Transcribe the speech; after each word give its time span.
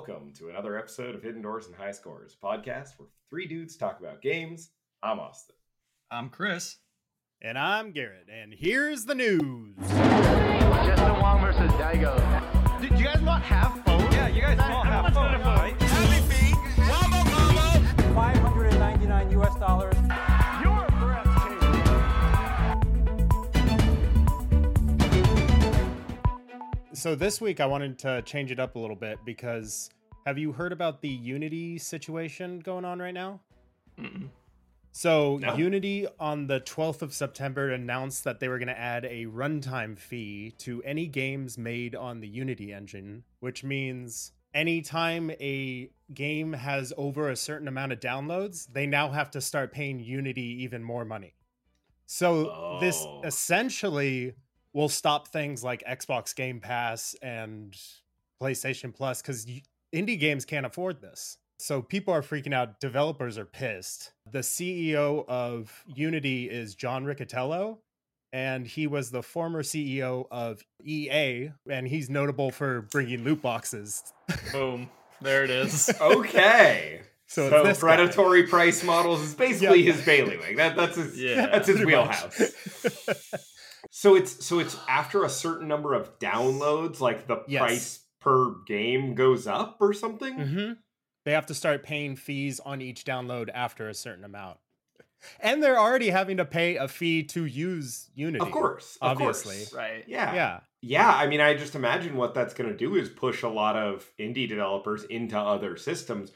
welcome 0.00 0.32
to 0.32 0.48
another 0.48 0.78
episode 0.78 1.14
of 1.14 1.22
Hidden 1.22 1.42
Doors 1.42 1.66
and 1.66 1.74
High 1.74 1.90
Scores, 1.90 2.34
podcast 2.42 2.94
where 2.96 3.10
three 3.28 3.46
dudes 3.46 3.76
talk 3.76 4.00
about 4.00 4.22
games. 4.22 4.70
I'm 5.02 5.20
Austin. 5.20 5.54
I'm 6.10 6.30
Chris. 6.30 6.78
And 7.42 7.58
I'm 7.58 7.92
Garrett, 7.92 8.26
and 8.32 8.54
here's 8.54 9.04
the 9.04 9.14
news. 9.14 9.76
Justin 9.90 11.20
Wong 11.20 11.42
versus 11.42 11.70
Daigo. 11.72 12.16
Do 12.80 12.86
you 12.96 13.04
guys 13.04 13.20
not 13.20 13.42
have 13.42 13.84
phones? 13.84 14.14
Yeah, 14.14 14.28
you 14.28 14.40
guys 14.40 14.58
all 14.58 14.84
have 14.84 15.12
phones, 15.12 15.44
right? 15.44 15.78
599 18.14 19.30
US 19.38 19.54
dollars. 19.56 19.99
So 27.00 27.14
this 27.14 27.40
week 27.40 27.60
I 27.60 27.66
wanted 27.66 27.98
to 28.00 28.20
change 28.26 28.50
it 28.52 28.60
up 28.60 28.76
a 28.76 28.78
little 28.78 28.94
bit 28.94 29.20
because 29.24 29.88
have 30.26 30.36
you 30.36 30.52
heard 30.52 30.70
about 30.70 31.00
the 31.00 31.08
Unity 31.08 31.78
situation 31.78 32.60
going 32.60 32.84
on 32.84 32.98
right 32.98 33.14
now? 33.14 33.40
So 34.92 35.38
No. 35.38 35.56
Unity 35.56 36.06
on 36.18 36.46
the 36.46 36.60
12th 36.60 37.00
of 37.00 37.14
September 37.14 37.70
announced 37.70 38.24
that 38.24 38.38
they 38.38 38.48
were 38.48 38.58
going 38.58 38.68
to 38.68 38.78
add 38.78 39.06
a 39.06 39.24
runtime 39.24 39.98
fee 39.98 40.52
to 40.58 40.82
any 40.82 41.06
games 41.06 41.56
made 41.56 41.94
on 41.94 42.20
the 42.20 42.28
Unity 42.28 42.70
engine, 42.70 43.24
which 43.38 43.64
means 43.64 44.32
anytime 44.52 45.30
a 45.40 45.88
game 46.12 46.52
has 46.52 46.92
over 46.98 47.30
a 47.30 47.36
certain 47.36 47.66
amount 47.66 47.92
of 47.92 48.00
downloads, 48.00 48.70
they 48.70 48.86
now 48.86 49.08
have 49.08 49.30
to 49.30 49.40
start 49.40 49.72
paying 49.72 50.00
Unity 50.00 50.62
even 50.64 50.84
more 50.84 51.06
money. 51.06 51.32
So 52.04 52.78
this 52.82 53.00
Oh. 53.00 53.22
essentially 53.24 54.34
will 54.72 54.88
stop 54.88 55.28
things 55.28 55.64
like 55.64 55.82
Xbox 55.88 56.34
Game 56.34 56.60
Pass 56.60 57.14
and 57.22 57.76
PlayStation 58.42 58.94
Plus 58.94 59.20
because 59.22 59.46
indie 59.94 60.18
games 60.18 60.44
can't 60.44 60.66
afford 60.66 61.00
this. 61.00 61.36
So 61.58 61.82
people 61.82 62.14
are 62.14 62.22
freaking 62.22 62.54
out. 62.54 62.80
Developers 62.80 63.36
are 63.36 63.44
pissed. 63.44 64.12
The 64.30 64.38
CEO 64.38 65.26
of 65.28 65.84
Unity 65.86 66.48
is 66.48 66.74
John 66.74 67.04
Riccitiello, 67.04 67.78
and 68.32 68.66
he 68.66 68.86
was 68.86 69.10
the 69.10 69.22
former 69.22 69.62
CEO 69.62 70.26
of 70.30 70.62
EA, 70.82 71.50
and 71.68 71.86
he's 71.86 72.08
notable 72.08 72.50
for 72.50 72.82
bringing 72.82 73.24
loot 73.24 73.42
boxes. 73.42 74.02
Boom. 74.52 74.88
There 75.20 75.44
it 75.44 75.50
is. 75.50 75.90
Okay. 76.00 77.02
So, 77.26 77.48
so 77.48 77.56
it's 77.58 77.68
this 77.68 77.82
guy. 77.82 77.94
predatory 77.94 78.44
price 78.48 78.82
models 78.82 79.20
is 79.20 79.34
basically 79.34 79.82
Yeah. 79.84 79.92
his 79.92 80.04
bailiwick. 80.04 80.56
That, 80.56 80.74
that's 80.76 80.96
his 80.96 81.16
Yeah, 81.20 81.46
that's 81.46 81.68
his 81.68 81.84
wheelhouse. 81.84 82.40
so 83.90 84.14
it's 84.16 84.44
so 84.44 84.58
it's 84.58 84.76
after 84.88 85.24
a 85.24 85.28
certain 85.30 85.68
number 85.68 85.94
of 85.94 86.18
downloads, 86.18 87.00
like 87.00 87.26
the 87.26 87.42
Yes. 87.48 87.60
price 87.60 88.04
per 88.20 88.54
game 88.66 89.14
goes 89.14 89.46
up 89.46 89.78
or 89.80 89.92
something. 89.92 90.34
hmm 90.34 90.72
They 91.24 91.32
have 91.32 91.46
to 91.46 91.54
start 91.54 91.82
paying 91.82 92.16
fees 92.16 92.60
on 92.60 92.80
each 92.82 93.04
download 93.04 93.48
after 93.54 93.88
a 93.88 93.94
certain 93.94 94.24
amount. 94.24 94.58
And 95.38 95.62
they're 95.62 95.78
already 95.78 96.08
having 96.10 96.38
to 96.38 96.46
pay 96.46 96.76
a 96.76 96.88
fee 96.88 97.22
to 97.24 97.44
use 97.44 98.08
Unity. 98.14 98.44
Of 98.44 98.50
course, 98.52 98.96
of 99.02 99.10
Obviously. 99.12 99.56
course. 99.56 99.72
right. 99.74 100.04
Yeah. 100.06 100.34
Yeah. 100.34 100.60
Yeah, 100.82 101.08
I 101.10 101.26
mean, 101.26 101.42
I 101.42 101.52
just 101.54 101.74
imagine 101.74 102.16
what 102.16 102.32
that's 102.32 102.54
going 102.54 102.70
to 102.70 102.76
do 102.76 102.96
is 102.96 103.10
push 103.10 103.42
a 103.42 103.48
lot 103.48 103.76
of 103.76 104.10
indie 104.18 104.48
developers 104.48 105.04
into 105.04 105.38
other 105.38 105.76
systems. 105.76 106.32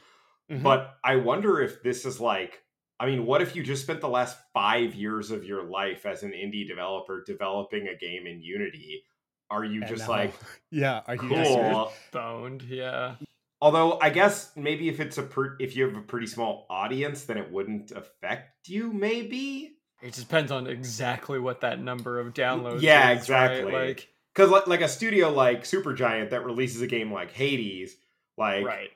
Mhm. 0.51 0.61
But 0.61 0.97
I 1.03 1.15
wonder 1.15 1.59
if 1.61 1.81
this 1.81 2.05
is 2.05 2.19
like, 2.21 2.61
I 2.99 3.05
mean, 3.07 3.25
what 3.25 3.41
if 3.41 3.55
you 3.55 3.63
just 3.63 3.83
spent 3.83 4.01
the 4.01 4.07
last 4.09 4.37
five 4.53 4.95
years 4.95 5.31
of 5.31 5.43
your 5.43 5.63
life 5.63 6.05
as 6.05 6.23
an 6.23 6.31
indie 6.31 6.67
developer 6.67 7.23
developing 7.25 7.87
a 7.87 7.95
game 7.97 8.25
in 8.25 8.41
Unity? 8.41 9.03
Are 9.49 9.63
you 9.65 9.81
And 9.81 9.89
just 9.89 10.03
now- 10.03 10.09
like, 10.15 10.33
yeah, 10.71 11.01
are 11.07 11.15
you 11.15 11.29
just 11.29 11.51
cool? 11.51 11.91
Boned. 12.11 12.63
Yeah. 12.63 13.15
Although 13.61 13.99
I 14.01 14.09
guess 14.09 14.51
maybe 14.55 14.89
if 14.89 14.99
it's 14.99 15.17
a 15.17 15.23
per- 15.23 15.55
if 15.59 15.75
you 15.75 15.85
have 15.87 15.95
a 15.97 16.01
pretty 16.01 16.27
small 16.27 16.65
audience, 16.69 17.23
then 17.23 17.37
it 17.37 17.51
wouldn't 17.51 17.91
affect 17.91 18.67
you. 18.67 18.91
Maybe 18.91 19.77
It 20.01 20.13
just 20.13 20.27
depends 20.27 20.51
on 20.51 20.67
exactly 20.67 21.39
what 21.39 21.61
that 21.61 21.79
number 21.81 22.19
of 22.19 22.33
downloads. 22.33 22.81
Yeah, 22.81 23.11
is, 23.11 23.29
right? 23.29 23.51
exactly. 23.51 23.71
Like, 23.71 24.07
because 24.33 24.51
like, 24.51 24.67
like 24.67 24.81
a 24.81 24.87
studio 24.89 25.31
like 25.31 25.63
Supergiant 25.63 26.29
that 26.31 26.45
releases 26.45 26.81
a 26.81 26.87
game 26.87 27.11
like 27.11 27.31
Hades, 27.31 27.95
like 28.37 28.65
right. 28.65 28.89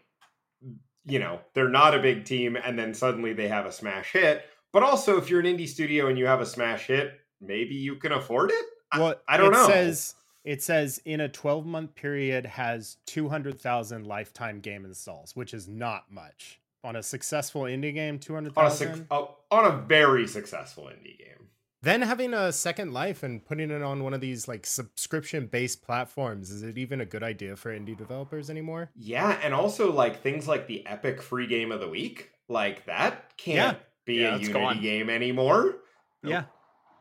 You 1.05 1.19
know, 1.19 1.39
they're 1.53 1.69
not 1.69 1.95
a 1.95 1.99
big 1.99 2.25
team 2.25 2.55
and 2.55 2.77
then 2.77 2.93
suddenly 2.93 3.33
they 3.33 3.47
have 3.47 3.65
a 3.65 3.71
smash 3.71 4.11
hit. 4.11 4.43
But 4.71 4.83
also 4.83 5.17
if 5.17 5.29
you're 5.29 5.39
an 5.39 5.45
indie 5.45 5.67
studio 5.67 6.07
and 6.07 6.17
you 6.17 6.25
have 6.27 6.41
a 6.41 6.45
smash 6.45 6.87
hit, 6.87 7.13
maybe 7.41 7.75
you 7.75 7.95
can 7.95 8.11
afford 8.11 8.51
it? 8.51 8.65
I- 8.91 8.99
Well, 8.99 9.15
I 9.27 9.37
don't 9.37 9.47
it 9.53 9.57
know. 9.57 9.67
says 9.67 10.15
it 10.45 10.63
says 10.63 11.01
in 11.05 11.19
a 11.21 11.27
12 11.29 11.65
month 11.65 11.95
period 11.95 12.45
has 12.45 12.97
200,000 13.07 14.05
lifetime 14.07 14.59
game 14.61 14.85
installs, 14.85 15.35
which 15.35 15.53
is 15.53 15.67
not 15.67 16.11
much. 16.11 16.59
On 16.83 16.95
a 16.95 17.03
successful 17.03 17.63
indie 17.63 17.93
game, 17.93 18.13
on 18.13 18.17
a, 18.17 18.19
200,000. 18.19 19.07
uh, 19.11 19.25
on 19.51 19.65
a 19.65 19.71
very 19.85 20.25
successful 20.27 20.85
indie 20.85 21.17
game. 21.19 21.49
Then 21.81 22.01
having 22.01 22.33
a 22.33 22.51
second 22.51 22.93
life 22.93 23.23
and 23.23 23.43
putting 23.45 23.71
it 23.71 23.81
on 23.81 24.03
one 24.03 24.13
of 24.13 24.19
these 24.19 24.47
like 24.49 24.65
subscription 24.65 25.47
based 25.47 25.81
platforms, 25.81 26.51
is 26.51 26.61
it 26.63 26.77
even 26.77 26.99
a 26.99 27.05
good 27.05 27.23
idea 27.23 27.55
for 27.55 27.71
indie 27.77 27.97
developers 27.97 28.49
anymore? 28.49 28.91
Yeah, 28.95 29.39
and 29.41 29.53
also 29.53 29.91
like 29.91 30.21
things 30.21 30.47
like 30.47 30.67
the 30.67 30.85
epic 30.85 31.21
free 31.21 31.47
game 31.47 31.71
of 31.71 31.79
the 31.79 31.87
week, 31.87 32.31
like 32.49 32.85
that 32.87 33.37
can't 33.37 33.77
be 34.05 34.15
Yeah, 34.15 34.33
a 34.33 34.35
it's 34.39 34.47
Unity 34.49 34.53
gone. 34.65 34.81
game 34.81 35.09
anymore. 35.09 35.75
Yeah. 36.23 36.43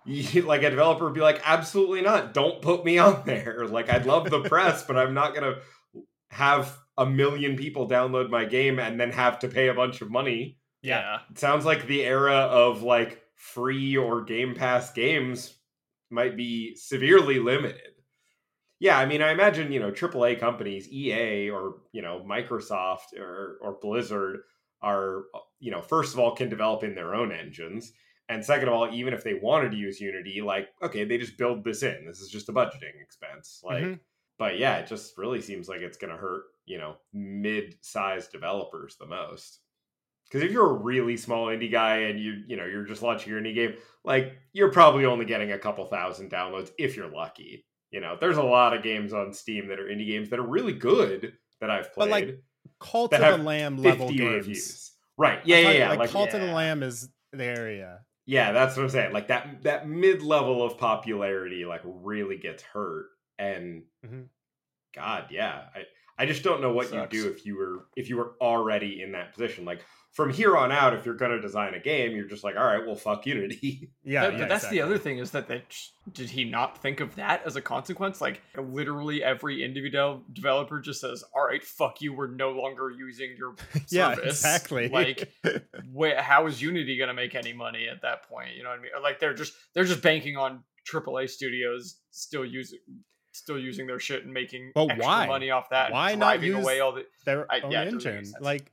Like 0.06 0.62
a 0.62 0.71
developer 0.71 1.05
would 1.05 1.12
be 1.15 1.21
like, 1.21 1.43
absolutely 1.45 2.00
not. 2.00 2.33
Don't 2.33 2.62
put 2.62 2.83
me 2.83 2.97
on 2.97 3.25
there. 3.27 3.66
Like 3.71 3.91
I'd 3.91 4.06
love 4.06 4.31
the 4.31 4.41
press, 4.41 4.83
but 4.84 4.97
I'm 4.97 5.12
not 5.12 5.34
gonna 5.34 5.56
have 6.31 6.78
a 6.97 7.05
million 7.05 7.56
people 7.56 7.89
download 7.89 8.31
my 8.31 8.45
game 8.47 8.78
and 8.78 8.99
then 8.99 9.10
have 9.10 9.39
to 9.41 9.49
pay 9.49 9.69
a 9.69 9.75
bunch 9.75 10.00
of 10.00 10.10
money. 10.10 10.56
Yeah. 10.83 11.19
It 11.31 11.39
sounds 11.39 11.65
like 11.66 11.87
the 11.87 12.05
era 12.05 12.37
of 12.37 12.83
like 12.83 13.21
free 13.38 13.97
or 13.97 14.25
Game 14.25 14.54
Pass 14.54 14.93
games 14.93 15.59
might 16.10 16.37
be 16.37 16.75
severely 16.76 17.38
limited. 17.38 17.94
Yeah, 18.81 18.99
I 18.99 19.06
mean, 19.06 19.22
I 19.22 19.32
imagine 19.32 19.72
you 19.72 19.81
know 19.81 19.91
AAA 19.91 20.37
companies, 20.37 20.88
EA 20.93 21.50
or 21.50 21.82
you 21.93 22.03
know 22.03 22.25
Microsoft 22.28 23.12
or 23.19 23.59
or 23.62 23.78
Blizzard 23.81 24.41
are 24.82 25.25
you 25.59 25.71
know 25.72 25.82
first 25.82 26.15
of 26.15 26.21
all 26.21 26.37
can 26.37 26.48
develop 26.48 26.84
in 26.84 26.94
their 26.94 27.15
own 27.15 27.32
engines, 27.32 27.93
and 28.28 28.44
second 28.44 28.69
of 28.69 28.75
all, 28.75 28.93
even 28.94 29.15
if 29.15 29.25
they 29.25 29.34
wanted 29.34 29.72
to 29.72 29.77
use 29.78 30.00
Unity, 30.00 30.43
like 30.43 30.69
okay, 30.82 31.04
they 31.04 31.19
just 31.19 31.38
build 31.38 31.65
this 31.65 31.82
in. 31.82 32.06
This 32.06 32.21
is 32.21 32.31
just 32.31 32.48
a 32.48 32.53
budgeting 32.53 33.00
expense. 33.03 33.60
Like, 33.65 33.82
Mhm. 33.84 34.00
but 34.38 34.59
yeah, 34.59 34.78
it 34.78 34.87
just 34.87 35.19
really 35.19 35.41
seems 35.41 35.69
like 35.69 35.81
it's 35.81 35.98
going 35.98 36.12
to 36.12 36.16
hurt 36.19 36.44
you 36.66 36.78
know 36.78 36.98
mid-sized 37.12 38.31
developers 38.32 38.97
the 38.97 39.06
most. 39.06 39.60
Because 40.28 40.43
if 40.44 40.53
you're 40.53 40.69
a 40.71 40.75
really 40.75 41.16
small 41.16 41.47
indie 41.47 41.71
guy 41.72 41.99
and 42.00 42.21
you 42.21 42.43
you 42.47 42.56
know 42.56 42.66
you're 42.66 42.84
just 42.84 43.03
launching 43.03 43.33
your 43.33 43.41
indie 43.41 43.55
game, 43.55 43.75
like 44.05 44.34
you're 44.53 44.71
probably 44.71 45.05
only 45.06 45.25
getting 45.25 45.53
a 45.53 45.59
couple 45.59 45.84
thousand 45.87 46.31
downloads 46.31 46.71
if 46.78 46.97
you're 46.97 47.11
lucky. 47.11 47.65
You 47.91 48.00
know, 48.00 48.16
there's 48.21 48.37
a 48.37 48.43
lot 48.43 48.77
of 48.77 48.83
games 48.83 49.15
on 49.15 49.33
Steam 49.33 49.69
that 49.69 49.81
are 49.81 49.87
indie 49.87 50.06
games 50.06 50.28
that 50.31 50.39
are 50.39 50.47
really 50.47 50.75
good 50.75 51.33
that 51.62 51.71
I've 51.71 51.93
played. 51.94 52.05
But, 52.05 52.11
like, 52.11 52.43
Cult 52.81 53.15
of 53.15 53.21
the 53.21 53.43
Lamb 53.43 53.78
level 53.78 54.11
games. 54.11 54.47
reviews. 54.47 54.93
Right. 55.16 55.41
Yeah, 55.44 55.59
yeah, 55.61 55.71
yeah. 55.71 55.89
Like, 55.89 55.99
Like, 56.00 56.11
Cult 56.11 56.34
of 56.34 56.41
the. 56.43 56.47
Lamb 56.49 56.83
is 56.83 57.09
the 57.33 57.45
area. 57.45 58.00
yeah, 58.27 58.53
that's 58.53 58.77
what 58.77 58.83
I'm 58.83 58.89
saying. 58.91 59.12
Like 59.15 59.28
that 59.28 59.63
that 59.63 59.89
mid 59.89 60.21
level 60.22 60.63
of 60.63 60.77
popularity 60.77 61.65
like 61.65 61.80
really 61.84 62.36
gets 62.36 62.63
hurt. 62.63 63.07
And 63.39 63.84
Mhm. 64.04 64.28
God, 64.95 65.28
yeah. 65.30 65.63
I 65.75 65.84
I 66.19 66.27
just 66.27 66.42
don't 66.42 66.60
know 66.60 66.72
what 66.72 66.92
you 66.92 67.07
do 67.09 67.28
if 67.30 67.47
you 67.47 67.57
were 67.57 67.86
if 67.97 68.09
you 68.10 68.16
were 68.19 68.34
already 68.41 69.01
in 69.03 69.13
that 69.13 69.33
position. 69.33 69.65
Like 69.65 69.80
from 70.18 70.32
here 70.32 70.56
on 70.56 70.72
out, 70.72 70.94
if 70.94 71.06
you're 71.06 71.15
gonna 71.15 71.41
design 71.41 71.74
a 71.74 71.78
game, 71.78 72.16
you're 72.16 72.26
just 72.26 72.42
like, 72.42 72.56
all 72.56 72.65
right, 72.65 72.84
well 72.84 72.97
fuck 72.97 73.24
Unity. 73.24 73.91
Yeah, 74.03 74.22
That- 74.22 74.32
yeah, 74.32 74.38
but 74.41 74.48
that's 74.48 74.65
exactly. 74.65 74.78
the 74.78 74.84
other 74.84 74.98
thing 74.98 75.18
is 75.18 75.30
that 75.30 75.47
they 75.47 75.62
did 76.12 76.28
he 76.30 76.42
not 76.44 76.76
think 76.82 76.98
of 76.98 77.15
that 77.15 77.42
as 77.47 77.54
a 77.54 77.60
consequence? 77.62 78.20
Like 78.20 78.42
literally 78.56 79.22
every 79.22 79.62
individual 79.65 80.22
developer 80.32 80.80
just 80.80 81.00
says, 81.00 81.22
"All 81.36 81.47
right, 81.47 81.62
fuck 81.62 82.00
you, 82.03 82.12
we're 82.15 82.26
no 82.26 82.50
longer 82.50 82.91
using 82.91 83.36
your 83.38 83.54
service." 83.72 83.92
Yeah, 83.92 84.16
exactly. 84.20 84.88
Like, 84.88 85.30
wh- 85.97 86.16
how 86.16 86.47
is 86.48 86.60
Unity 86.60 86.98
gonna 86.98 87.15
make 87.15 87.34
any 87.36 87.53
money 87.53 87.86
at 87.88 88.03
that 88.03 88.28
point? 88.28 88.56
You 88.56 88.65
know 88.65 88.70
what 88.70 88.80
I 88.80 88.82
mean? 88.82 88.91
Like 89.03 89.20
they're 89.20 89.34
just 89.34 89.53
they're 89.74 89.84
just 89.84 90.03
banking 90.03 90.36
on 90.36 90.65
AAA 90.92 91.30
studios 91.30 92.00
still 92.10 92.44
using 92.44 92.80
still 93.32 93.59
using 93.59 93.86
their 93.86 94.00
shit 94.00 94.24
and 94.24 94.32
making 94.34 94.72
But 94.74 94.88
extra 94.91 95.04
why? 95.06 95.26
money 95.26 95.50
off 95.50 95.68
that. 95.70 95.92
Why 95.92 96.15
not 96.16 96.18
driving 96.41 96.48
use- 96.56 96.65
away 96.65 96.80
all 96.80 96.92
the 96.92 97.06
their 97.24 97.47
I- 97.53 97.60
own 97.60 97.70
yeah, 97.70 97.82
it 97.82 97.84
doesn't 97.92 97.98
make 98.04 98.06
engine. 98.15 98.24
sense. 98.32 98.42
Like 98.42 98.72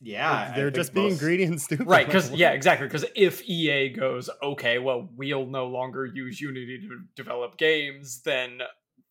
Yeah. 0.00 0.50
I 0.52 0.56
they're 0.56 0.66
think 0.66 0.76
just 0.76 0.94
being 0.94 1.10
most- 1.10 1.20
greedy 1.20 1.44
and 1.44 1.60
stupid. 1.66 1.86
Right, 1.86 2.06
because 2.06 2.30
yeah, 2.32 2.50
exactly. 2.50 2.86
Because 2.86 3.04
if 3.14 3.42
EA 3.48 3.90
goes, 3.90 4.28
okay, 4.42 4.78
well, 4.78 5.08
we'll 5.16 5.46
no 5.46 5.66
longer 5.66 6.06
use 6.06 6.40
Unity 6.40 6.80
to 6.80 7.00
develop 7.16 7.56
games, 7.56 8.20
then 8.22 8.60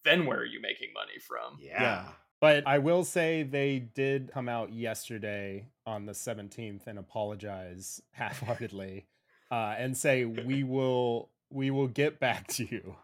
then 0.04 0.26
where 0.26 0.40
are 0.40 0.46
you 0.46 0.62
making 0.62 0.90
money 0.94 1.20
from? 1.20 1.58
Yeah. 1.60 1.82
Yeah. 1.82 2.06
But 2.42 2.68
I 2.68 2.78
will 2.78 3.04
say 3.04 3.42
they 3.44 3.80
did 3.80 4.30
come 4.32 4.48
out 4.48 4.72
yesterday 4.72 5.68
on 5.88 6.06
the 6.06 6.12
17th 6.12 6.86
and 6.86 7.00
apologize 7.00 8.02
half-heartedly 8.12 9.08
uh, 9.52 9.76
and 9.78 9.98
say 9.98 10.26
we 10.26 10.64
will 10.64 11.30
we 11.50 11.72
will 11.72 11.88
get 11.88 12.20
back 12.20 12.48
to 12.48 12.66
you. 12.70 12.96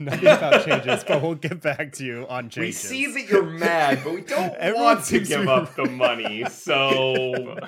Nothing 0.00 0.26
about 0.28 0.64
changes, 0.64 1.04
but 1.04 1.20
we'll 1.22 1.34
get 1.34 1.60
back 1.60 1.92
to 1.92 2.04
you 2.04 2.26
on 2.28 2.48
changes. 2.48 2.90
We 2.90 2.96
changes. 2.98 3.14
see 3.14 3.22
that 3.22 3.30
you're 3.30 3.42
mad, 3.44 4.00
but 4.02 4.14
we 4.14 4.22
don't 4.22 4.54
Everyone 4.58 4.84
want 4.84 5.00
to 5.00 5.04
seems 5.04 5.28
to 5.28 5.36
give 5.36 5.48
up 5.48 5.74
the 5.76 5.84
money, 5.84 6.44
so 6.48 7.58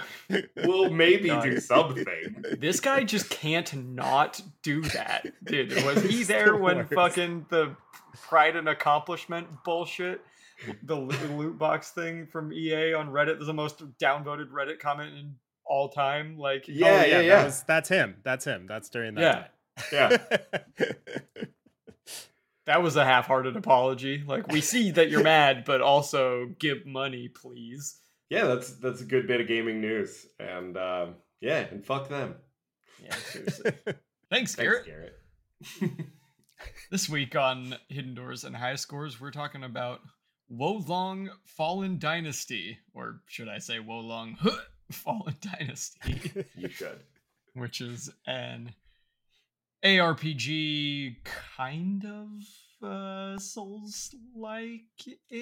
we'll 0.64 0.90
maybe 0.90 1.28
God. 1.28 1.42
do 1.44 1.60
something. 1.60 2.44
This 2.58 2.80
guy 2.80 3.04
just 3.04 3.28
can't 3.28 3.72
not 3.94 4.40
do 4.62 4.80
that, 4.80 5.26
dude. 5.44 5.72
Was 5.84 6.02
he 6.02 6.08
He's 6.08 6.28
there 6.28 6.52
the 6.52 6.56
when 6.56 6.76
worst. 6.78 6.94
fucking 6.94 7.46
the 7.50 7.76
pride 8.22 8.56
and 8.56 8.68
accomplishment 8.68 9.46
bullshit, 9.64 10.22
the 10.84 10.96
loot 10.96 11.58
box 11.58 11.90
thing 11.90 12.26
from 12.26 12.52
EA 12.52 12.94
on 12.94 13.08
Reddit 13.10 13.40
is 13.40 13.46
the 13.46 13.52
most 13.54 13.82
downvoted 13.98 14.48
Reddit 14.50 14.78
comment 14.78 15.12
in 15.18 15.34
all 15.66 15.90
time? 15.90 16.38
Like, 16.38 16.64
oh, 16.68 16.72
Yeah, 16.72 16.86
Oh, 16.86 16.90
yeah, 17.04 17.16
that 17.18 17.24
yeah. 17.24 17.44
was- 17.44 17.62
that's 17.64 17.88
him. 17.90 18.16
That's 18.22 18.44
him. 18.46 18.66
That's 18.66 18.88
during 18.88 19.14
that 19.16 19.52
Yeah. 19.92 20.08
time. 20.08 20.18
that 22.66 22.82
was 22.82 22.96
a 22.96 23.04
half-hearted 23.04 23.56
apology. 23.56 24.22
Like, 24.26 24.48
we 24.48 24.60
see 24.60 24.90
that 24.92 25.10
you're 25.10 25.22
mad, 25.24 25.64
but 25.64 25.80
also 25.80 26.46
give 26.58 26.86
money, 26.86 27.28
please. 27.28 27.96
Yeah, 28.30 28.44
that's 28.46 28.72
that's 28.76 29.00
a 29.00 29.04
good 29.04 29.26
bit 29.26 29.40
of 29.40 29.46
gaming 29.48 29.80
news. 29.80 30.26
And 30.40 30.76
um, 30.76 31.16
yeah, 31.40 31.58
and 31.70 31.84
fuck 31.84 32.08
them. 32.08 32.36
Yeah, 33.02 33.14
seriously. 33.16 33.72
Thanks, 34.30 34.54
Thanks, 34.54 34.54
Garrett. 34.56 34.86
Garrett. 34.86 35.18
This 36.92 37.08
week 37.08 37.34
on 37.34 37.74
Hidden 37.88 38.14
Doors 38.14 38.44
and 38.44 38.54
High 38.54 38.76
Scores, 38.76 39.20
we're 39.20 39.30
talking 39.32 39.64
about 39.64 40.00
Wo 40.48 40.74
Long 40.86 41.28
Fallen 41.44 41.98
Dynasty, 41.98 42.78
or 42.94 43.20
should 43.26 43.48
I 43.48 43.58
say 43.58 43.80
Wo 43.80 43.98
Long 43.98 44.36
Fallen 44.92 45.34
Dynasty, 45.40 46.20
you 46.54 46.68
should. 46.68 47.00
which 47.54 47.80
is 47.80 48.10
an 48.26 48.72
ARPG 49.84 51.16
kind 51.56 52.04
of 52.04 52.88
uh, 52.88 53.38
Souls-like. 53.38 54.80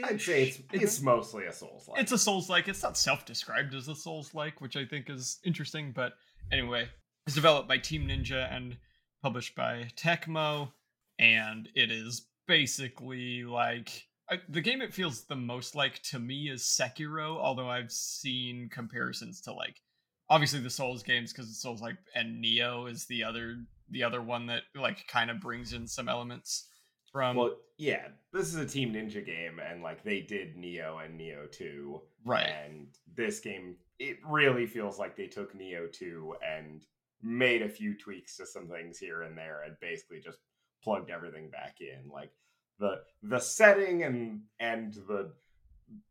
I'd 0.05 0.21
say 0.21 0.49
it's 0.49 0.59
it's 0.73 1.03
mostly 1.03 1.47
a 1.47 1.53
Souls 1.53 1.89
like. 1.89 2.01
it's 2.01 2.13
a 2.13 2.19
Souls-like. 2.19 2.69
It's 2.69 2.83
not 2.83 2.97
self-described 2.97 3.75
as 3.75 3.89
a 3.89 3.95
Souls-like, 3.95 4.61
which 4.61 4.77
I 4.77 4.85
think 4.85 5.11
is 5.11 5.39
interesting. 5.45 5.93
But 5.95 6.13
anyway, 6.53 6.89
it's 7.27 7.35
developed 7.35 7.69
by 7.69 7.79
Team 7.79 8.09
Ninja 8.09 8.53
and 8.55 8.77
published 9.23 9.55
by 9.55 9.91
Tecmo, 9.97 10.73
and 11.19 11.69
it 11.75 11.91
is 11.91 12.27
basically 12.47 13.45
like 13.45 14.07
I, 14.31 14.41
the 14.49 14.61
game 14.61 14.81
it 14.81 14.95
feels 14.95 15.25
the 15.25 15.37
most 15.37 15.75
like 15.75 16.03
to 16.05 16.19
me 16.19 16.51
is 16.51 16.63
Sekiro. 16.63 17.37
Although 17.37 17.69
I've 17.69 17.93
seen 17.93 18.69
comparisons 18.73 19.41
to 19.43 19.53
like 19.53 19.81
obviously 20.29 20.61
the 20.61 20.71
Souls 20.71 21.03
games 21.03 21.33
because 21.33 21.51
it's 21.51 21.63
Souls 21.63 21.83
like 21.83 21.97
and 22.15 22.43
Nioh 22.43 22.91
is 22.91 23.07
the 23.07 23.25
other 23.25 23.57
the 23.91 24.05
other 24.05 24.23
one 24.23 24.47
that 24.47 24.63
like 24.75 25.07
kind 25.09 25.31
of 25.31 25.41
brings 25.41 25.73
in 25.73 25.87
some 25.87 26.09
elements 26.09 26.69
from 27.13 27.37
well, 27.37 27.57
yeah, 27.77 28.09
this 28.33 28.49
is 28.49 28.57
a 28.57 28.67
Team 28.67 28.93
Ninja 28.93 29.25
game, 29.25 29.59
and 29.59 29.83
like 29.83 30.05
they 30.05 30.21
did 30.21 30.57
Nioh 30.57 31.05
and 31.05 31.19
Nioh 31.19 31.51
Two, 31.51 32.03
right. 32.25 32.47
and 32.47 32.89
this 33.15 33.41
game 33.41 33.77
it 33.99 34.19
really 34.27 34.67
feels 34.67 34.99
like 34.99 35.17
they 35.17 35.27
took 35.27 35.57
Nioh 35.57 35.93
Two 35.93 36.35
and 36.47 36.85
made 37.23 37.63
a 37.63 37.69
few 37.69 37.97
tweaks 37.97 38.37
to 38.37 38.47
some 38.47 38.69
things 38.69 38.99
here 38.99 39.23
and 39.23 39.37
there, 39.37 39.63
and 39.67 39.77
basically 39.81 40.21
just 40.21 40.39
plugged 40.83 41.11
everything 41.11 41.51
back 41.51 41.77
in. 41.81 42.11
Like 42.11 42.31
the 42.79 43.01
the 43.23 43.41
setting 43.41 44.05
and 44.05 44.43
and 44.61 44.95
the 44.95 45.33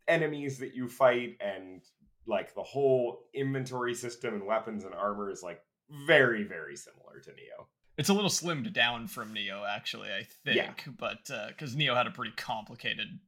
enemies 0.07 0.59
that 0.59 0.75
you 0.75 0.87
fight 0.87 1.37
and 1.39 1.81
like 2.27 2.53
the 2.53 2.63
whole 2.63 3.23
inventory 3.33 3.95
system 3.95 4.33
and 4.33 4.45
weapons 4.45 4.83
and 4.83 4.93
armor 4.93 5.31
is 5.31 5.41
like 5.41 5.61
very 5.89 6.43
very 6.43 6.75
similar 6.75 7.19
to 7.21 7.31
Nioh. 7.31 7.65
It's 7.97 8.09
a 8.09 8.13
little 8.13 8.29
slimmed 8.29 8.71
down 8.73 9.07
from 9.07 9.33
Nioh, 9.35 9.67
actually. 9.67 10.09
I 10.09 10.23
think, 10.45 10.55
Yeah. 10.57 10.71
but 10.97 11.29
because 11.49 11.75
Nioh 11.75 11.95
had 11.95 12.07
a 12.07 12.11
pretty 12.11 12.31
complicated, 12.37 13.19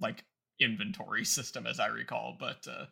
like 0.00 0.24
inventory 0.60 1.24
system, 1.36 1.66
as 1.66 1.80
I 1.80 1.86
recall. 1.86 2.36
But 2.38 2.66
uh, 2.68 2.86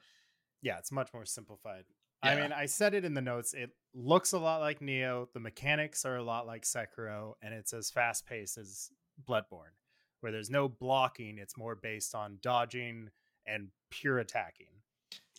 yeah, 0.62 0.78
it's 0.78 0.90
much 0.92 1.12
more 1.12 1.24
simplified. 1.26 1.84
I 2.24 2.36
mean, 2.36 2.52
I 2.52 2.66
said 2.66 2.94
it 2.94 3.04
in 3.04 3.14
the 3.14 3.20
notes. 3.20 3.52
It 3.52 3.70
looks 3.94 4.32
a 4.32 4.38
lot 4.38 4.60
like 4.60 4.78
Nioh. 4.78 5.26
The 5.34 5.40
mechanics 5.40 6.04
are 6.04 6.16
a 6.16 6.22
lot 6.22 6.46
like 6.46 6.62
Sekiro, 6.62 7.32
and 7.42 7.52
it's 7.52 7.72
as 7.72 7.90
fast 7.90 8.26
paced 8.26 8.56
as 8.58 8.90
Bloodborne, 9.28 9.74
where 10.20 10.30
there's 10.30 10.48
no 10.48 10.68
blocking. 10.68 11.38
It's 11.38 11.56
more 11.58 11.74
based 11.74 12.14
on 12.14 12.38
dodging 12.40 13.08
and 13.44 13.68
pure 13.90 14.18
attacking. 14.20 14.68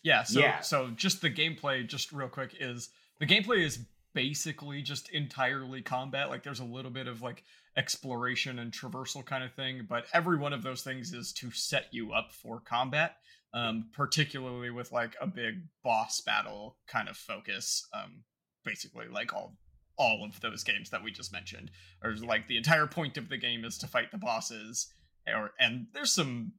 yeah, 0.03 0.23
so 0.23 0.41
Yeah. 0.41 0.59
so 0.59 0.89
just 0.89 1.21
the 1.21 1.31
gameplay, 1.31 1.87
just 1.87 2.11
real 2.11 2.27
quick, 2.27 2.53
is 2.59 2.89
the 3.23 3.35
gameplay 3.35 3.63
is 3.63 3.79
basically 4.13 4.81
just 4.81 5.09
entirely 5.09 5.81
combat. 5.81 6.29
Like 6.29 6.43
there's 6.43 6.59
a 6.59 6.65
little 6.65 6.91
bit 6.91 7.07
of 7.07 7.21
like 7.21 7.43
exploration 7.77 8.59
and 8.59 8.71
traversal 8.71 9.25
kind 9.25 9.45
of 9.45 9.53
thing, 9.53 9.87
but 9.87 10.05
every 10.13 10.37
one 10.37 10.51
of 10.51 10.61
those 10.61 10.83
things 10.83 11.13
is 11.13 11.31
to 11.33 11.49
set 11.51 11.85
you 11.91 12.11
up 12.11 12.33
for 12.33 12.59
combat. 12.59 13.15
Um, 13.55 13.91
particularly 13.93 14.71
with 14.71 14.91
like 14.91 15.15
a 15.21 15.27
big 15.27 15.61
boss 15.83 16.19
battle 16.21 16.77
kind 16.87 17.07
of 17.07 17.15
focus. 17.15 17.87
Um, 17.93 18.23
basically 18.65 19.07
like 19.07 19.31
all 19.31 19.55
all 19.95 20.25
of 20.25 20.41
those 20.41 20.63
games 20.63 20.89
that 20.89 21.03
we 21.03 21.11
just 21.11 21.31
mentioned 21.31 21.69
or 22.03 22.15
like 22.15 22.47
the 22.47 22.57
entire 22.57 22.87
point 22.87 23.15
of 23.15 23.29
the 23.29 23.37
game 23.37 23.63
is 23.63 23.77
to 23.77 23.85
fight 23.85 24.11
the 24.11 24.17
bosses 24.17 24.91
or 25.27 25.51
and 25.59 25.85
there's 25.93 26.11
some 26.11 26.53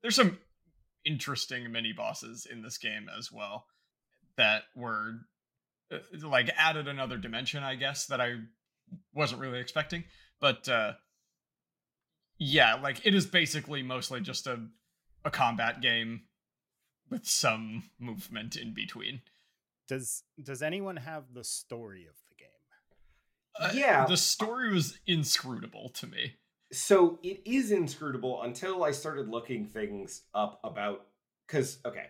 there's 0.00 0.14
some 0.14 0.38
interesting 1.04 1.72
mini 1.72 1.92
bosses 1.92 2.46
in 2.48 2.62
this 2.62 2.78
game 2.78 3.08
as 3.18 3.32
well 3.32 3.66
that 4.36 4.62
were 4.76 5.14
like 6.22 6.50
added 6.56 6.88
another 6.88 7.16
dimension 7.16 7.62
i 7.62 7.74
guess 7.74 8.06
that 8.06 8.20
i 8.20 8.34
wasn't 9.14 9.40
really 9.40 9.60
expecting 9.60 10.04
but 10.40 10.68
uh 10.68 10.92
yeah 12.38 12.74
like 12.74 13.04
it 13.06 13.14
is 13.14 13.26
basically 13.26 13.82
mostly 13.82 14.20
just 14.20 14.46
a 14.46 14.66
a 15.24 15.30
combat 15.30 15.80
game 15.80 16.22
with 17.10 17.26
some 17.26 17.84
movement 17.98 18.56
in 18.56 18.72
between 18.74 19.20
Does 19.88 20.22
Does 20.42 20.62
anyone 20.62 20.96
have 20.98 21.24
the 21.32 21.44
story 21.44 22.06
of 22.08 22.14
the 22.28 22.34
game? 22.36 22.48
Uh, 23.58 23.72
Yeah. 23.74 24.06
the 24.06 24.16
story 24.16 24.72
was 24.72 24.98
inscrutable 25.06 25.88
to 25.90 26.06
me 26.06 26.34
so 26.72 27.18
it 27.22 27.40
is 27.44 27.70
inscrutable 27.70 28.42
until 28.42 28.82
I 28.84 28.90
started 28.90 29.28
looking 29.28 29.66
things 29.66 30.22
up 30.34 30.60
about 30.64 31.06
because 31.46 31.78
okay, 31.86 32.06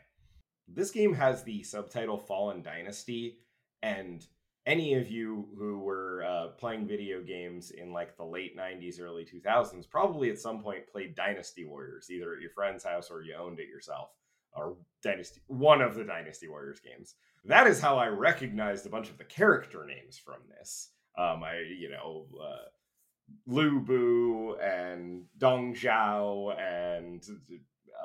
this 0.66 0.90
game 0.90 1.12
has 1.14 1.42
the 1.44 1.62
subtitle 1.62 2.16
Fallen 2.18 2.62
Dynasty, 2.62 3.38
and 3.82 4.26
any 4.66 4.94
of 4.94 5.08
you 5.08 5.48
who 5.56 5.78
were 5.78 6.24
uh, 6.24 6.48
playing 6.58 6.88
video 6.88 7.22
games 7.22 7.70
in 7.70 7.92
like 7.92 8.16
the 8.16 8.24
late 8.24 8.56
'90s, 8.56 9.00
early 9.00 9.24
2000s 9.24 9.88
probably 9.88 10.30
at 10.30 10.38
some 10.38 10.60
point 10.60 10.88
played 10.90 11.14
Dynasty 11.14 11.64
Warriors, 11.64 12.10
either 12.10 12.34
at 12.34 12.40
your 12.40 12.50
friend's 12.50 12.84
house 12.84 13.10
or 13.10 13.22
you 13.22 13.34
owned 13.34 13.60
it 13.60 13.68
yourself, 13.68 14.10
or 14.52 14.76
Dynasty, 15.02 15.40
one 15.46 15.80
of 15.80 15.94
the 15.94 16.04
Dynasty 16.04 16.48
Warriors 16.48 16.80
games. 16.80 17.14
That 17.44 17.68
is 17.68 17.80
how 17.80 17.96
I 17.96 18.08
recognized 18.08 18.86
a 18.86 18.90
bunch 18.90 19.08
of 19.08 19.18
the 19.18 19.24
character 19.24 19.86
names 19.86 20.18
from 20.18 20.40
this. 20.58 20.90
Um, 21.16 21.44
I, 21.44 21.60
you 21.60 21.90
know, 21.90 22.26
uh, 22.42 22.68
Lu 23.46 23.80
Bu 23.80 24.56
and 24.60 25.24
Dong 25.38 25.74
Zhuo 25.74 26.58
and 26.58 27.22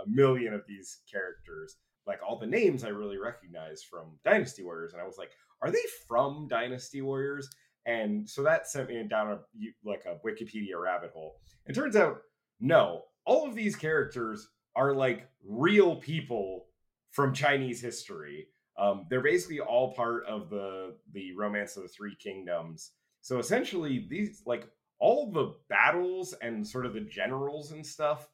a 0.04 0.10
million 0.10 0.54
of 0.54 0.66
these 0.68 1.00
characters. 1.12 1.78
Like 2.08 2.20
all 2.27 2.39
the 2.39 2.48
names 2.48 2.84
I 2.84 2.89
really 2.89 3.17
recognize 3.17 3.84
from 3.84 4.17
Dynasty 4.24 4.63
Warriors, 4.63 4.93
and 4.93 5.01
I 5.01 5.05
was 5.05 5.17
like, 5.17 5.31
are 5.62 5.72
they 5.72 5.84
from 6.08 6.48
Dynasty 6.48 7.01
Warriors? 7.01 7.50
And 7.86 8.29
so 8.29 8.43
that 8.43 8.67
sent 8.67 8.89
me 8.89 9.03
down 9.10 9.31
a 9.31 9.39
like 9.84 10.03
a 10.05 10.17
Wikipedia 10.25 10.79
rabbit 10.79 11.12
hole. 11.12 11.36
It 11.65 11.74
turns 11.74 11.96
out, 11.96 12.22
no, 12.60 13.03
all 13.25 13.48
of 13.48 13.55
these 13.55 13.75
characters 13.75 14.50
are 14.75 14.93
like 14.93 15.27
real 15.43 15.96
people 15.96 16.65
from 17.12 17.34
Chinese 17.34 17.81
history. 17.81 18.48
Um, 18.77 19.05
they're 19.10 19.22
basically 19.22 19.60
all 19.60 19.93
part 19.93 20.25
of 20.25 20.50
the 20.50 20.96
the 21.13 21.34
Romance 21.34 21.75
of 21.77 21.84
the 21.84 21.89
Three 21.89 22.15
Kingdoms. 22.15 22.91
So 23.22 23.39
essentially, 23.39 24.08
these 24.10 24.41
like 24.46 24.67
all 25.00 25.31
the 25.31 25.55
battles 25.70 26.34
and 26.41 26.65
sort 26.65 26.86
of 26.86 26.93
the 26.93 27.01
generals 27.01 27.72
and 27.72 27.86
stuff, 27.86 28.29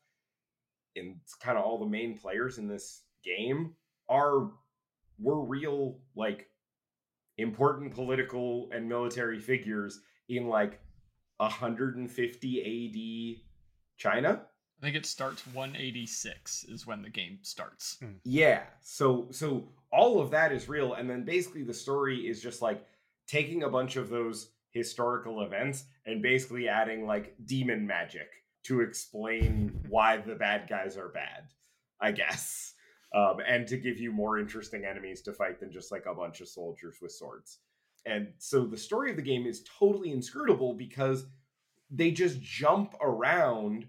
and 0.96 1.16
kind 1.42 1.58
of 1.58 1.66
all 1.66 1.80
the 1.80 1.86
main 1.86 2.18
players 2.18 2.58
in 2.58 2.68
this 2.68 3.04
game 3.28 3.74
are 4.10 4.52
were 5.20 5.44
real 5.44 6.00
like 6.16 6.48
important 7.38 7.94
political 7.94 8.70
and 8.72 8.88
military 8.88 9.40
figures 9.40 10.00
in 10.30 10.48
like 10.48 10.80
150 11.38 13.38
AD 13.38 13.42
China. 13.98 14.42
i 14.80 14.86
think 14.86 14.96
it 14.96 15.06
starts 15.06 15.46
186 15.48 16.66
is 16.66 16.88
when 16.88 17.02
the 17.02 17.10
game 17.10 17.40
starts 17.42 17.98
hmm. 18.00 18.14
Yeah. 18.24 18.64
So 18.82 19.28
so 19.32 19.70
all 19.92 20.20
of 20.20 20.32
that 20.32 20.52
is 20.52 20.70
real 20.70 20.94
and 20.94 21.10
then 21.10 21.24
basically 21.24 21.64
the 21.64 21.74
story 21.74 22.28
is 22.28 22.42
just 22.42 22.62
like 22.62 22.86
taking 23.28 23.64
a 23.64 23.70
bunch 23.70 23.96
of 23.96 24.10
those 24.10 24.52
historical 24.72 25.42
events 25.42 25.86
and 26.06 26.22
basically 26.22 26.70
adding 26.70 27.06
like 27.06 27.36
demon 27.46 27.86
magic 27.86 28.28
to 28.64 28.82
explain 28.82 29.80
why 29.90 30.18
the 30.18 30.36
bad 30.36 30.68
guys 30.70 30.98
are 30.98 31.10
bad, 31.10 31.44
I 32.00 32.12
guess. 32.12 32.74
Um, 33.16 33.38
and 33.48 33.66
to 33.68 33.78
give 33.78 34.00
you 34.00 34.12
more 34.12 34.38
interesting 34.38 34.84
enemies 34.84 35.22
to 35.22 35.34
fight 35.34 35.60
than 35.60 35.72
just 35.72 35.92
like 35.92 36.06
a 36.06 36.14
bunch 36.14 36.42
of 36.42 36.50
soldiers 36.50 36.98
with 37.02 37.14
swords. 37.14 37.60
And 38.06 38.34
so 38.38 38.66
the 38.66 38.78
story 38.78 39.10
of 39.10 39.16
the 39.16 39.22
game 39.22 39.46
is 39.46 39.64
totally 39.80 40.12
inscrutable 40.12 40.74
because 40.74 41.26
they 41.90 42.12
just 42.12 42.42
jump 42.42 42.96
around. 43.02 43.88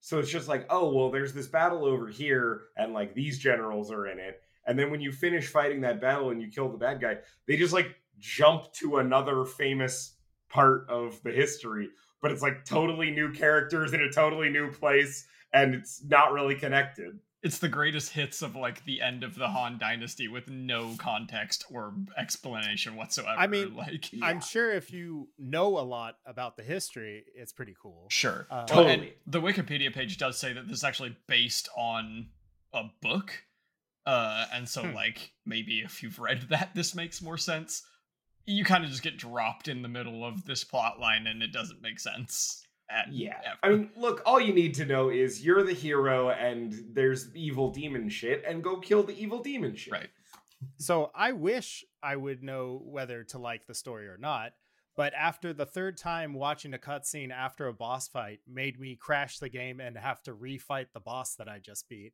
So 0.00 0.18
it's 0.18 0.30
just 0.30 0.48
like, 0.48 0.66
oh, 0.70 0.92
well, 0.92 1.10
there's 1.10 1.32
this 1.32 1.46
battle 1.46 1.84
over 1.84 2.08
here, 2.08 2.62
and 2.76 2.92
like 2.92 3.14
these 3.14 3.38
generals 3.38 3.90
are 3.90 4.06
in 4.06 4.18
it. 4.18 4.40
And 4.66 4.78
then 4.78 4.90
when 4.90 5.00
you 5.00 5.12
finish 5.12 5.48
fighting 5.48 5.80
that 5.82 6.00
battle 6.00 6.30
and 6.30 6.40
you 6.40 6.48
kill 6.48 6.70
the 6.70 6.78
bad 6.78 7.00
guy, 7.00 7.18
they 7.46 7.56
just 7.56 7.72
like 7.72 7.96
jump 8.18 8.72
to 8.74 8.98
another 8.98 9.44
famous 9.44 10.14
part 10.48 10.86
of 10.88 11.20
the 11.22 11.32
history. 11.32 11.88
But 12.22 12.30
it's 12.30 12.42
like 12.42 12.64
totally 12.64 13.10
new 13.10 13.32
characters 13.32 13.92
in 13.92 14.00
a 14.00 14.12
totally 14.12 14.48
new 14.48 14.70
place, 14.70 15.26
and 15.52 15.74
it's 15.74 16.04
not 16.04 16.32
really 16.32 16.54
connected. 16.54 17.18
It's 17.42 17.58
the 17.58 17.68
greatest 17.68 18.12
hits 18.12 18.42
of 18.42 18.54
like 18.54 18.84
the 18.84 19.00
end 19.00 19.24
of 19.24 19.34
the 19.34 19.48
Han 19.48 19.78
dynasty 19.78 20.28
with 20.28 20.48
no 20.48 20.94
context 20.98 21.64
or 21.70 21.94
explanation 22.18 22.96
whatsoever. 22.96 23.34
I 23.38 23.46
mean, 23.46 23.74
like 23.74 24.12
Yeah. 24.12 24.26
I'm 24.26 24.40
sure 24.42 24.70
if 24.70 24.92
you 24.92 25.28
know 25.38 25.78
a 25.78 25.80
lot 25.80 26.18
about 26.26 26.56
the 26.58 26.62
history, 26.62 27.24
it's 27.34 27.52
pretty 27.52 27.74
cool. 27.80 28.06
Sure. 28.10 28.46
Uh, 28.50 28.66
Well, 28.70 28.86
and 28.86 29.02
Totally. 29.02 29.14
the 29.26 29.40
Wikipedia 29.40 29.92
page 29.92 30.18
does 30.18 30.38
say 30.38 30.52
that 30.52 30.68
this 30.68 30.78
is 30.78 30.84
actually 30.84 31.16
based 31.26 31.68
on 31.76 32.28
a 32.74 32.84
book. 33.00 33.44
Uh, 34.04 34.46
and 34.52 34.68
so, 34.68 34.82
Hmm. 34.82 34.94
like, 34.94 35.32
maybe 35.46 35.80
if 35.80 36.02
you've 36.02 36.18
read 36.18 36.42
that, 36.50 36.70
this 36.74 36.94
makes 36.94 37.22
more 37.22 37.38
sense. 37.38 37.82
You 38.46 38.64
kind 38.64 38.84
of 38.84 38.90
just 38.90 39.02
get 39.02 39.16
dropped 39.16 39.68
in 39.68 39.82
the 39.82 39.88
middle 39.88 40.24
of 40.24 40.44
this 40.44 40.64
plot 40.64 40.98
line 41.00 41.26
and 41.26 41.42
it 41.42 41.52
doesn't 41.52 41.80
make 41.80 42.00
sense. 42.00 42.66
At, 42.90 43.12
Yeah. 43.12 43.40
ever. 43.44 43.58
I 43.62 43.68
mean, 43.70 43.90
look, 43.96 44.22
all 44.26 44.40
you 44.40 44.52
need 44.52 44.74
to 44.74 44.84
know 44.84 45.10
is 45.10 45.44
you're 45.44 45.62
the 45.62 45.72
hero 45.72 46.30
and 46.30 46.74
there's 46.92 47.34
evil 47.36 47.70
demon 47.70 48.08
shit, 48.08 48.42
and 48.46 48.62
go 48.64 48.78
kill 48.78 49.02
the 49.02 49.16
evil 49.20 49.40
demon 49.42 49.76
shit. 49.76 49.92
Right. 49.92 50.10
So 50.76 51.10
I 51.14 51.32
wish 51.32 51.84
I 52.02 52.16
would 52.16 52.42
know 52.42 52.82
whether 52.84 53.24
to 53.24 53.38
like 53.38 53.66
the 53.66 53.74
story 53.74 54.08
or 54.08 54.18
not. 54.18 54.52
But 54.96 55.14
after 55.14 55.52
the 55.54 55.64
third 55.64 55.96
time 55.96 56.34
watching 56.34 56.74
a 56.74 56.78
cutscene 56.78 57.30
after 57.32 57.68
a 57.68 57.72
boss 57.72 58.08
fight 58.08 58.40
made 58.46 58.78
me 58.78 58.96
crash 58.96 59.38
the 59.38 59.48
game 59.48 59.80
and 59.80 59.96
have 59.96 60.20
to 60.24 60.34
refight 60.34 60.86
the 60.92 61.00
boss 61.00 61.36
that 61.36 61.48
I 61.48 61.58
just 61.58 61.88
beat, 61.88 62.12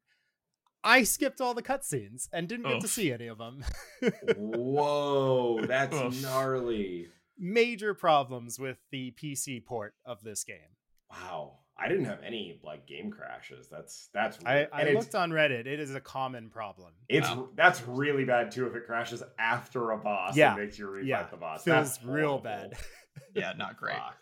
I 0.84 1.02
skipped 1.02 1.40
all 1.40 1.54
the 1.54 1.62
cutscenes 1.62 2.28
and 2.32 2.46
didn't 2.46 2.68
get 2.68 2.80
to 2.82 2.86
see 2.88 3.10
any 3.12 3.26
of 3.26 3.38
them. 3.38 3.64
Whoa, 4.36 5.66
that's 5.66 5.96
Oof. 5.96 6.22
gnarly. 6.22 7.08
Major 7.38 7.94
problems 7.94 8.58
with 8.58 8.78
the 8.90 9.12
PC 9.12 9.64
port 9.64 9.94
of 10.04 10.22
this 10.22 10.44
game. 10.44 10.56
Wow. 11.10 11.58
I 11.78 11.88
didn't 11.88 12.06
have 12.06 12.20
any 12.24 12.58
like 12.64 12.86
game 12.86 13.10
crashes. 13.10 13.68
That's 13.68 14.08
that's 14.14 14.38
I, 14.46 14.54
weird. 14.54 14.68
I 14.72 14.80
and 14.82 14.94
looked 14.98 15.14
on 15.14 15.30
Reddit. 15.30 15.66
It 15.66 15.78
is 15.78 15.94
a 15.94 16.00
common 16.00 16.48
problem. 16.48 16.94
it's 17.08 17.28
Wow. 17.28 17.50
that's 17.54 17.86
really 17.86 18.24
bad 18.24 18.50
too 18.50 18.66
if 18.66 18.74
it 18.74 18.86
crashes 18.86 19.22
after 19.38 19.90
a 19.90 19.98
boss 19.98 20.34
Yeah. 20.36 20.54
and 20.54 20.62
makes 20.62 20.78
you 20.78 20.86
refight 20.86 21.06
Yeah, 21.06 21.26
the 21.30 21.36
boss. 21.36 21.64
feels 21.64 21.76
That's 21.98 22.04
real 22.04 22.38
horrible. 22.38 22.42
bad. 22.44 22.72
Yeah, 23.34 23.52
not 23.56 23.76
great. 23.78 23.96
Fuck. 23.96 24.16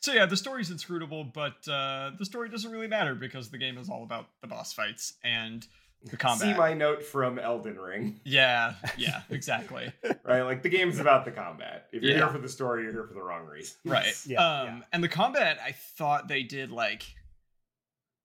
So, 0.00 0.12
yeah, 0.12 0.26
the 0.26 0.36
story's 0.36 0.70
inscrutable, 0.70 1.24
but 1.24 1.66
uh, 1.68 2.10
the 2.18 2.24
story 2.24 2.48
doesn't 2.50 2.70
really 2.70 2.86
matter 2.88 3.14
because 3.14 3.50
the 3.50 3.56
game 3.58 3.78
is 3.78 3.88
all 3.88 4.02
about 4.02 4.26
the 4.42 4.46
boss 4.46 4.72
fights 4.74 5.14
and 5.24 5.66
the 6.04 6.16
combat. 6.16 6.40
See 6.52 6.54
my 6.54 6.72
note 6.74 7.02
from 7.02 7.38
Elden 7.38 7.78
Ring, 7.78 8.20
yeah, 8.24 8.74
yeah, 8.96 9.22
exactly. 9.30 9.92
right? 10.24 10.42
Like 10.42 10.62
the 10.62 10.68
game's 10.68 10.98
about 10.98 11.24
the 11.24 11.30
combat. 11.30 11.86
If 11.92 12.02
you're 12.02 12.12
Yeah. 12.12 12.18
here 12.18 12.28
for 12.28 12.38
the 12.38 12.48
story, 12.48 12.82
you're 12.84 12.92
here 12.92 13.04
for 13.06 13.14
the 13.14 13.22
wrong 13.22 13.46
reason. 13.46 13.76
right 13.84 14.14
Yeah, 14.26 14.38
um 14.62 14.66
yeah. 14.66 14.80
and 14.92 15.04
the 15.04 15.08
combat 15.08 15.58
i 15.64 15.72
thought 15.72 16.28
they 16.28 16.42
did 16.42 16.70
like 16.70 17.04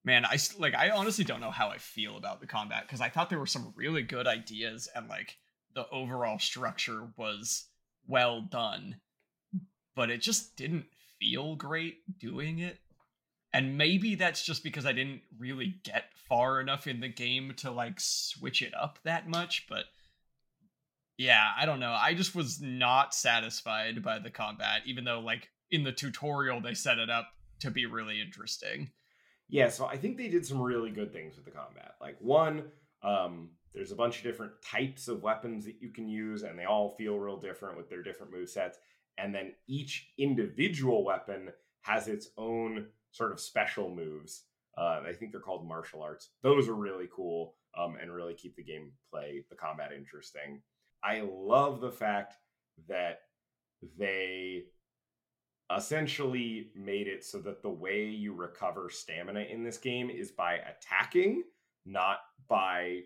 man 0.03 0.25
I 0.25 0.37
like 0.59 0.75
i 0.75 0.89
honestly 0.91 1.23
don't 1.23 1.41
know 1.41 1.51
how 1.51 1.69
i 1.69 1.77
feel 1.77 2.15
about 2.17 2.39
the 2.39 2.47
combat 2.47 2.83
because 2.85 3.01
i 3.01 3.09
thought 3.09 3.29
there 3.29 3.39
were 3.39 3.45
some 3.47 3.73
really 3.75 4.03
good 4.03 4.27
ideas 4.27 4.87
and 4.95 5.07
like 5.09 5.37
the 5.73 5.87
overall 5.89 6.39
structure 6.39 7.07
was 7.17 7.65
well 8.07 8.41
done 8.41 8.97
but 9.95 10.09
it 10.09 10.21
just 10.21 10.55
didn't 10.55 10.85
feel 11.19 11.55
great 11.55 12.17
doing 12.19 12.59
it 12.59 12.77
and 13.55 13.77
maybe 13.77 14.15
that's 14.15 14.43
just 14.43 14.63
because 14.63 14.85
i 14.85 14.91
didn't 14.91 15.21
really 15.39 15.75
get 15.83 16.05
far 16.29 16.59
enough 16.59 16.87
in 16.87 16.99
the 16.99 17.09
game 17.09 17.53
to 17.57 17.71
like 17.71 17.99
switch 17.99 18.61
it 18.61 18.73
up 18.79 18.99
that 19.03 19.27
much 19.27 19.65
but 19.69 19.85
yeah, 21.17 21.51
I 21.57 21.65
don't 21.65 21.79
know. 21.79 21.91
I 21.97 22.13
just 22.13 22.35
was 22.35 22.61
not 22.61 23.13
satisfied 23.13 24.03
by 24.03 24.19
the 24.19 24.29
combat, 24.29 24.81
even 24.85 25.05
though 25.05 25.19
like 25.19 25.49
in 25.71 25.83
the 25.83 25.91
tutorial 25.91 26.61
they 26.61 26.73
set 26.73 26.99
it 26.99 27.09
up 27.09 27.29
to 27.61 27.71
be 27.71 27.85
really 27.85 28.21
interesting. 28.21 28.91
Yeah, 29.47 29.69
so 29.69 29.85
I 29.85 29.97
think 29.97 30.17
they 30.17 30.27
did 30.27 30.45
some 30.45 30.61
really 30.61 30.89
good 30.91 31.13
things 31.13 31.35
with 31.35 31.45
the 31.45 31.51
combat. 31.51 31.93
Like 32.01 32.17
one, 32.19 32.63
um, 33.03 33.51
there's 33.73 33.91
a 33.91 33.95
bunch 33.95 34.17
of 34.17 34.23
different 34.23 34.53
types 34.61 35.07
of 35.07 35.21
weapons 35.21 35.65
that 35.65 35.75
you 35.81 35.91
can 35.91 36.09
use, 36.09 36.43
and 36.43 36.57
they 36.57 36.65
all 36.65 36.89
feel 36.89 37.17
real 37.17 37.37
different 37.37 37.77
with 37.77 37.89
their 37.89 38.01
different 38.01 38.33
move 38.33 38.49
sets. 38.49 38.79
And 39.17 39.33
then 39.33 39.53
each 39.67 40.09
individual 40.17 41.05
weapon 41.05 41.49
has 41.81 42.07
its 42.07 42.29
own 42.37 42.87
sort 43.15 43.31
of 43.31 43.39
special 43.39 43.89
moves. 43.89 44.43
Uh, 44.77 45.01
I 45.07 45.13
think 45.13 45.31
they're 45.31 45.39
called 45.39 45.65
martial 45.65 46.01
arts. 46.01 46.31
Those 46.43 46.67
are 46.67 46.75
really 46.75 47.07
cool 47.15 47.55
um, 47.77 47.95
and 48.01 48.13
really 48.13 48.33
keep 48.33 48.57
the 48.57 48.63
gameplay, 48.63 49.47
the 49.49 49.55
combat 49.55 49.91
interesting. 49.95 50.61
I 51.01 51.21
love 51.21 51.79
the 51.79 51.91
fact 51.91 52.33
that 52.89 53.19
they 53.97 54.63
essentially 55.75 56.71
made 56.75 57.07
it 57.07 57.23
so 57.23 57.39
that 57.39 57.61
the 57.61 57.69
way 57.69 58.03
you 58.05 58.33
recover 58.33 58.89
stamina 58.89 59.41
in 59.41 59.63
this 59.63 59.77
game 59.77 60.09
is 60.09 60.31
by 60.31 60.55
attacking, 60.55 61.43
not 61.85 62.17
by 62.49 62.99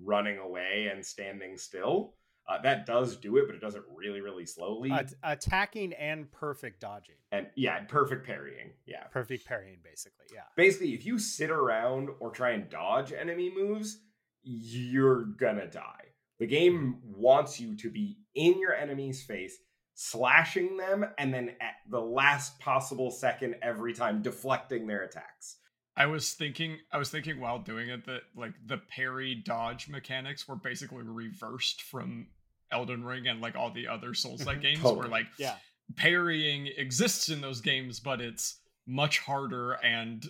running 0.00 0.38
away 0.38 0.90
and 0.92 1.04
standing 1.04 1.56
still. 1.56 2.14
Uh, 2.48 2.62
that 2.62 2.86
does 2.86 3.16
do 3.16 3.36
it, 3.38 3.46
but 3.46 3.56
it 3.56 3.60
does 3.60 3.74
it 3.74 3.82
really, 3.94 4.20
really 4.20 4.46
slowly. 4.46 4.90
At- 4.92 5.12
attacking 5.24 5.92
and 5.94 6.30
perfect 6.30 6.80
dodging. 6.80 7.16
and 7.32 7.48
yeah, 7.56 7.78
and 7.78 7.88
perfect 7.88 8.24
parrying. 8.24 8.70
Yeah. 8.86 9.04
Perfect 9.10 9.46
parrying, 9.46 9.78
basically. 9.82 10.26
Yeah. 10.32 10.42
Basically, 10.56 10.94
if 10.94 11.04
you 11.04 11.18
sit 11.18 11.50
around 11.50 12.08
or 12.20 12.30
try 12.30 12.50
and 12.50 12.68
dodge 12.70 13.12
enemy 13.12 13.52
moves, 13.54 13.98
you're 14.42 15.24
gonna 15.24 15.66
die. 15.66 16.04
The 16.38 16.46
game 16.46 16.98
wants 17.02 17.58
you 17.58 17.76
to 17.78 17.90
be 17.90 18.18
in 18.34 18.60
your 18.60 18.74
enemy's 18.74 19.24
face, 19.24 19.56
slashing 19.94 20.76
them, 20.76 21.04
and 21.18 21.32
then 21.34 21.50
at 21.60 21.74
the 21.90 22.00
last 22.00 22.60
possible 22.60 23.10
second 23.10 23.56
every 23.62 23.92
time 23.92 24.22
deflecting 24.22 24.86
their 24.86 25.02
attacks. 25.02 25.56
I 25.96 26.06
was 26.06 26.34
thinking 26.34 26.78
I 26.92 26.98
was 26.98 27.08
thinking 27.08 27.40
while 27.40 27.58
doing 27.58 27.88
it 27.88 28.04
that 28.04 28.20
like 28.36 28.52
the 28.64 28.76
parry 28.76 29.34
dodge 29.34 29.88
mechanics 29.88 30.46
were 30.46 30.56
basically 30.56 31.02
reversed 31.02 31.80
from 31.82 32.26
Elden 32.70 33.04
Ring 33.04 33.26
and 33.28 33.40
like 33.40 33.54
all 33.56 33.70
the 33.70 33.86
other 33.88 34.14
Souls-like 34.14 34.58
Mhm. 34.58 34.62
games 34.62 34.82
where 34.82 35.08
like 35.08 35.26
Yeah. 35.38 35.58
parrying 35.96 36.66
exists 36.66 37.28
in 37.28 37.40
those 37.40 37.60
games, 37.60 38.00
but 38.00 38.20
it's 38.20 38.60
much 38.86 39.18
harder 39.20 39.72
and 39.74 40.24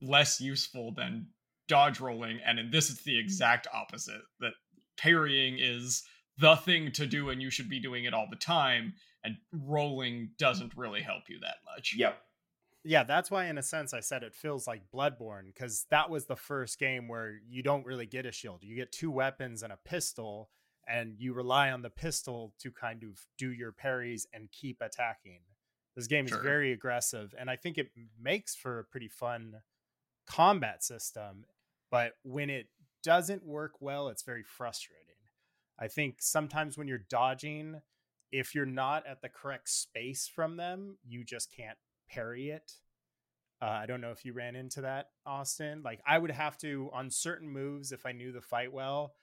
less 0.00 0.40
useful 0.40 0.92
than 0.92 1.32
dodge 1.68 2.00
rolling. 2.00 2.40
And 2.40 2.58
in 2.58 2.70
this, 2.70 2.90
it's 2.90 3.02
the 3.02 3.18
exact 3.18 3.66
opposite. 3.72 4.22
That 4.40 4.54
parrying 4.96 5.58
is 5.58 6.06
the 6.36 6.56
thing 6.56 6.92
to 6.92 7.06
do, 7.06 7.30
and 7.30 7.40
you 7.40 7.50
should 7.50 7.68
be 7.68 7.80
doing 7.80 8.04
it 8.04 8.14
all 8.14 8.26
the 8.28 8.36
time. 8.36 8.94
And 9.22 9.38
rolling 9.52 10.34
doesn't 10.36 10.76
really 10.76 11.00
help 11.00 11.28
you 11.30 11.38
that 11.40 11.56
much. 11.64 11.94
Yep. 11.96 12.20
Yeah, 12.86 13.02
that's 13.04 13.30
why, 13.30 13.46
in 13.46 13.56
a 13.56 13.62
sense, 13.62 13.94
I 13.94 14.00
said 14.00 14.22
it 14.22 14.34
feels 14.34 14.66
like 14.66 14.90
Bloodborne 14.90 15.46
because 15.46 15.86
that 15.90 16.10
was 16.10 16.26
the 16.26 16.36
first 16.36 16.78
game 16.78 17.08
where 17.08 17.40
you 17.48 17.62
don't 17.62 17.86
really 17.86 18.04
get 18.04 18.26
a 18.26 18.32
shield. 18.32 18.62
You 18.62 18.76
get 18.76 18.92
two 18.92 19.10
weapons 19.10 19.62
and 19.62 19.72
a 19.72 19.78
pistol, 19.78 20.50
and 20.86 21.14
you 21.18 21.32
rely 21.34 21.70
on 21.70 21.82
the 21.82 21.90
pistol 21.90 22.54
to 22.60 22.70
kind 22.70 23.02
of 23.02 23.20
do 23.38 23.52
your 23.52 23.72
parries 23.72 24.26
and 24.32 24.50
keep 24.52 24.80
attacking. 24.80 25.40
This 25.96 26.06
game 26.06 26.26
Sure. 26.26 26.38
is 26.38 26.42
very 26.44 26.72
aggressive, 26.72 27.34
and 27.38 27.48
I 27.48 27.56
think 27.56 27.78
it 27.78 27.90
makes 28.20 28.54
for 28.54 28.78
a 28.80 28.84
pretty 28.84 29.08
fun 29.08 29.62
combat 30.26 30.82
system. 30.82 31.46
But 31.90 32.14
when 32.22 32.50
it 32.50 32.68
doesn't 33.02 33.44
work 33.44 33.80
well, 33.80 34.08
it's 34.08 34.22
very 34.22 34.42
frustrating. 34.42 35.04
I 35.78 35.88
think 35.88 36.16
sometimes 36.20 36.76
when 36.76 36.88
you're 36.88 36.98
dodging, 36.98 37.82
if 38.32 38.54
you're 38.54 38.66
not 38.66 39.06
at 39.06 39.22
the 39.22 39.28
correct 39.28 39.68
space 39.68 40.26
from 40.26 40.56
them, 40.56 40.98
you 41.04 41.24
just 41.24 41.52
can't 41.52 41.78
parry 42.08 42.50
it. 42.50 42.72
Uh, 43.62 43.66
I 43.66 43.86
don't 43.86 44.00
know 44.00 44.10
if 44.10 44.24
you 44.24 44.32
ran 44.32 44.56
into 44.56 44.80
that, 44.82 45.10
Austin. 45.24 45.82
Like 45.82 46.00
I 46.06 46.18
would 46.18 46.30
have 46.32 46.58
to 46.58 46.90
on 46.92 47.10
certain 47.10 47.48
moves 47.48 47.92
if 47.92 48.04
I 48.04 48.12
knew 48.12 48.32
the 48.32 48.40
fight 48.40 48.72
well, 48.72 49.14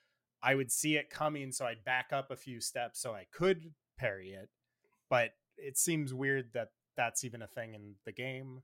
I 0.42 0.54
would 0.54 0.72
see 0.72 0.96
it 0.96 1.10
coming, 1.10 1.52
so 1.52 1.66
I'd 1.66 1.84
back 1.84 2.12
up 2.12 2.30
a 2.30 2.36
few 2.36 2.60
steps 2.60 3.00
so 3.00 3.14
I 3.14 3.26
could 3.30 3.72
parry 3.96 4.30
it. 4.32 4.50
But 5.08 5.32
it 5.56 5.78
seems 5.78 6.14
weird 6.14 6.52
that 6.54 6.68
that's 6.96 7.24
even 7.24 7.42
a 7.42 7.46
thing 7.46 7.74
in 7.74 7.96
the 8.04 8.12
game. 8.12 8.62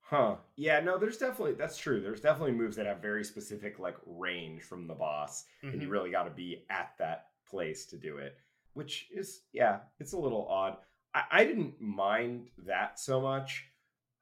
Huh. 0.00 0.36
Yeah, 0.56 0.80
no, 0.80 0.98
there's 0.98 1.16
definitely 1.18 1.54
that's 1.54 1.78
true. 1.78 2.00
There's 2.00 2.20
definitely 2.20 2.52
moves 2.52 2.76
that 2.76 2.86
have 2.86 2.98
very 3.00 3.24
specific 3.24 3.78
like 3.78 3.96
range 4.06 4.62
from 4.62 4.86
the 4.86 4.94
boss, 4.94 5.46
and 5.62 5.80
you 5.80 5.88
Mhm. 5.88 5.90
really 5.90 6.10
got 6.10 6.24
to 6.24 6.30
be 6.30 6.66
at 6.70 6.94
that 6.98 7.30
place 7.46 7.86
to 7.86 7.96
do 7.96 8.18
it. 8.18 8.36
Which 8.74 9.08
is 9.10 9.44
yeah, 9.52 9.80
it's 9.98 10.12
a 10.12 10.18
little 10.18 10.46
odd. 10.48 10.78
I, 11.14 11.24
I 11.30 11.44
didn't 11.44 11.80
mind 11.80 12.50
that 12.58 12.98
so 12.98 13.20
much. 13.20 13.70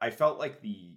I 0.01 0.11
felt 0.11 0.39
like 0.39 0.61
the 0.61 0.97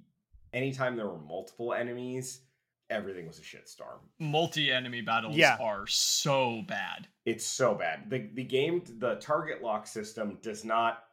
anytime 0.54 0.96
there 0.96 1.08
were 1.08 1.20
multiple 1.20 1.74
enemies, 1.74 2.42
everything 2.89 3.27
was 3.27 3.39
a 3.39 3.42
shitstorm. 3.42 4.00
Multi 4.20 4.72
enemy 4.72 5.01
battles 5.01 5.36
Yeah. 5.36 5.58
are 5.60 5.88
so 5.88 6.63
bad. 6.68 7.08
It's 7.25 7.46
so 7.46 7.74
bad. 7.75 8.10
The 8.10 8.30
the 8.34 8.44
game 8.44 8.84
the 9.00 9.15
target 9.15 9.62
lock 9.62 9.88
system 9.88 10.38
does 10.42 10.63
not 10.63 11.04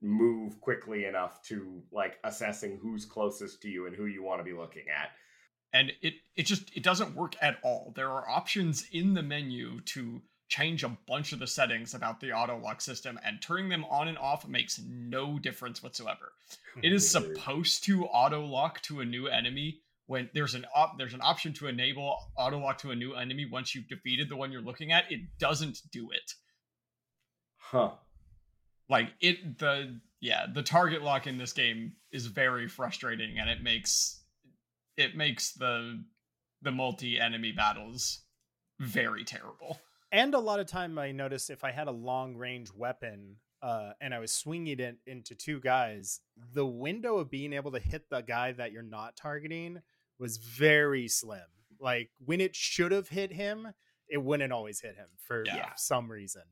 move 0.00 0.60
quickly 0.60 1.04
enough 1.04 1.42
to 1.44 1.80
like 1.92 2.18
assessing 2.24 2.78
who's 2.82 3.04
closest 3.04 3.62
to 3.62 3.68
you 3.68 3.86
and 3.86 3.94
who 3.94 4.06
you 4.06 4.22
want 4.22 4.40
to 4.40 4.44
be 4.44 4.52
looking 4.52 4.88
at. 4.88 5.10
and 5.72 5.92
it 6.02 6.14
it 6.36 6.42
just 6.44 6.76
it 6.76 6.82
doesn't 6.82 7.14
work 7.14 7.34
at 7.40 7.58
all 7.62 7.92
there 7.94 8.10
are 8.10 8.28
options 8.28 8.84
in 8.92 9.14
the 9.14 9.22
menu 9.22 9.80
to 9.82 10.20
change 10.48 10.82
a 10.84 10.88
bunch 11.06 11.32
of 11.32 11.38
the 11.38 11.46
settings 11.46 11.94
about 11.94 12.18
the 12.20 12.32
auto 12.32 12.58
lock 12.58 12.80
system 12.80 13.18
and 13.24 13.40
turning 13.40 13.68
them 13.70 13.84
on 13.86 14.08
and 14.08 14.18
off 14.18 14.46
makes 14.46 14.80
no 14.86 15.38
difference 15.38 15.82
whatsoever 15.84 16.32
it 16.82 16.92
is 16.92 17.08
supposed 17.16 17.84
to 17.84 18.04
auto 18.06 18.44
lock 18.44 18.82
to 18.82 19.00
a 19.00 19.04
new 19.04 19.28
enemy 19.28 19.80
when 20.12 20.28
there's 20.34 20.54
an 20.54 20.66
op 20.76 20.98
there's 20.98 21.14
an 21.14 21.20
option 21.22 21.52
to 21.54 21.66
enable 21.66 22.16
auto 22.36 22.58
lock 22.58 22.78
to 22.78 22.90
a 22.90 22.96
new 22.96 23.14
enemy 23.14 23.46
once 23.50 23.74
you've 23.74 23.88
defeated 23.88 24.28
the 24.28 24.36
one 24.36 24.52
you're 24.52 24.60
looking 24.60 24.92
at 24.92 25.10
it 25.10 25.20
doesn't 25.38 25.78
do 25.90 26.10
it 26.10 26.32
Huh. 27.58 27.92
like 28.88 29.08
it 29.20 29.58
the 29.58 29.98
yeah 30.20 30.46
the 30.52 30.62
target 30.62 31.02
lock 31.02 31.26
in 31.26 31.38
this 31.38 31.52
game 31.52 31.94
is 32.10 32.26
very 32.26 32.68
frustrating 32.68 33.38
and 33.38 33.48
it 33.48 33.62
makes 33.62 34.22
it 34.96 35.16
makes 35.16 35.52
the 35.54 36.04
the 36.60 36.70
multi 36.70 37.18
enemy 37.18 37.52
battles 37.52 38.20
very 38.78 39.24
terrible 39.24 39.78
And 40.12 40.34
a 40.34 40.38
lot 40.38 40.60
of 40.60 40.66
time 40.66 40.98
I 40.98 41.12
noticed 41.12 41.48
if 41.48 41.64
I 41.64 41.70
had 41.72 41.88
a 41.88 41.92
long 41.92 42.36
range 42.36 42.68
weapon 42.76 43.36
uh, 43.62 43.92
and 44.00 44.12
I 44.12 44.18
was 44.18 44.30
swinging 44.34 44.78
it 44.78 44.98
into 45.06 45.34
two 45.34 45.58
guys, 45.60 46.20
the 46.52 46.66
window 46.66 47.16
of 47.16 47.30
being 47.30 47.52
able 47.54 47.70
to 47.72 47.78
hit 47.78 48.10
the 48.10 48.20
guy 48.20 48.52
that 48.52 48.72
you're 48.72 48.82
not 48.82 49.16
targeting 49.16 49.80
was 50.22 50.38
very 50.38 51.08
slim. 51.08 51.40
Like 51.78 52.10
when 52.24 52.40
it 52.40 52.54
should 52.56 52.92
have 52.92 53.08
hit 53.08 53.32
him, 53.32 53.68
it 54.08 54.18
wouldn't 54.18 54.52
always 54.52 54.80
hit 54.80 54.96
him 54.96 55.08
for 55.18 55.44
Yeah. 55.44 55.72
some 55.76 56.10
reason. 56.10 56.42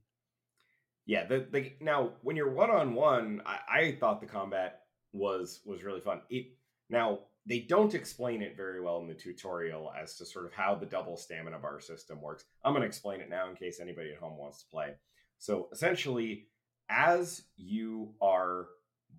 Yeah, 1.06 1.24
the, 1.26 1.46
the 1.50 1.72
now 1.80 2.12
when 2.22 2.36
you're 2.36 2.50
one 2.52 2.70
on 2.70 2.94
one, 2.94 3.42
I 3.46 3.96
thought 3.98 4.20
the 4.20 4.26
combat 4.26 4.82
was 5.12 5.60
was 5.64 5.82
really 5.82 6.00
fun. 6.00 6.20
It 6.28 6.46
now 6.88 7.20
they 7.46 7.60
don't 7.60 7.94
explain 7.94 8.42
it 8.42 8.56
very 8.56 8.80
well 8.80 8.98
in 8.98 9.08
the 9.08 9.14
tutorial 9.14 9.90
as 9.98 10.16
to 10.18 10.26
sort 10.26 10.44
of 10.46 10.52
how 10.52 10.74
the 10.74 10.86
double 10.86 11.16
stamina 11.16 11.58
bar 11.58 11.80
system 11.80 12.20
works. 12.20 12.44
I'm 12.64 12.72
going 12.72 12.82
to 12.82 12.86
explain 12.86 13.20
it 13.20 13.30
now 13.30 13.48
in 13.48 13.56
case 13.56 13.80
anybody 13.80 14.10
at 14.10 14.18
home 14.18 14.36
wants 14.36 14.62
to 14.62 14.68
play. 14.68 14.94
So 15.38 15.68
essentially, 15.72 16.48
as 16.90 17.42
you 17.56 18.14
are 18.20 18.66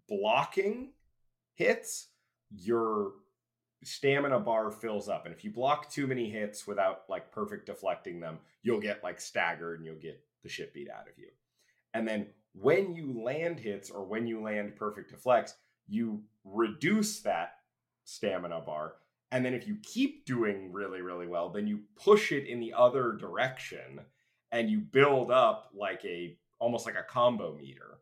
blocking 0.08 0.94
hits, 1.56 2.10
your 2.54 3.14
stamina 3.84 4.40
bar 4.40 4.72
fills 4.72 5.10
up, 5.10 5.26
and 5.26 5.34
if 5.34 5.44
you 5.44 5.52
block 5.52 5.90
too 5.90 6.08
many 6.08 6.30
hits 6.30 6.68
without 6.68 7.04
like 7.10 7.32
perfect 7.32 7.66
deflecting 7.66 8.20
them, 8.20 8.40
you'll 8.64 8.80
get 8.80 9.04
like 9.04 9.20
staggered 9.20 9.80
and 9.80 9.86
you'll 9.86 9.96
get 9.96 10.24
the 10.44 10.50
shit 10.50 10.74
beat 10.74 10.90
out 10.90 11.08
of 11.08 11.18
you. 11.18 11.30
And 11.94 12.08
then 12.08 12.28
when 12.54 12.94
you 12.96 13.22
land 13.22 13.60
hits 13.60 13.90
or 13.90 14.06
when 14.06 14.28
you 14.28 14.42
land 14.42 14.76
perfect 14.76 15.12
deflects, 15.12 15.56
you 15.88 16.22
reduce 16.44 17.20
that 17.22 17.56
stamina 18.06 18.62
bar. 18.62 18.96
And 19.32 19.46
then 19.46 19.54
if 19.54 19.68
you 19.68 19.78
keep 19.84 20.26
doing 20.26 20.72
really, 20.72 21.02
really 21.02 21.28
well, 21.28 21.50
then 21.50 21.68
you 21.68 21.82
push 21.96 22.32
it 22.32 22.48
in 22.48 22.60
the 22.60 22.74
other 22.74 23.14
direction 23.14 24.02
and 24.52 24.70
you 24.70 24.80
build 24.80 25.32
up 25.32 25.70
like 25.74 26.04
a 26.04 26.38
almost 26.60 26.86
like 26.86 26.96
a 26.96 27.04
combo 27.04 27.56
meter. 27.56 28.00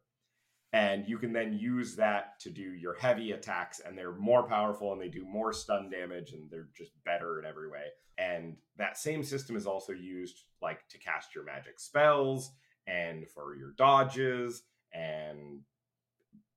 And 0.72 1.08
you 1.08 1.18
can 1.18 1.34
then 1.34 1.54
use 1.54 1.96
that 1.96 2.40
to 2.42 2.52
do 2.52 2.62
your 2.62 2.94
heavy 2.94 3.32
attacks, 3.32 3.80
and 3.80 3.98
they're 3.98 4.14
more 4.14 4.48
powerful 4.48 4.94
and 4.94 5.02
they 5.02 5.10
do 5.10 5.26
more 5.26 5.52
stun 5.52 5.90
damage 5.90 6.34
and 6.34 6.50
they're 6.52 6.70
just 6.78 6.92
better 7.04 7.40
in 7.40 7.46
every 7.46 7.70
way. 7.70 7.86
And 8.20 8.58
that 8.78 8.98
same 8.98 9.24
system 9.24 9.56
is 9.56 9.66
also 9.66 9.94
used 9.94 10.44
like 10.62 10.88
to 10.90 10.98
cast 10.98 11.34
your 11.34 11.44
magic 11.44 11.80
spells 11.80 12.52
and 12.86 13.28
for 13.30 13.56
your 13.56 13.72
dodges 13.78 14.64
and 14.94 15.62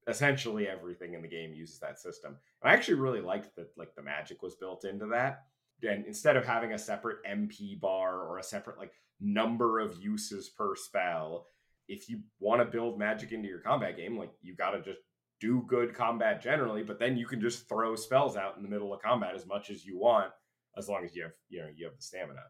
essentially 0.09 0.67
everything 0.69 1.15
in 1.15 1.23
the 1.23 1.29
game 1.29 1.55
uses 1.55 1.79
that 1.79 2.01
system. 2.01 2.37
And 2.63 2.71
I 2.71 2.75
actually 2.75 2.95
really 2.95 3.21
liked 3.21 3.55
that 3.57 3.69
like 3.77 3.95
the 3.95 4.03
magic 4.03 4.43
was 4.43 4.57
built 4.57 4.85
into 4.85 5.07
that. 5.07 5.45
And 5.83 6.05
instead 6.07 6.37
of 6.37 6.45
having 6.45 6.73
a 6.73 6.79
separate 6.79 7.19
MP 7.25 7.81
bar 7.81 8.21
or 8.21 8.39
a 8.39 8.43
separate 8.43 8.79
like 8.79 8.93
number 9.21 9.79
of 9.79 10.03
uses 10.03 10.49
per 10.49 10.75
spell, 10.75 11.47
if 11.89 12.09
you 12.09 12.21
want 12.41 12.61
to 12.61 12.65
build 12.65 12.99
magic 12.99 13.33
into 13.33 13.49
your 13.49 13.59
combat 13.61 13.97
game, 13.97 14.17
like 14.19 14.31
you 14.41 14.55
got 14.55 14.71
to 14.71 14.81
just 14.83 15.01
do 15.41 15.65
good 15.67 15.93
combat 15.95 16.41
generally, 16.41 16.83
but 16.83 16.99
then 16.99 17.17
you 17.17 17.27
can 17.27 17.41
just 17.41 17.69
throw 17.69 17.97
spells 17.97 18.37
out 18.37 18.57
in 18.57 18.63
the 18.63 18.69
middle 18.69 18.95
of 18.95 19.03
combat 19.03 19.35
as 19.35 19.47
much 19.47 19.71
as 19.71 19.85
you 19.85 19.99
want 19.99 20.31
as 20.79 20.89
long 20.89 21.05
as 21.05 21.15
you 21.15 21.23
have, 21.25 21.33
you 21.51 21.61
know, 21.61 21.69
you 21.75 21.85
have 21.85 21.97
the 21.97 22.03
stamina, 22.03 22.41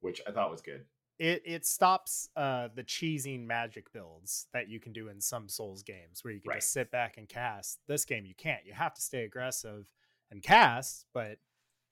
which 0.00 0.20
I 0.28 0.30
thought 0.30 0.50
was 0.50 0.60
good. 0.62 0.84
It 1.18 1.42
it 1.46 1.64
stops 1.66 2.28
uh, 2.36 2.68
the 2.74 2.84
cheesing 2.84 3.46
magic 3.46 3.90
builds 3.92 4.48
that 4.52 4.68
you 4.68 4.78
can 4.78 4.92
do 4.92 5.08
in 5.08 5.18
some 5.20 5.48
Souls 5.48 5.82
games 5.82 6.22
where 6.22 6.34
you 6.34 6.40
can 6.42 6.50
Right. 6.50 6.60
just 6.60 6.72
sit 6.72 6.90
back 6.90 7.16
and 7.16 7.26
cast. 7.26 7.80
This 7.88 8.04
game 8.04 8.26
you 8.26 8.34
can't. 8.36 8.64
You 8.66 8.74
have 8.74 8.92
to 8.94 9.00
stay 9.00 9.24
aggressive 9.24 9.90
and 10.30 10.42
cast, 10.42 11.06
but 11.14 11.38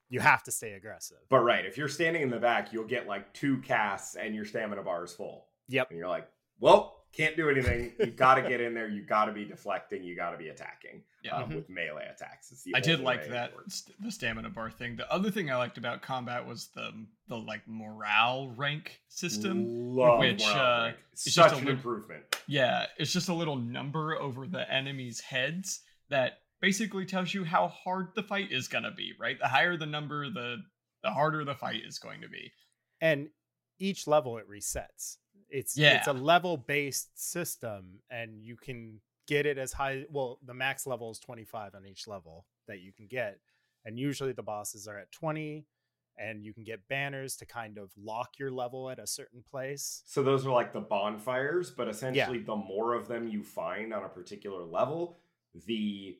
you 0.09 0.19
have 0.19 0.43
to 0.43 0.51
stay 0.51 0.73
aggressive. 0.73 1.17
But 1.29 1.39
right, 1.39 1.65
if 1.65 1.75
you're 1.75 1.87
standing 1.87 2.21
in 2.21 2.29
the 2.29 2.37
back, 2.39 2.71
you'll 2.71 2.83
get 2.85 3.07
like 3.07 3.33
two 3.33 3.57
casts 3.61 4.15
and 4.15 4.35
your 4.35 4.45
stamina 4.45 4.83
bar 4.83 5.03
is 5.03 5.13
full. 5.13 5.47
Yep. 5.69 5.89
And 5.89 5.97
you're 5.97 6.07
like, 6.07 6.29
well, 6.59 6.93
can't 7.13 7.37
do 7.37 7.49
anything. 7.49 7.93
You 7.99 8.07
got 8.07 8.35
to 8.35 8.41
get 8.41 8.59
in 8.59 8.73
there. 8.73 8.89
You 8.89 9.01
got 9.05 9.25
to 9.25 9.31
be 9.31 9.45
deflecting. 9.45 10.03
You 10.03 10.15
got 10.17 10.31
to 10.31 10.37
be 10.37 10.49
attacking 10.49 11.01
Yeah. 11.23 11.37
um, 11.37 11.49
Mhm. 11.49 11.55
with 11.55 11.69
melee 11.69 12.05
attacks. 12.13 12.67
I 12.75 12.81
did 12.81 12.99
like 12.99 13.29
that 13.29 13.53
st- 13.69 14.01
the 14.01 14.11
stamina 14.11 14.49
bar 14.49 14.69
thing. 14.69 14.97
The 14.97 15.09
other 15.11 15.31
thing 15.31 15.49
I 15.49 15.55
liked 15.55 15.77
about 15.77 16.01
combat 16.01 16.45
was 16.45 16.67
the 16.75 17.05
the 17.27 17.37
like 17.37 17.61
morale 17.67 18.49
rank 18.57 19.01
system. 19.07 19.63
Love 19.95 20.19
which, 20.19 20.43
morale 20.45 20.81
uh, 20.81 20.85
rank. 20.87 20.97
it's 21.13 21.23
just 21.23 21.35
such 21.35 21.53
a 21.53 21.55
an 21.57 21.65
lit- 21.65 21.75
improvement. 21.75 22.41
Yeah, 22.47 22.85
it's 22.97 23.13
just 23.13 23.29
a 23.29 23.33
little 23.33 23.55
number 23.55 24.15
over 24.19 24.45
the 24.45 24.69
enemy's 24.71 25.21
heads 25.21 25.81
that 26.09 26.39
basically 26.61 27.05
tells 27.05 27.33
you 27.33 27.45
how 27.45 27.67
hard 27.69 28.13
the 28.15 28.23
fight 28.23 28.51
is 28.51 28.67
gonna 28.67 28.91
be. 28.91 29.13
Right, 29.17 29.39
the 29.39 29.47
higher 29.47 29.77
the 29.77 29.85
number, 29.85 30.29
the 30.29 30.57
the 31.01 31.11
harder 31.11 31.45
the 31.45 31.55
fight 31.55 31.81
is 31.85 31.97
going 31.97 32.21
to 32.21 32.27
be. 32.27 32.51
and 32.99 33.29
each 33.79 34.05
level 34.07 34.37
it 34.37 34.49
resets 34.49 35.17
it's 35.49 35.77
it's 35.97 36.07
a 36.07 36.13
level 36.13 36.57
based 36.57 37.09
system 37.19 37.99
and 38.09 38.41
you 38.43 38.55
can 38.55 38.99
get 39.27 39.45
it 39.45 39.57
as 39.57 39.73
high 39.73 40.05
well 40.11 40.39
the 40.45 40.53
max 40.53 40.85
level 40.85 41.11
is 41.11 41.19
25 41.19 41.75
on 41.75 41.85
each 41.85 42.07
level 42.07 42.45
that 42.67 42.79
you 42.79 42.91
can 42.91 43.07
get 43.07 43.39
and 43.85 43.97
usually 43.99 44.31
the 44.31 44.43
bosses 44.43 44.87
are 44.87 44.97
at 44.97 45.11
20 45.11 45.65
and 46.17 46.43
you 46.45 46.53
can 46.53 46.63
get 46.63 46.87
banners 46.87 47.35
to 47.35 47.45
kind 47.45 47.77
of 47.77 47.91
lock 48.01 48.39
your 48.39 48.49
level 48.49 48.89
at 48.89 48.99
a 48.99 49.07
certain 49.07 49.43
place 49.49 50.01
So 50.05 50.23
those 50.23 50.45
are 50.45 50.51
like 50.51 50.73
the 50.73 50.79
bonfires, 50.79 51.71
but 51.71 51.87
essentially 51.89 52.39
the 52.39 52.55
more 52.55 52.93
of 52.93 53.07
them 53.07 53.27
you 53.27 53.43
find 53.43 53.93
on 53.93 54.03
a 54.03 54.09
particular 54.09 54.63
level, 54.63 55.17
the 55.65 56.17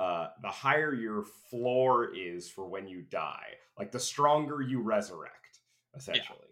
uh 0.00 0.28
the 0.42 0.48
higher 0.48 0.94
your 0.94 1.24
floor 1.50 2.14
is 2.14 2.48
for 2.48 2.66
when 2.66 2.88
you 2.88 3.02
die. 3.02 3.54
Like 3.78 3.92
the 3.92 4.00
stronger 4.00 4.62
you 4.62 4.80
resurrect, 4.80 5.60
essentially. 5.94 6.47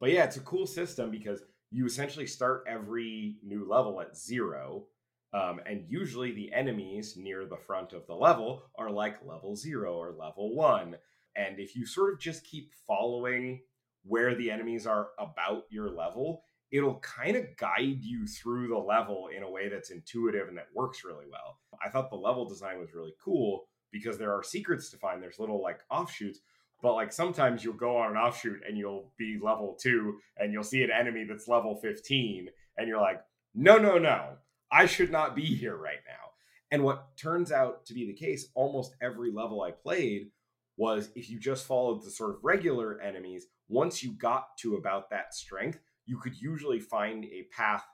But 0.00 0.10
yeah, 0.10 0.24
it's 0.24 0.36
a 0.36 0.40
cool 0.40 0.66
system 0.66 1.10
because 1.10 1.42
you 1.70 1.86
essentially 1.86 2.26
start 2.26 2.64
every 2.68 3.36
new 3.42 3.68
level 3.68 4.00
at 4.00 4.16
zero. 4.16 4.86
Um, 5.32 5.60
and 5.66 5.84
usually 5.88 6.32
the 6.32 6.52
enemies 6.52 7.16
near 7.16 7.44
the 7.46 7.56
front 7.56 7.92
of 7.92 8.06
the 8.06 8.14
level 8.14 8.62
are 8.78 8.90
like 8.90 9.24
level 9.24 9.56
zero 9.56 9.94
or 9.94 10.12
level 10.12 10.54
one. 10.54 10.96
And 11.36 11.58
if 11.58 11.74
you 11.74 11.86
sort 11.86 12.12
of 12.12 12.20
just 12.20 12.44
keep 12.44 12.72
following 12.86 13.62
where 14.04 14.34
the 14.34 14.50
enemies 14.50 14.86
are 14.86 15.08
about 15.18 15.64
your 15.70 15.90
level, 15.90 16.44
it'll 16.70 17.00
kind 17.00 17.36
of 17.36 17.56
guide 17.56 18.02
you 18.02 18.26
through 18.26 18.68
the 18.68 18.78
level 18.78 19.28
in 19.36 19.42
a 19.42 19.50
way 19.50 19.68
that's 19.68 19.90
intuitive 19.90 20.48
and 20.48 20.56
that 20.56 20.68
works 20.74 21.04
really 21.04 21.26
well. 21.30 21.58
I 21.84 21.88
thought 21.88 22.10
the 22.10 22.16
level 22.16 22.48
design 22.48 22.78
was 22.78 22.94
really 22.94 23.14
cool 23.22 23.64
because 23.90 24.18
there 24.18 24.32
are 24.32 24.42
secrets 24.42 24.90
to 24.90 24.96
find. 24.96 25.22
There's 25.22 25.38
little 25.38 25.62
like 25.62 25.80
offshoots, 25.90 26.40
but 26.84 26.92
like 26.92 27.14
sometimes 27.14 27.64
you'll 27.64 27.72
go 27.72 27.96
on 27.96 28.10
an 28.10 28.18
offshoot 28.18 28.60
and 28.68 28.76
you'll 28.76 29.10
be 29.16 29.40
level 29.42 29.74
two 29.80 30.18
and 30.36 30.52
you'll 30.52 30.62
see 30.62 30.82
an 30.82 30.90
enemy 30.90 31.24
that's 31.26 31.48
level 31.48 31.74
15 31.76 32.50
and 32.76 32.86
you're 32.86 33.00
like, 33.00 33.22
no, 33.54 33.78
no, 33.78 33.96
no, 33.96 34.32
I 34.70 34.84
should 34.84 35.10
not 35.10 35.34
be 35.34 35.46
here 35.46 35.76
right 35.78 36.04
now. 36.06 36.32
And 36.70 36.84
what 36.84 37.16
turns 37.16 37.50
out 37.50 37.86
to 37.86 37.94
be 37.94 38.06
the 38.06 38.12
case 38.12 38.48
almost 38.54 38.96
every 39.00 39.32
level 39.32 39.62
I 39.62 39.70
played 39.70 40.30
was 40.76 41.08
if 41.16 41.30
you 41.30 41.40
just 41.40 41.66
followed 41.66 42.04
the 42.04 42.10
sort 42.10 42.32
of 42.32 42.44
regular 42.44 43.00
enemies, 43.00 43.46
once 43.68 44.02
you 44.02 44.12
got 44.12 44.48
to 44.58 44.74
about 44.74 45.08
that 45.08 45.32
strength, 45.32 45.78
you 46.04 46.18
could 46.18 46.38
usually 46.38 46.80
find 46.80 47.24
a 47.24 47.44
path 47.50 47.86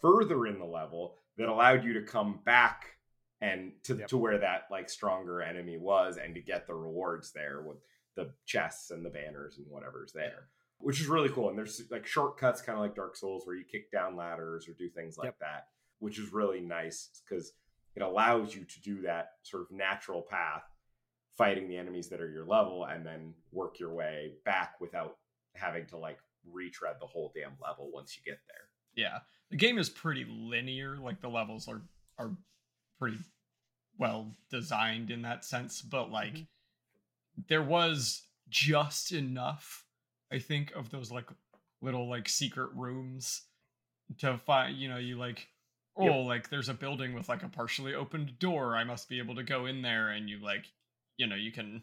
further 0.00 0.46
in 0.46 0.60
the 0.60 0.64
level 0.64 1.16
that 1.38 1.48
allowed 1.48 1.82
you 1.82 1.92
to 1.94 2.02
come 2.02 2.38
back 2.44 2.84
and 3.40 3.72
to, 3.82 3.96
Yep. 3.96 4.08
to 4.08 4.16
where 4.16 4.38
that 4.38 4.66
like 4.70 4.88
stronger 4.88 5.42
enemy 5.42 5.76
was 5.76 6.18
and 6.18 6.36
to 6.36 6.40
get 6.40 6.68
the 6.68 6.74
rewards 6.74 7.32
there 7.32 7.62
with 7.62 7.78
the 8.18 8.30
chests 8.46 8.90
and 8.90 9.04
the 9.04 9.10
banners 9.10 9.58
and 9.58 9.66
whatever's 9.70 10.12
there 10.12 10.48
which 10.80 11.00
is 11.00 11.06
really 11.08 11.28
cool 11.28 11.48
and 11.48 11.56
there's 11.58 11.80
like 11.90 12.06
shortcuts 12.06 12.60
kind 12.62 12.76
of 12.78 12.82
like 12.82 12.94
dark 12.94 13.16
souls 13.16 13.42
where 13.46 13.56
you 13.56 13.64
kick 13.64 13.90
down 13.92 14.16
ladders 14.16 14.68
or 14.68 14.72
do 14.74 14.88
things 14.90 15.16
like 15.18 15.26
Yep. 15.26 15.38
that 15.40 15.66
which 16.00 16.18
is 16.18 16.32
really 16.32 16.60
nice 16.60 17.08
because 17.24 17.52
it 17.96 18.02
allows 18.02 18.54
you 18.54 18.64
to 18.64 18.80
do 18.80 19.00
that 19.02 19.30
sort 19.42 19.62
of 19.62 19.70
natural 19.70 20.22
path 20.22 20.62
fighting 21.36 21.68
the 21.68 21.76
enemies 21.76 22.08
that 22.08 22.20
are 22.20 22.30
your 22.30 22.44
level 22.44 22.84
and 22.84 23.04
then 23.06 23.32
work 23.52 23.78
your 23.78 23.92
way 23.94 24.32
back 24.44 24.80
without 24.80 25.16
having 25.54 25.86
to 25.86 25.96
like 25.96 26.18
retread 26.50 26.96
the 27.00 27.06
whole 27.06 27.32
damn 27.34 27.52
level 27.62 27.90
once 27.92 28.16
you 28.16 28.22
get 28.28 28.38
there 28.48 28.64
Yeah, 29.04 29.18
the 29.50 29.56
game 29.56 29.78
is 29.78 29.88
pretty 29.88 30.24
linear. 30.28 30.96
Like 30.96 31.20
the 31.20 31.28
levels 31.28 31.68
are 31.68 31.82
are 32.18 32.30
pretty 32.98 33.18
well 33.98 34.36
designed 34.50 35.10
in 35.10 35.22
that 35.22 35.44
sense, 35.44 35.82
but 35.82 36.10
like 36.10 36.34
Mhm. 36.34 36.46
There 37.48 37.62
was 37.62 38.22
just 38.48 39.12
enough, 39.12 39.84
I 40.32 40.38
think, 40.38 40.72
of 40.74 40.90
those 40.90 41.10
like 41.12 41.28
little 41.80 42.08
like 42.08 42.28
secret 42.28 42.70
rooms 42.74 43.42
to 44.18 44.38
find. 44.38 44.76
You 44.76 44.88
know, 44.88 44.98
you 44.98 45.16
like 45.18 45.46
oh, 45.96 46.04
Yep. 46.04 46.26
like 46.26 46.50
there's 46.50 46.68
a 46.68 46.74
building 46.74 47.14
with 47.14 47.28
like 47.28 47.42
a 47.42 47.48
partially 47.48 47.94
opened 47.94 48.38
door. 48.38 48.76
I 48.76 48.84
must 48.84 49.08
be 49.08 49.18
able 49.18 49.34
to 49.36 49.42
go 49.42 49.66
in 49.66 49.82
there, 49.82 50.08
and 50.10 50.28
you 50.28 50.38
like, 50.38 50.66
you 51.16 51.26
know, 51.26 51.36
you 51.36 51.52
can 51.52 51.82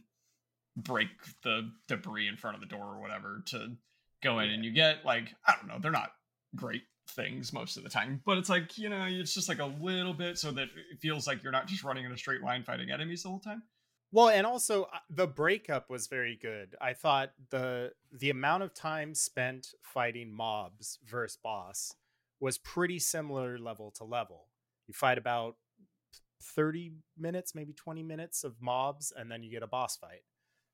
break 0.77 1.07
the 1.43 1.71
debris 1.87 2.27
in 2.27 2.35
front 2.35 2.55
of 2.55 2.61
the 2.61 2.67
door 2.67 2.95
or 2.95 2.99
whatever 3.01 3.41
to 3.47 3.75
go 4.23 4.39
in, 4.39 4.49
and 4.49 4.65
you 4.65 4.71
get 4.71 5.05
like 5.05 5.33
I 5.47 5.53
don't 5.55 5.67
know, 5.67 5.79
they're 5.79 5.91
not 5.91 6.11
great 6.55 6.83
things 7.09 7.53
most 7.53 7.77
of 7.77 7.83
the 7.83 7.89
time, 7.89 8.21
but 8.25 8.37
it's 8.37 8.49
like 8.49 8.77
you 8.77 8.89
know, 8.89 9.05
it's 9.07 9.33
just 9.33 9.47
like 9.49 9.59
a 9.59 9.65
little 9.65 10.13
bit 10.13 10.37
so 10.37 10.51
that 10.51 10.67
it 10.91 10.99
feels 10.99 11.27
like 11.27 11.43
you're 11.43 11.51
not 11.51 11.67
just 11.67 11.83
running 11.83 12.03
in 12.05 12.11
a 12.11 12.17
straight 12.17 12.41
line 12.41 12.63
fighting 12.63 12.89
enemies 12.91 13.23
the 13.23 13.29
whole 13.29 13.39
time. 13.39 13.61
Well, 14.11 14.29
and 14.29 14.45
also 14.47 14.83
uh, 14.83 14.97
the 15.09 15.27
breakup 15.27 15.89
was 15.89 16.07
very 16.07 16.37
good. 16.41 16.75
I 16.79 16.93
thought 16.93 17.31
the 17.49 17.91
the 18.11 18.29
amount 18.29 18.63
of 18.63 18.73
time 18.73 19.13
spent 19.13 19.67
fighting 19.81 20.31
mobs 20.33 20.99
versus 21.05 21.37
boss 21.43 21.93
was 22.39 22.57
pretty 22.57 22.99
similar 22.99 23.57
level 23.57 23.91
to 23.97 24.03
level. 24.03 24.47
You 24.87 24.93
fight 24.93 25.17
about 25.17 25.55
30 26.41 26.93
minutes, 27.17 27.55
maybe 27.55 27.73
20 27.73 28.03
minutes 28.03 28.43
of 28.43 28.61
mobs 28.61 29.11
and 29.15 29.31
then 29.31 29.41
you 29.43 29.49
get 29.51 29.63
a 29.63 29.67
boss 29.67 29.97
fight 29.97 30.21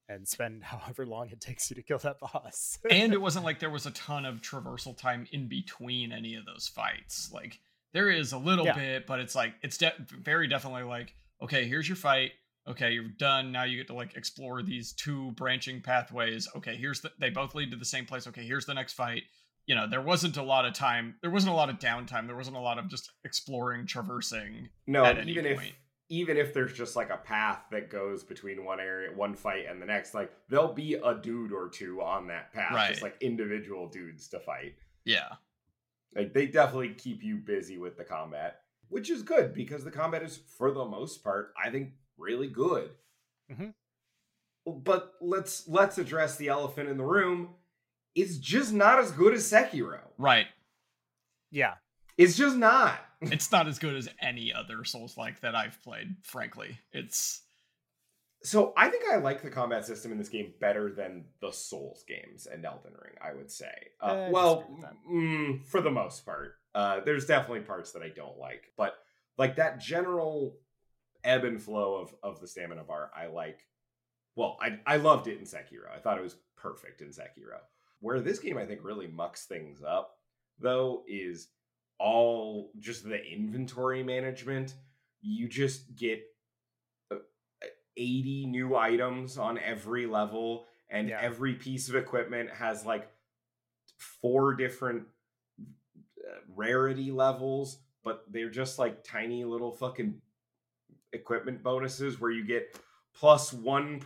and 0.10 0.28
spend 0.28 0.64
however 0.66 1.06
long 1.06 1.30
it 1.30 1.40
takes 1.40 1.70
you 1.70 1.76
to 1.76 1.82
kill 1.84 2.00
that 2.00 2.20
boss. 2.20 2.78
and 2.90 3.14
it 3.14 3.22
wasn't 3.22 3.46
like 3.46 3.60
there 3.60 3.70
was 3.70 3.86
a 3.86 3.92
ton 3.92 4.26
of 4.26 4.42
traversal 4.42 4.98
time 4.98 5.26
in 5.32 5.48
between 5.48 6.12
any 6.12 6.36
of 6.36 6.46
those 6.46 6.68
fights. 6.68 7.32
Like 7.34 7.60
there 7.94 8.10
is 8.10 8.34
a 8.34 8.38
little 8.38 8.66
Yeah. 8.66 8.76
bit, 8.76 9.08
but 9.08 9.20
it's 9.20 9.36
like 9.36 9.54
it's 9.62 9.78
de- 9.78 9.94
very 10.10 10.48
definitely 10.48 10.84
like 10.84 11.16
okay, 11.42 11.66
here's 11.68 11.88
your 11.90 11.96
fight. 11.96 12.32
Okay, 12.68 12.92
you're 12.92 13.08
done. 13.18 13.52
Now 13.52 13.64
you 13.64 13.78
get 13.78 13.88
to 13.88 13.94
like 13.96 14.16
explore 14.16 14.62
these 14.62 14.94
two 14.94 15.32
branching 15.32 15.82
pathways. 15.82 16.48
Okay, 16.56 16.76
here's 16.76 17.02
the 17.02 17.12
they 17.20 17.30
both 17.30 17.56
lead 17.56 17.72
to 17.72 17.78
the 17.78 17.86
same 17.86 18.06
place. 18.06 18.28
Okay, 18.28 18.44
here's 18.44 18.66
the 18.66 18.74
next 18.74 18.94
fight. 18.94 19.24
You 19.66 19.76
know, 19.76 19.88
there 19.88 20.02
wasn't 20.02 20.38
a 20.38 20.44
lot 20.44 20.66
of 20.66 20.74
time. 20.74 21.16
There 21.22 21.32
wasn't 21.32 21.54
a 21.54 21.56
lot 21.56 21.70
of 21.70 21.80
downtime. 21.80 22.28
There 22.28 22.36
wasn't 22.36 22.58
a 22.58 22.62
lot 22.62 22.78
of 22.78 22.88
just 22.90 23.12
exploring, 23.24 23.88
traversing. 23.88 24.70
No, 24.88 25.10
even 25.26 25.46
if 25.46 25.60
even 26.10 26.36
if 26.38 26.54
there's 26.54 26.74
just 26.74 26.96
like 26.96 27.10
a 27.10 27.18
path 27.18 27.62
that 27.72 27.90
goes 27.90 28.24
between 28.24 28.66
one 28.66 28.80
area, 28.82 29.10
one 29.16 29.34
fight 29.34 29.66
and 29.70 29.82
the 29.82 29.86
next, 29.86 30.14
like 30.14 30.32
there'll 30.50 30.74
be 30.74 30.96
a 30.96 31.16
dude 31.16 31.54
or 31.54 31.70
two 31.70 32.02
on 32.02 32.28
that 32.28 32.52
path, 32.54 32.74
Right. 32.76 32.90
just 32.90 33.02
like 33.02 33.16
individual 33.22 33.88
dudes 33.88 34.28
to 34.28 34.40
fight. 34.40 34.76
Yeah. 35.06 35.30
Like 36.14 36.34
they 36.34 36.48
definitely 36.48 36.96
keep 36.96 37.24
you 37.24 37.38
busy 37.38 37.78
with 37.78 37.96
the 37.98 38.04
combat, 38.04 38.60
which 38.90 39.10
is 39.10 39.24
good 39.24 39.54
because 39.54 39.86
the 39.86 39.92
combat 39.92 40.22
is 40.22 40.42
for 40.58 40.72
the 40.72 40.84
most 40.84 41.24
part, 41.24 41.54
I 41.64 41.70
think, 41.70 41.92
really 42.22 42.48
good. 42.48 42.92
Mhm. 43.52 43.74
But 44.66 45.14
let's 45.22 45.68
let's 45.68 45.98
address 45.98 46.38
the 46.38 46.50
elephant 46.50 46.88
in 46.90 46.98
the 46.98 47.04
room. 47.04 47.56
It's 48.16 48.38
just 48.38 48.74
not 48.74 49.00
as 49.00 49.12
good 49.12 49.34
as 49.34 49.50
Sekiro. 49.50 50.00
Right. 50.18 50.48
yeah. 51.50 51.76
It's 52.18 52.38
just 52.38 52.56
not. 52.58 53.00
It's 53.24 53.52
not 53.52 53.68
as 53.68 53.78
good 53.80 53.96
as 53.96 54.10
any 54.20 54.52
other 54.54 54.84
Souls 54.84 55.16
like 55.18 55.42
that 55.42 55.56
I've 55.56 55.82
played, 55.84 56.16
frankly. 56.24 56.78
It's 56.92 57.42
So 58.44 58.74
I 58.76 58.90
think 58.90 59.04
I 59.12 59.18
like 59.18 59.42
the 59.44 59.50
combat 59.52 59.86
system 59.86 60.12
in 60.12 60.18
this 60.18 60.30
game 60.30 60.54
better 60.60 60.92
than 60.92 61.26
the 61.40 61.52
Souls 61.52 62.04
games 62.08 62.48
and 62.48 62.66
Elden 62.66 62.94
Ring. 63.02 63.14
I 63.22 63.34
would 63.34 63.52
say. 63.52 63.72
Uh, 64.02 64.06
Uh, 64.06 64.30
well, 64.32 64.56
disagree 64.62 64.76
with 64.76 64.84
that. 64.84 64.96
mm, 65.10 65.66
for 65.68 65.82
the 65.82 65.92
most 65.92 66.26
part, 66.26 66.56
uh, 66.76 67.00
there's 67.02 67.26
definitely 67.26 67.62
parts 67.62 67.92
that 67.94 68.02
I 68.04 68.10
don't 68.10 68.38
like, 68.40 68.72
but 68.78 68.96
like 69.38 69.56
that 69.58 69.80
general 69.80 70.58
ebb 71.24 71.44
and 71.44 71.62
flow 71.62 71.96
of 71.96 72.14
of 72.24 72.40
the 72.42 72.48
stamina 72.48 72.84
bar, 72.84 73.12
I 73.16 73.28
like. 73.28 73.68
Well, 74.36 74.58
I 74.62 74.80
I 74.86 74.98
loved 74.98 75.28
it 75.28 75.38
in 75.40 75.46
Sekiro. 75.46 75.90
I 75.96 76.00
thought 76.00 76.18
it 76.18 76.24
was 76.24 76.38
perfect 76.58 77.02
in 77.02 77.10
Sekiro. 77.10 77.60
Where 78.00 78.20
this 78.20 78.40
game 78.40 78.58
I 78.58 78.66
think 78.66 78.82
really 78.84 79.08
mucks 79.08 79.46
things 79.46 79.82
up, 79.84 80.18
though, 80.60 81.04
is 81.08 81.50
all 82.00 82.72
just 82.80 83.04
the 83.04 83.24
inventory 83.24 84.04
management. 84.04 84.74
You 85.22 85.48
just 85.48 85.96
get 85.96 86.24
uh, 87.12 87.18
80 87.96 88.48
new 88.48 88.76
items 88.76 89.38
on 89.38 89.60
every 89.60 90.08
level 90.08 90.66
and 90.90 91.10
Yeah. 91.10 91.20
every 91.22 91.54
piece 91.54 91.90
of 91.90 91.96
equipment 91.96 92.50
has 92.52 92.86
like 92.86 93.08
four 93.98 94.56
different 94.56 95.04
uh, 95.60 96.40
rarity 96.56 97.12
levels 97.12 97.78
but 98.04 98.24
they're 98.32 98.50
just 98.50 98.80
like 98.80 99.04
tiny 99.04 99.44
little 99.44 99.72
fucking 99.76 100.20
equipment 101.14 101.62
bonuses 101.64 102.20
where 102.20 102.32
you 102.32 102.46
get 102.46 102.78
plus 103.14 103.52
1 103.54 104.00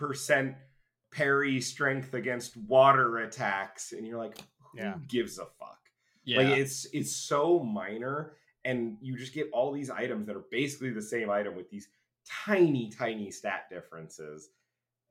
parry 1.11 1.61
strength 1.61 2.13
against 2.13 2.57
water 2.57 3.19
attacks 3.19 3.91
and 3.93 4.05
you're 4.05 4.17
like 4.17 4.37
who 4.59 4.79
Yeah. 4.79 4.95
gives 5.07 5.39
a 5.39 5.45
fuck 5.45 5.79
yeah. 6.23 6.37
like 6.39 6.57
it's 6.57 6.85
it's 6.91 7.15
so 7.15 7.59
minor, 7.59 8.33
and 8.65 8.97
you 8.99 9.15
just 9.15 9.33
get 9.33 9.49
all 9.53 9.71
these 9.71 9.89
items 9.91 10.25
that 10.25 10.35
are 10.35 10.45
basically 10.51 10.89
the 10.89 11.01
same 11.01 11.29
item 11.29 11.55
with 11.55 11.69
these 11.69 11.87
tiny, 12.27 12.89
tiny 12.89 13.29
stat 13.29 13.65
differences, 13.69 14.49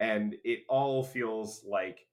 and 0.01 0.35
it 0.45 0.65
all 0.69 1.05
feels 1.05 1.63
like 1.65 2.05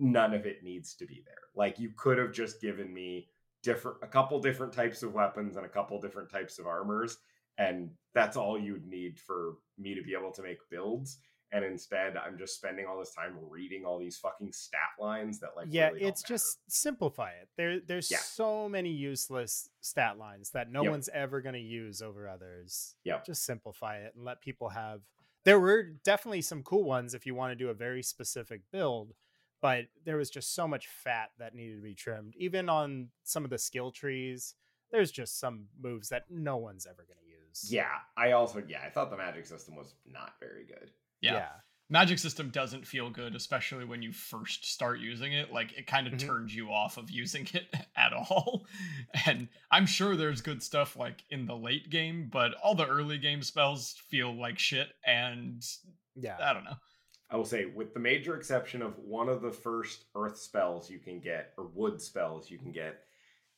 none 0.00 0.34
of 0.34 0.44
it 0.46 0.64
needs 0.64 0.94
to 0.94 1.06
be 1.06 1.22
there. 1.24 1.36
Like 1.54 1.78
you 1.78 1.90
could 1.96 2.18
have 2.18 2.32
just 2.32 2.60
given 2.60 2.92
me 2.92 3.28
different 3.62 3.98
a 4.02 4.08
couple 4.08 4.40
different 4.40 4.72
types 4.72 5.02
of 5.04 5.14
weapons 5.14 5.56
and 5.56 5.64
a 5.64 5.68
couple 5.68 6.00
different 6.00 6.28
types 6.28 6.58
of 6.58 6.66
armors, 6.66 7.18
and 7.58 7.90
that's 8.14 8.36
all 8.36 8.58
you'd 8.58 8.86
need 8.86 9.18
for 9.18 9.54
me 9.78 9.94
to 9.94 10.02
be 10.02 10.14
able 10.18 10.32
to 10.32 10.42
make 10.42 10.58
builds. 10.70 11.18
And 11.52 11.64
instead, 11.64 12.16
I'm 12.16 12.38
just 12.38 12.54
spending 12.54 12.86
all 12.86 12.96
this 12.98 13.12
time 13.12 13.34
reading 13.48 13.84
all 13.84 13.98
these 13.98 14.16
fucking 14.18 14.52
stat 14.52 14.80
lines 15.00 15.40
that 15.40 15.50
like 15.56 15.66
yeah, 15.70 15.88
really 15.88 16.02
it's 16.06 16.22
matter. 16.22 16.34
just 16.34 16.58
simplify 16.68 17.30
it. 17.30 17.48
There 17.56 17.80
there's 17.80 18.08
Yeah. 18.10 18.18
so 18.18 18.68
many 18.68 18.90
useless 18.90 19.68
stat 19.80 20.16
lines 20.16 20.50
that 20.50 20.70
no 20.70 20.82
Yep. 20.84 20.90
one's 20.92 21.08
ever 21.08 21.40
going 21.40 21.54
to 21.56 21.60
use 21.60 22.02
over 22.02 22.28
others. 22.28 22.94
Yep. 23.04 23.24
Just 23.26 23.44
simplify 23.44 23.98
it 23.98 24.14
and 24.14 24.24
let 24.24 24.40
people 24.40 24.68
have 24.70 25.02
There 25.44 25.58
were 25.58 25.82
definitely 25.82 26.42
some 26.42 26.62
cool 26.62 26.84
ones 26.84 27.14
if 27.14 27.26
you 27.26 27.34
want 27.34 27.50
to 27.52 27.56
do 27.56 27.70
a 27.70 27.74
very 27.74 28.02
specific 28.02 28.60
build, 28.70 29.14
but 29.62 29.86
there 30.04 30.18
was 30.18 30.30
just 30.30 30.54
so 30.54 30.68
much 30.68 30.86
fat 30.86 31.30
that 31.38 31.54
needed 31.54 31.76
to 31.76 31.82
be 31.82 31.94
trimmed. 31.94 32.36
Even 32.36 32.68
on 32.68 33.08
some 33.24 33.42
of 33.44 33.50
the 33.50 33.58
skill 33.58 33.90
trees, 33.90 34.54
there's 34.92 35.10
just 35.10 35.38
some 35.40 35.66
moves 35.80 36.10
that 36.10 36.30
no 36.30 36.58
one's 36.58 36.84
ever 36.86 37.04
going 37.04 37.18
to 37.18 37.24
use. 37.24 37.29
Yeah, 37.68 37.88
I 38.16 38.32
also 38.32 38.62
yeah, 38.66 38.82
I 38.84 38.90
thought 38.90 39.10
the 39.10 39.16
magic 39.16 39.46
system 39.46 39.76
was 39.76 39.94
not 40.06 40.34
very 40.40 40.64
good. 40.64 40.90
yeah. 41.20 41.48
Magic 41.92 42.20
system 42.20 42.50
doesn't 42.50 42.86
feel 42.86 43.10
good, 43.10 43.34
especially 43.34 43.84
when 43.84 44.00
you 44.00 44.12
first 44.12 44.64
start 44.64 45.00
using 45.00 45.32
it. 45.32 45.52
Like 45.52 45.72
it 45.76 45.88
kind 45.88 46.06
of 46.06 46.12
Mhm. 46.12 46.20
turns 46.20 46.54
you 46.54 46.70
off 46.70 46.98
of 46.98 47.10
using 47.10 47.48
it 47.52 47.66
at 47.96 48.12
all. 48.12 48.64
And 49.26 49.48
I'm 49.72 49.86
sure 49.86 50.14
there's 50.14 50.40
good 50.40 50.62
stuff 50.62 50.94
like 50.94 51.24
in 51.30 51.46
the 51.46 51.56
late 51.56 51.90
game, 51.90 52.28
but 52.32 52.54
all 52.62 52.76
the 52.76 52.86
early 52.86 53.18
game 53.18 53.42
spells 53.42 53.94
feel 54.08 54.32
like 54.32 54.56
shit. 54.60 54.88
And 55.04 55.64
Yeah. 56.14 56.36
I 56.40 56.52
don't 56.52 56.62
know. 56.64 56.76
I 57.28 57.36
will 57.36 57.44
say, 57.44 57.64
with 57.64 57.92
the 57.92 57.98
major 58.00 58.36
exception 58.36 58.82
of 58.82 58.96
one 58.98 59.28
of 59.28 59.42
the 59.42 59.52
first 59.52 60.04
earth 60.14 60.38
spells 60.38 60.88
you 60.90 61.00
can 61.00 61.18
get, 61.20 61.54
or 61.58 61.66
wood 61.66 62.00
spells 62.00 62.50
you 62.50 62.58
can 62.58 62.70
get, 62.70 63.04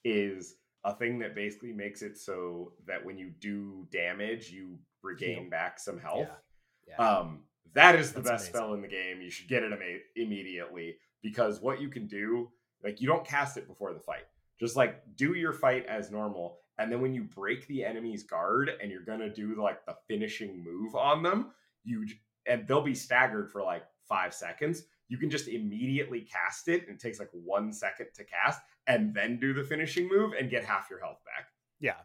is 0.05 0.57
a 0.85 0.95
thing 0.95 1.19
that 1.21 1.35
basically 1.35 1.73
makes 1.73 2.03
it 2.03 2.19
so 2.19 2.73
that 2.87 3.05
when 3.05 3.17
you 3.19 3.31
do 3.41 3.87
damage, 3.93 4.51
you 4.51 4.79
regain 5.03 5.43
Heal. 5.43 5.51
back 5.51 5.79
some 5.79 5.99
health. 5.99 6.29
Yeah. 6.89 6.97
Um, 6.97 7.41
that 7.75 7.95
is 7.95 8.13
the 8.13 8.21
That's 8.21 8.31
best 8.31 8.45
amazing. 8.45 8.55
spell 8.55 8.75
in 8.75 8.83
the 8.83 8.89
game. 8.89 9.23
You 9.23 9.31
should 9.31 9.49
get 9.49 9.63
it 9.63 9.73
immediately 10.17 10.97
because 11.23 11.61
what 11.61 11.81
you 11.81 11.89
can 11.89 12.07
do, 12.07 12.51
like, 12.83 13.01
you 13.01 13.07
don't 13.07 13.25
cast 13.27 13.57
it 13.57 13.69
before 13.69 13.93
the 13.95 14.01
fight. 14.01 14.25
Just 14.61 14.77
like 14.77 15.03
do 15.17 15.35
your 15.35 15.53
fight 15.53 15.87
as 15.87 16.11
normal, 16.13 16.59
and 16.79 16.91
then 16.93 17.01
when 17.01 17.13
you 17.15 17.25
break 17.25 17.67
the 17.67 17.85
enemy's 17.85 18.23
guard 18.23 18.71
and 18.81 18.93
you're 18.93 19.03
gonna 19.05 19.33
do 19.33 19.61
like 19.61 19.85
the 19.87 19.97
finishing 20.07 20.63
move 20.63 20.95
on 20.95 21.23
them, 21.23 21.51
you 21.83 22.07
and 22.47 22.69
they'll 22.69 22.81
be 22.83 22.95
staggered 22.95 23.51
for 23.51 23.63
like 23.63 23.83
five 24.09 24.33
seconds. 24.33 24.85
You 25.09 25.19
can 25.19 25.31
just 25.31 25.49
immediately 25.49 26.21
cast 26.21 26.69
it, 26.69 26.87
and 26.87 26.97
it 26.97 27.01
takes 27.01 27.19
like 27.19 27.31
one 27.33 27.73
second 27.73 28.07
to 28.15 28.25
cast, 28.25 28.61
and 28.87 29.15
then 29.15 29.39
do 29.39 29.53
the 29.53 29.65
finishing 29.65 30.09
move 30.09 30.33
and 30.39 30.51
get 30.51 30.65
half 30.65 30.89
your 30.91 31.01
health 31.01 31.19
back. 31.25 31.49
Yeah. 31.81 31.97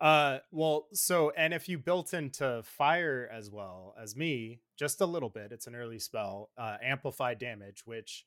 Uh 0.00 0.38
well, 0.50 0.88
so 0.92 1.30
and 1.36 1.54
if 1.54 1.68
you 1.68 1.78
built 1.78 2.12
into 2.12 2.62
fire 2.64 3.28
as 3.32 3.50
well 3.50 3.94
as 4.00 4.16
me, 4.16 4.60
just 4.76 5.00
a 5.00 5.06
little 5.06 5.28
bit, 5.30 5.52
it's 5.52 5.66
an 5.66 5.74
early 5.74 5.98
spell, 5.98 6.50
uh 6.58 6.76
amplify 6.82 7.34
damage, 7.34 7.82
which 7.86 8.26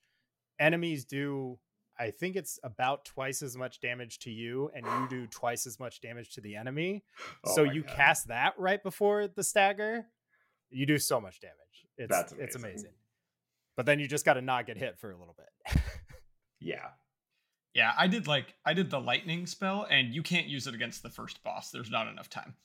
enemies 0.59 1.05
do 1.05 1.59
I 1.99 2.11
think 2.11 2.35
it's 2.35 2.59
about 2.63 3.05
twice 3.05 3.41
as 3.41 3.57
much 3.57 3.79
damage 3.79 4.19
to 4.19 4.31
you 4.31 4.71
and 4.75 4.85
you 4.85 5.07
do 5.09 5.27
twice 5.31 5.67
as 5.67 5.79
much 5.79 5.99
damage 6.01 6.33
to 6.35 6.41
the 6.41 6.55
enemy. 6.55 7.03
Oh 7.45 7.55
so 7.55 7.63
you 7.63 7.83
God. 7.83 7.95
cast 7.95 8.27
that 8.29 8.53
right 8.57 8.81
before 8.81 9.27
the 9.27 9.43
stagger, 9.43 10.05
you 10.69 10.85
do 10.85 10.97
so 10.97 11.19
much 11.19 11.39
damage. 11.41 11.55
It's 11.97 12.09
That's 12.09 12.31
it's 12.33 12.55
amazing. 12.55 12.71
amazing. 12.71 12.91
But 13.75 13.85
then 13.85 13.99
you 13.99 14.07
just 14.07 14.25
got 14.25 14.35
to 14.35 14.41
not 14.41 14.65
get 14.65 14.77
hit 14.77 14.97
for 14.97 15.11
a 15.11 15.17
little 15.17 15.35
bit. 15.37 15.81
Yeah. 16.59 16.87
Yeah, 17.77 17.93
I 17.97 18.07
did 18.07 18.25
like 18.27 18.55
I 18.65 18.73
did 18.73 18.89
the 18.89 18.99
lightning 18.99 19.45
spell, 19.45 19.85
and 19.89 20.13
you 20.13 20.23
can't 20.23 20.47
use 20.47 20.65
it 20.67 20.73
against 20.73 21.03
the 21.03 21.09
first 21.09 21.43
boss. 21.43 21.69
There's 21.71 21.91
not 21.91 22.07
enough 22.07 22.29
time. 22.29 22.55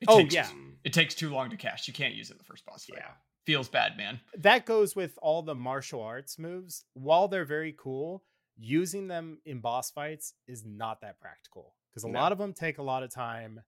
It 0.00 0.08
Oh, 0.08 0.18
takes, 0.18 0.34
yeah. 0.34 0.48
It 0.84 0.92
takes 0.92 1.14
too 1.14 1.30
long 1.30 1.50
to 1.50 1.56
cast. 1.56 1.88
You 1.88 1.94
can't 1.94 2.14
use 2.14 2.30
it 2.30 2.34
in 2.34 2.38
the 2.38 2.44
first 2.44 2.64
boss 2.64 2.84
fight. 2.84 2.98
yeah. 3.00 3.12
Feels 3.46 3.68
bad, 3.68 3.96
man. 3.98 4.20
that 4.38 4.64
goes 4.64 4.94
with 4.96 5.18
all 5.20 5.42
the 5.42 5.54
martial 5.54 6.00
arts 6.02 6.38
moves. 6.38 6.84
While 6.94 7.28
they're 7.28 7.44
very 7.44 7.74
cool, 7.76 8.22
using 8.56 9.08
them 9.08 9.38
in 9.44 9.60
boss 9.60 9.90
fights 9.90 10.34
is 10.46 10.64
not 10.64 11.00
that 11.02 11.20
practical 11.20 11.74
because 11.90 12.04
a 12.04 12.08
No. 12.08 12.20
lot 12.20 12.32
of 12.32 12.38
them 12.38 12.52
take 12.54 12.78
a 12.78 12.82
lot 12.82 13.02
of 13.02 13.12
time, 13.12 13.60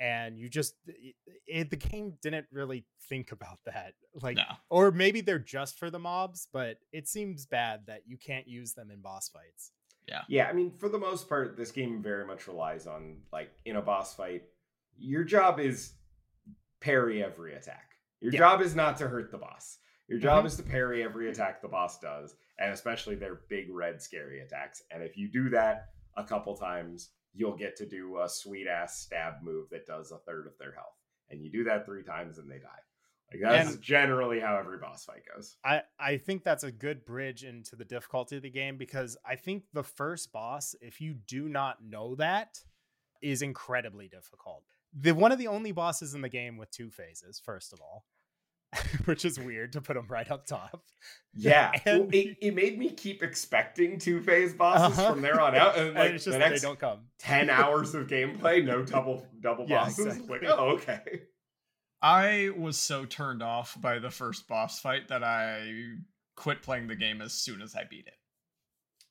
and 0.00 0.38
you 0.38 0.48
just 0.48 0.74
it, 0.86 1.14
it- 1.46 1.70
the 1.70 1.76
game 1.76 2.16
didn't 2.22 2.46
really 2.50 2.86
think 3.10 3.30
about 3.30 3.58
that. 3.66 3.92
Like, 4.14 4.36
No. 4.38 4.44
or 4.70 4.90
maybe 4.90 5.20
they're 5.20 5.38
just 5.38 5.78
for 5.78 5.90
the 5.90 5.98
mobs, 5.98 6.48
but 6.52 6.78
it 6.92 7.06
seems 7.08 7.44
bad 7.46 7.86
that 7.86 8.02
you 8.08 8.16
can't 8.16 8.48
use 8.48 8.72
them 8.72 8.90
in 8.90 9.00
boss 9.02 9.28
fights. 9.28 9.70
Yeah, 10.08 10.22
Yeah, 10.28 10.48
I 10.48 10.52
mean, 10.52 10.72
for 10.78 10.88
the 10.88 10.98
most 10.98 11.28
part, 11.28 11.56
this 11.56 11.70
game 11.70 12.02
very 12.02 12.26
much 12.26 12.46
relies 12.48 12.86
on 12.86 13.22
like 13.32 13.52
in 13.64 13.76
a 13.76 13.82
boss 13.82 14.14
fight, 14.14 14.42
your 14.98 15.22
job 15.24 15.60
is 15.60 15.94
parry 16.80 17.22
every 17.22 17.54
attack. 17.54 17.94
Your 18.20 18.32
Yeah. 18.32 18.38
job 18.40 18.60
is 18.60 18.74
not 18.74 18.96
to 18.98 19.08
hurt 19.08 19.30
the 19.30 19.38
boss. 19.38 19.78
Your 20.08 20.18
job 20.18 20.44
Mhm. 20.44 20.46
is 20.48 20.56
to 20.56 20.62
parry 20.64 21.02
every 21.04 21.30
attack 21.30 21.62
the 21.62 21.68
boss 21.68 22.00
does, 22.00 22.34
and 22.58 22.72
especially 22.72 23.14
their 23.14 23.36
big 23.48 23.70
red 23.70 24.02
scary 24.02 24.40
attacks. 24.40 24.82
And 24.90 25.02
if 25.02 25.16
you 25.16 25.28
do 25.28 25.48
that 25.50 25.90
a 26.16 26.24
couple 26.24 26.56
times, 26.56 27.12
you'll 27.32 27.56
get 27.56 27.76
to 27.76 27.86
do 27.86 28.18
a 28.20 28.28
sweet 28.28 28.66
ass 28.66 28.98
stab 28.98 29.42
move 29.42 29.70
that 29.70 29.86
does 29.86 30.10
a 30.10 30.18
third 30.18 30.46
of 30.48 30.58
their 30.58 30.72
health. 30.72 30.96
And 31.28 31.40
you 31.44 31.50
do 31.52 31.62
that 31.64 31.84
three 31.86 32.02
times 32.02 32.38
and 32.38 32.50
they 32.50 32.58
die. 32.58 32.80
Like 33.32 33.42
that's 33.42 33.72
And- 33.74 33.80
generally 33.82 34.40
how 34.40 34.56
every 34.56 34.78
boss 34.78 35.04
fight 35.04 35.22
goes. 35.34 35.56
I, 35.64 35.82
I 35.98 36.16
think 36.16 36.42
that's 36.42 36.64
a 36.64 36.72
good 36.72 37.04
bridge 37.04 37.44
into 37.44 37.76
the 37.76 37.84
difficulty 37.84 38.36
of 38.36 38.42
the 38.42 38.50
game 38.50 38.76
because 38.76 39.16
I 39.24 39.36
think 39.36 39.64
the 39.72 39.84
first 39.84 40.32
boss, 40.32 40.74
if 40.80 41.00
you 41.00 41.14
do 41.14 41.48
not 41.48 41.82
know 41.84 42.16
that, 42.16 42.58
is 43.22 43.42
incredibly 43.42 44.08
difficult. 44.08 44.64
The 44.98 45.12
one 45.12 45.30
of 45.30 45.38
the 45.38 45.46
only 45.46 45.70
bosses 45.72 46.14
in 46.14 46.22
the 46.22 46.28
game 46.28 46.56
with 46.56 46.70
two 46.72 46.90
phases, 46.90 47.38
first 47.44 47.72
of 47.72 47.80
all, 47.80 48.04
which 49.04 49.24
is 49.24 49.38
weird 49.38 49.72
to 49.74 49.80
put 49.80 49.94
them 49.94 50.06
right 50.08 50.28
up 50.30 50.46
top. 50.46 50.82
Yeah, 51.34 51.70
well, 51.86 52.02
And- 52.02 52.14
it, 52.14 52.36
it 52.40 52.54
made 52.54 52.78
me 52.78 52.90
keep 52.90 53.22
expecting 53.22 53.98
two 53.98 54.20
phase 54.22 54.54
bosses 54.54 54.98
Uh-huh. 54.98 55.12
from 55.12 55.22
there 55.22 55.40
on 55.40 55.54
out, 55.54 55.76
and 55.76 55.86
And 55.88 55.94
like 55.96 56.10
it's 56.12 56.24
the 56.24 56.38
next 56.38 56.62
they 56.62 56.66
don't 56.66 56.78
come. 56.78 57.00
ten 57.18 57.48
hours 57.50 57.94
of 57.94 58.06
gameplay, 58.08 58.64
no 58.64 58.82
double 58.84 59.24
double 59.40 59.66
Yeah, 59.68 59.84
bosses. 59.84 60.06
exactly. 60.06 60.38
Like, 60.40 60.48
oh, 60.58 60.70
okay. 60.70 61.22
I 62.02 62.50
was 62.56 62.78
so 62.78 63.04
turned 63.04 63.42
off 63.42 63.78
by 63.80 63.98
the 63.98 64.10
first 64.10 64.48
boss 64.48 64.80
fight 64.80 65.08
that 65.08 65.22
I 65.22 65.96
quit 66.36 66.62
playing 66.62 66.86
the 66.88 66.96
game 66.96 67.20
as 67.20 67.32
soon 67.32 67.60
as 67.60 67.74
I 67.76 67.84
beat 67.84 68.06
it. 68.06 68.14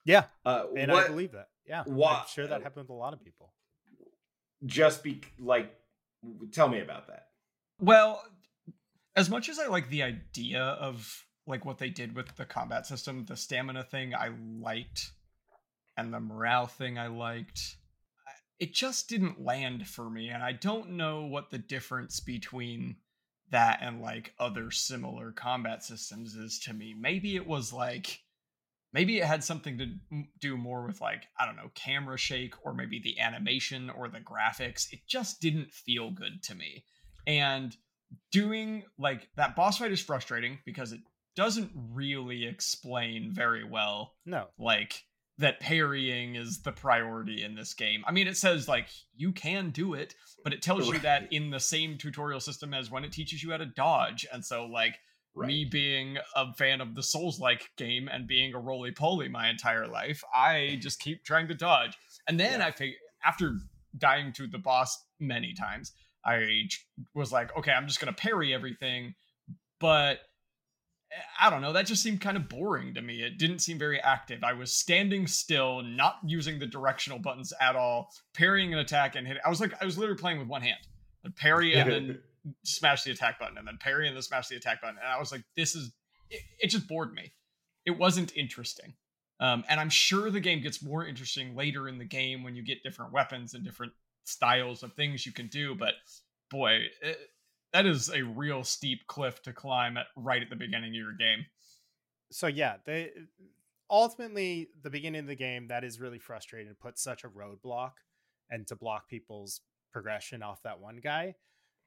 Yeah, 0.04 0.24
Uh, 0.44 0.64
and 0.76 0.90
what 0.90 1.04
I 1.04 1.08
believe 1.08 1.32
that. 1.32 1.48
Yeah, 1.66 1.84
wha- 1.86 2.20
I'm 2.22 2.26
sure 2.28 2.46
that 2.46 2.62
happened 2.62 2.84
with 2.88 2.90
a 2.90 2.94
lot 2.98 3.12
of 3.12 3.22
people. 3.22 3.52
just 4.66 5.02
be 5.04 5.20
like? 5.38 5.72
Tell 6.52 6.68
me 6.68 6.80
about 6.80 7.06
that. 7.06 7.28
Well, 7.78 8.22
as 9.16 9.30
much 9.30 9.48
as 9.48 9.58
I 9.58 9.66
like 9.68 9.88
the 9.88 10.02
idea 10.02 10.62
of 10.62 11.24
like 11.46 11.64
what 11.64 11.78
they 11.78 11.88
did 11.90 12.14
with 12.14 12.34
the 12.36 12.44
combat 12.44 12.86
system, 12.86 13.24
the 13.24 13.36
stamina 13.36 13.84
thing 13.84 14.14
I 14.14 14.30
liked, 14.60 15.12
and 15.96 16.12
the 16.12 16.20
morale 16.20 16.66
thing 16.66 16.98
I 16.98 17.06
liked, 17.06 17.60
I- 17.60 17.79
it 18.60 18.74
just 18.74 19.08
didn't 19.08 19.42
land 19.42 19.88
for 19.88 20.10
me, 20.10 20.28
and 20.28 20.42
I 20.42 20.52
don't 20.52 20.90
know 20.90 21.24
what 21.24 21.50
the 21.50 21.58
difference 21.58 22.20
between 22.20 22.96
that 23.50 23.80
and 23.82 24.00
like 24.00 24.34
other 24.38 24.70
similar 24.70 25.32
combat 25.32 25.82
systems 25.82 26.34
is 26.34 26.58
to 26.60 26.74
me. 26.74 26.94
Maybe 26.98 27.34
it 27.36 27.46
was 27.46 27.72
like 27.72 28.20
maybe 28.92 29.18
it 29.18 29.24
had 29.24 29.42
something 29.42 29.78
to 29.78 29.86
do 30.40 30.56
more 30.56 30.84
with 30.84 31.00
like 31.00 31.22
i 31.38 31.46
don't 31.46 31.56
know 31.56 31.70
camera 31.74 32.18
shake 32.18 32.54
or 32.64 32.74
maybe 32.74 33.00
the 33.02 33.18
animation 33.18 33.90
or 33.90 34.08
the 34.08 34.20
graphics. 34.20 34.92
It 34.92 35.00
just 35.08 35.40
didn't 35.40 35.72
feel 35.72 36.10
good 36.10 36.42
to 36.44 36.54
me. 36.54 36.84
And 37.26 37.76
doing 38.30 38.84
like 38.98 39.28
that 39.36 39.56
boss 39.56 39.78
fight 39.78 39.92
is 39.92 40.00
frustrating 40.00 40.58
because 40.64 40.92
it 40.92 41.00
doesn't 41.36 41.70
really 41.74 42.44
explain 42.46 43.32
very 43.32 43.64
well 43.64 44.14
No, 44.26 44.48
like 44.58 45.04
that 45.40 45.58
parrying 45.60 46.36
is 46.36 46.60
the 46.62 46.72
priority 46.72 47.42
in 47.42 47.54
this 47.54 47.74
game. 47.74 48.04
I 48.06 48.12
mean, 48.12 48.28
it 48.28 48.36
says 48.36 48.68
like 48.68 48.88
you 49.16 49.32
can 49.32 49.70
do 49.70 49.94
it, 49.94 50.14
but 50.44 50.52
it 50.52 50.62
tells 50.62 50.88
you 50.88 50.98
that 51.00 51.32
in 51.32 51.50
the 51.50 51.60
same 51.60 51.98
tutorial 51.98 52.40
system 52.40 52.72
as 52.74 52.90
when 52.90 53.04
it 53.04 53.12
teaches 53.12 53.42
you 53.42 53.50
how 53.50 53.56
to 53.56 53.66
dodge. 53.66 54.26
And 54.32 54.44
so, 54.44 54.66
like, 54.66 54.96
me 55.34 55.64
being 55.64 56.18
a 56.36 56.52
fan 56.54 56.80
of 56.80 56.94
the 56.94 57.02
Souls 57.02 57.40
like 57.40 57.70
game 57.76 58.08
and 58.08 58.26
being 58.26 58.54
a 58.54 58.58
roly 58.58 58.92
poly 58.92 59.28
my 59.28 59.48
entire 59.48 59.86
life, 59.86 60.22
I 60.34 60.78
just 60.80 61.00
keep 61.00 61.24
trying 61.24 61.48
to 61.48 61.54
dodge. 61.54 61.96
And 62.26 62.38
then 62.38 62.60
I 62.60 62.70
fig 62.70 62.94
after 63.24 63.54
dying 63.96 64.32
to 64.34 64.46
the 64.46 64.58
boss 64.58 65.04
many 65.18 65.54
times, 65.54 65.92
I 66.24 66.64
was 67.14 67.32
like, 67.32 67.56
okay, 67.56 67.72
I'm 67.72 67.86
just 67.86 68.00
gonna 68.00 68.12
parry 68.12 68.52
everything, 68.52 69.14
but 69.78 70.18
I 71.40 71.50
don't 71.50 71.60
know. 71.60 71.72
That 71.72 71.86
just 71.86 72.02
seemed 72.02 72.20
kind 72.20 72.36
of 72.36 72.48
boring 72.48 72.94
to 72.94 73.02
me. 73.02 73.22
It 73.22 73.38
didn't 73.38 73.60
seem 73.60 73.78
very 73.78 74.00
active. 74.00 74.44
I 74.44 74.52
was 74.52 74.72
standing 74.72 75.26
still, 75.26 75.82
not 75.82 76.18
using 76.24 76.58
the 76.58 76.66
directional 76.66 77.18
buttons 77.18 77.52
at 77.60 77.74
all, 77.74 78.10
parrying 78.34 78.72
an 78.72 78.78
attack 78.78 79.16
and 79.16 79.26
hit. 79.26 79.38
I 79.44 79.48
was 79.48 79.60
like, 79.60 79.74
I 79.80 79.84
was 79.84 79.98
literally 79.98 80.20
playing 80.20 80.38
with 80.38 80.48
one 80.48 80.62
hand. 80.62 80.78
I'd 81.24 81.34
parry 81.36 81.74
and 81.74 81.90
then 81.90 82.18
smash 82.64 83.02
the 83.02 83.10
attack 83.10 83.38
button, 83.38 83.58
and 83.58 83.66
then 83.66 83.78
parry 83.80 84.06
and 84.06 84.16
then 84.16 84.22
smash 84.22 84.48
the 84.48 84.56
attack 84.56 84.80
button. 84.80 84.96
And 85.02 85.08
I 85.12 85.18
was 85.18 85.32
like, 85.32 85.42
this 85.56 85.74
is. 85.74 85.92
It, 86.30 86.42
it 86.60 86.66
just 86.68 86.86
bored 86.86 87.12
me. 87.12 87.32
It 87.84 87.92
wasn't 87.92 88.36
interesting. 88.36 88.94
Um, 89.40 89.64
and 89.68 89.80
I'm 89.80 89.90
sure 89.90 90.30
the 90.30 90.38
game 90.38 90.62
gets 90.62 90.82
more 90.82 91.06
interesting 91.06 91.56
later 91.56 91.88
in 91.88 91.98
the 91.98 92.04
game 92.04 92.44
when 92.44 92.54
you 92.54 92.62
get 92.62 92.82
different 92.82 93.12
weapons 93.12 93.54
and 93.54 93.64
different 93.64 93.92
styles 94.24 94.82
of 94.82 94.92
things 94.92 95.24
you 95.26 95.32
can 95.32 95.48
do. 95.48 95.74
But 95.74 95.94
boy, 96.50 96.82
it, 97.02 97.18
that 97.72 97.86
is 97.86 98.10
a 98.10 98.22
real 98.22 98.64
steep 98.64 99.06
cliff 99.06 99.42
to 99.42 99.52
climb 99.52 99.96
at 99.96 100.06
right 100.16 100.42
at 100.42 100.50
the 100.50 100.56
beginning 100.56 100.90
of 100.90 100.94
your 100.94 101.12
game. 101.12 101.46
so 102.30 102.46
yeah, 102.46 102.76
they 102.84 103.10
ultimately 103.90 104.68
the 104.82 104.90
beginning 104.90 105.20
of 105.20 105.26
the 105.26 105.34
game 105.34 105.68
that 105.68 105.84
is 105.84 106.00
really 106.00 106.18
frustrating 106.18 106.68
to 106.68 106.74
put 106.74 106.98
such 106.98 107.24
a 107.24 107.28
roadblock 107.28 107.92
and 108.48 108.66
to 108.66 108.76
block 108.76 109.08
people's 109.08 109.60
progression 109.92 110.42
off 110.42 110.62
that 110.62 110.80
one 110.80 111.00
guy. 111.02 111.34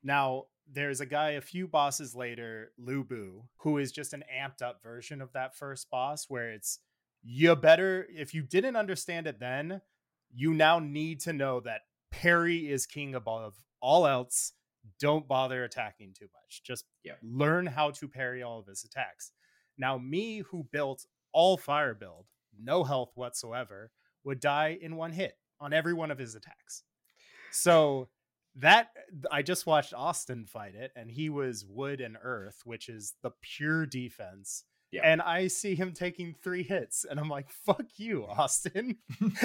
Now 0.04 0.46
there's 0.72 1.02
a 1.02 1.06
guy 1.06 1.32
a 1.32 1.42
few 1.42 1.68
bosses 1.68 2.16
later, 2.16 2.72
Lu 2.78 3.04
Bu, 3.04 3.44
who 3.58 3.78
is 3.78 3.92
just 3.92 4.14
an 4.14 4.24
amped 4.34 4.62
up 4.62 4.82
version 4.84 5.22
of 5.22 5.32
that 5.34 5.56
first 5.56 5.90
boss 5.90 6.26
where 6.28 6.52
it's 6.52 6.80
you 7.22 7.56
better 7.56 8.06
if 8.10 8.34
you 8.34 8.42
didn't 8.44 8.76
understand 8.76 9.28
it 9.28 9.40
then, 9.40 9.82
you 10.34 10.54
now 10.54 10.80
need 10.80 11.22
to 11.22 11.34
know 11.34 11.62
that 11.62 11.82
parry 12.12 12.70
is 12.70 12.86
king 12.86 13.16
above 13.16 13.56
all 13.82 14.06
else. 14.06 14.54
Don't 15.00 15.28
bother 15.28 15.64
attacking 15.64 16.14
too 16.14 16.28
much. 16.34 16.64
Just 16.64 16.86
Yeah. 17.04 17.16
learn 17.22 17.66
how 17.66 17.92
to 17.92 18.08
parry 18.08 18.44
all 18.44 18.60
of 18.60 18.68
his 18.68 18.84
attacks. 18.84 19.32
Now, 19.78 19.98
me 19.98 20.40
who 20.40 20.64
built 20.64 21.06
all 21.32 21.58
fire 21.58 21.94
build, 21.94 22.28
no 22.58 22.84
health 22.84 23.12
whatsoever, 23.16 23.92
would 24.24 24.40
die 24.40 24.78
in 24.82 24.96
one 24.96 25.12
hit 25.12 25.40
on 25.60 25.74
every 25.74 25.94
one 25.94 26.12
of 26.12 26.18
his 26.18 26.36
attacks. 26.36 26.84
So 27.52 28.10
that 28.56 28.96
I 29.32 29.42
just 29.42 29.66
watched 29.66 29.94
Austin 29.94 30.46
fight 30.46 30.76
it, 30.76 30.92
and 30.96 31.10
he 31.10 31.30
was 31.30 31.66
wood 31.66 32.02
and 32.02 32.18
earth, 32.22 32.62
which 32.66 32.90
is 32.90 33.16
the 33.22 33.32
pure 33.42 33.86
defense. 33.86 34.66
Yeah. 34.94 35.02
And 35.04 35.24
I 35.24 35.48
see 35.48 35.74
him 35.74 35.92
taking 35.92 36.36
three 36.44 36.62
hits, 36.62 37.04
and 37.04 37.20
I'm 37.20 37.28
like, 37.28 37.50
fuck 37.50 37.88
you, 37.98 38.28
Austin. 38.28 38.98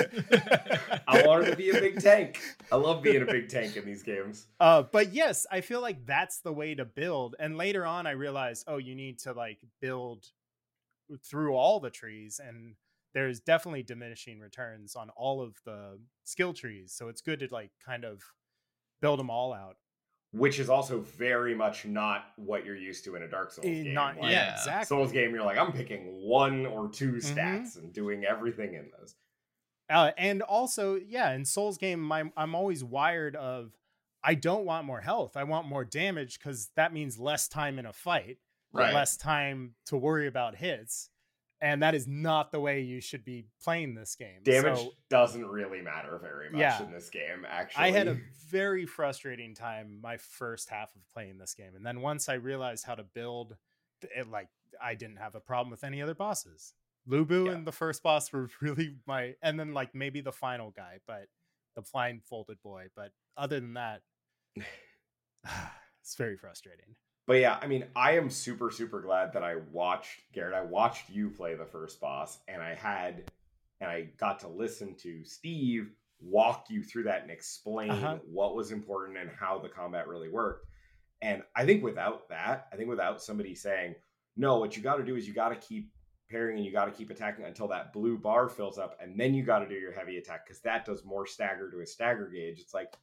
I 1.09 1.23
wanted 1.25 1.47
to 1.47 1.57
be 1.57 1.71
a 1.71 1.81
big 1.81 2.03
tank. 2.03 2.39
I 2.71 2.77
love 2.77 3.03
being 3.03 3.23
a 3.23 3.25
big 3.25 3.49
tank 3.49 3.75
in 3.75 3.87
these 3.87 4.03
games. 4.03 4.49
Uh, 4.61 4.83
but 4.83 5.15
yes, 5.15 5.47
I 5.51 5.63
feel 5.63 5.81
like 5.81 6.05
that's 6.05 6.41
the 6.41 6.53
way 6.53 6.75
to 6.75 6.85
build. 6.85 7.35
And 7.39 7.57
later 7.57 7.87
on, 7.87 8.07
I 8.07 8.11
realized, 8.11 8.67
oh, 8.69 8.77
you 8.77 8.95
need 8.95 9.21
to 9.21 9.33
like 9.33 9.61
build 9.81 10.27
through 11.25 11.55
all 11.55 11.81
the 11.81 11.89
trees, 11.89 12.43
and 12.47 12.75
there's 13.15 13.41
definitely 13.41 13.83
diminishing 13.83 14.41
returns 14.41 14.97
on 14.97 15.09
all 15.17 15.41
of 15.41 15.57
the 15.65 15.99
skill 16.25 16.53
trees. 16.53 16.93
So 16.95 17.09
it's 17.09 17.23
good 17.23 17.41
to 17.41 17.49
like 17.51 17.71
kind 17.83 18.05
of 18.05 18.21
build 19.01 19.19
them 19.19 19.31
all 19.31 19.55
out. 19.55 19.77
Which 20.33 20.59
is 20.59 20.69
also 20.69 21.01
very 21.01 21.55
much 21.55 21.87
not 21.87 22.27
what 22.37 22.67
you're 22.67 22.77
used 22.77 23.05
to 23.05 23.17
in 23.17 23.23
a 23.23 23.29
Dark 23.29 23.51
Souls 23.51 23.67
Eh, 23.67 23.83
game. 23.85 23.95
Not 23.95 24.17
Like, 24.19 24.25
yeah, 24.31 24.47
Yeah. 24.49 24.53
exactly. 24.53 24.85
Souls 24.87 25.11
game, 25.11 25.35
you're 25.35 25.45
like, 25.45 25.57
I'm 25.57 25.73
picking 25.73 26.21
one 26.23 26.67
or 26.67 26.88
two 26.91 27.12
Mhm. 27.14 27.35
stats 27.35 27.77
and 27.79 27.93
doing 27.95 28.25
everything 28.25 28.75
in 28.75 28.91
those. 28.99 29.17
Uh, 29.88 30.12
and 30.19 30.43
also, 30.43 30.97
yeah, 30.97 31.33
in 31.33 31.47
Souls 31.47 31.79
game, 31.79 32.01
my, 32.01 32.31
I'm 32.37 32.55
always 32.55 32.85
wired 32.85 33.37
of 33.37 33.73
I 34.23 34.35
don't 34.35 34.64
want 34.67 34.85
more 34.85 35.01
health. 35.01 35.37
I 35.37 35.45
want 35.45 35.67
more 35.69 35.85
damage 35.85 36.38
because 36.38 36.69
that 36.75 36.93
means 36.93 37.19
less 37.19 37.47
time 37.49 37.79
in 37.79 37.87
a 37.87 37.93
fight, 37.93 38.38
Right. 38.73 38.93
less 38.93 39.17
time 39.17 39.77
to 39.87 39.97
worry 39.97 40.27
about 40.27 40.57
hits. 40.57 41.09
And 41.61 41.83
that 41.83 41.94
is 41.94 42.07
not 42.07 42.53
the 42.53 42.61
way 42.61 42.83
you 42.83 43.01
should 43.01 43.25
be 43.25 43.47
playing 43.62 43.94
this 43.94 44.14
game. 44.14 44.42
Damage 44.44 44.79
So 44.79 44.94
doesn't 45.11 45.44
really 45.44 45.81
matter 45.83 46.16
very 46.23 46.51
much 46.51 46.61
Yeah. 46.61 46.83
in 46.85 46.92
this 46.92 47.11
game, 47.11 47.44
actually. 47.49 47.85
I 47.85 47.90
had 47.90 48.07
a 48.07 48.16
very 48.49 48.87
frustrating 48.87 49.55
time 49.55 50.01
my 50.01 50.18
first 50.18 50.68
half 50.71 50.94
of 50.94 51.03
playing 51.12 51.38
this 51.38 51.55
game. 51.55 51.75
And 51.75 51.85
then 51.85 52.01
once 52.01 52.29
I 52.29 52.35
realized 52.35 52.85
how 52.85 52.94
to 52.94 53.03
build 53.03 53.57
it, 54.03 54.29
like 54.31 54.49
I 54.81 54.94
didn't 54.94 55.16
have 55.16 55.35
a 55.35 55.40
problem 55.40 55.71
with 55.73 55.83
any 55.83 56.01
other 56.01 56.14
bosses. 56.14 56.75
Lu 57.07 57.25
Bu 57.25 57.47
Yeah. 57.47 57.53
and 57.53 57.66
the 57.66 57.73
first 57.73 58.03
boss 58.05 58.33
were 58.33 58.49
really 58.61 58.94
my, 59.07 59.35
and 59.42 59.59
then 59.59 59.75
like 59.75 59.94
maybe 59.94 60.21
the 60.21 60.31
final 60.33 60.71
guy, 60.71 60.99
but 61.09 61.27
the 61.75 61.83
blindfolded 61.83 62.62
boy. 62.62 62.87
But 62.94 63.12
other 63.37 63.59
than 63.59 63.75
that, 63.75 64.03
it's 66.03 66.14
very 66.16 66.37
frustrating. 66.37 66.94
But 67.29 67.41
yeah, 67.41 67.59
I 67.61 67.67
mean, 67.67 67.85
I 67.95 68.17
am 68.17 68.31
super, 68.31 68.71
super 68.71 69.03
glad 69.03 69.35
that 69.35 69.45
I 69.45 69.57
watched 69.71 70.23
Garrett. 70.33 70.55
I 70.55 70.62
watched 70.62 71.11
you 71.11 71.29
play 71.29 71.55
the 71.55 71.67
first 71.67 72.01
boss, 72.01 72.38
and 72.49 72.62
I 72.62 72.75
had, 72.75 73.31
and 73.83 73.91
I 73.91 74.09
got 74.17 74.41
to 74.41 74.49
listen 74.49 74.95
to 75.03 75.23
Steve 75.25 75.93
walk 76.21 76.64
you 76.71 76.83
through 76.83 77.03
that 77.03 77.21
and 77.21 77.31
explain 77.31 77.91
Uh-huh. 77.91 78.17
what 78.25 78.57
was 78.57 78.73
important 78.73 79.19
and 79.19 79.29
how 79.31 79.59
the 79.59 79.69
combat 79.69 80.09
really 80.09 80.31
worked. 80.31 80.67
And 81.21 81.43
I 81.55 81.67
think 81.67 81.85
without 81.85 82.31
that, 82.31 82.67
I 82.73 82.77
think 82.77 82.88
without 82.88 83.23
somebody 83.23 83.55
saying, 83.55 83.95
no, 84.35 84.57
what 84.59 84.75
you 84.75 84.83
got 84.83 84.97
to 84.97 85.05
do 85.05 85.14
is 85.14 85.29
you 85.29 85.35
got 85.35 85.51
to 85.51 85.57
keep 85.57 85.93
parrying 86.31 86.57
and 86.57 86.64
you 86.64 86.73
got 86.73 86.87
to 86.87 86.93
keep 86.93 87.11
attacking 87.11 87.45
until 87.45 87.69
that 87.69 87.93
blue 87.93 88.17
bar 88.17 88.49
fills 88.49 88.79
up, 88.79 88.97
and 89.03 89.21
then 89.21 89.35
you 89.35 89.43
got 89.43 89.59
to 89.59 89.69
do 89.69 89.75
your 89.75 89.93
heavy 89.93 90.17
attack 90.17 90.47
because 90.47 90.62
that 90.62 90.87
does 90.87 91.05
more 91.05 91.27
stagger 91.27 91.71
to 91.71 91.81
a 91.81 91.87
stagger 91.87 92.31
gauge. 92.31 92.59
It's 92.59 92.73
like, 92.73 92.95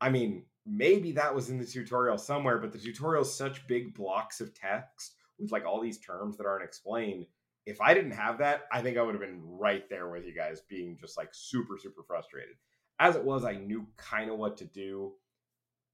I 0.00 0.10
mean, 0.10 0.44
maybe 0.66 1.12
that 1.12 1.34
was 1.34 1.50
in 1.50 1.58
the 1.58 1.66
tutorial 1.66 2.18
somewhere, 2.18 2.58
but 2.58 2.72
the 2.72 2.78
tutorial 2.78 3.22
is 3.22 3.34
such 3.34 3.66
big 3.66 3.94
blocks 3.94 4.40
of 4.40 4.54
text 4.54 5.14
with 5.38 5.52
like 5.52 5.64
all 5.64 5.80
these 5.80 5.98
terms 5.98 6.36
that 6.36 6.46
aren't 6.46 6.64
explained. 6.64 7.26
If 7.66 7.80
I 7.80 7.94
didn't 7.94 8.12
have 8.12 8.38
that, 8.38 8.62
I 8.72 8.82
think 8.82 8.96
I 8.96 9.02
would 9.02 9.14
have 9.14 9.20
been 9.20 9.40
right 9.42 9.88
there 9.88 10.08
with 10.10 10.24
you 10.24 10.34
guys, 10.34 10.62
being 10.68 10.96
just 11.00 11.16
like 11.16 11.28
super, 11.32 11.78
super 11.78 12.02
frustrated. 12.02 12.56
As 12.98 13.16
it 13.16 13.24
was, 13.24 13.44
I 13.44 13.54
knew 13.54 13.86
kind 13.96 14.30
of 14.30 14.38
what 14.38 14.56
to 14.58 14.64
do. 14.64 15.12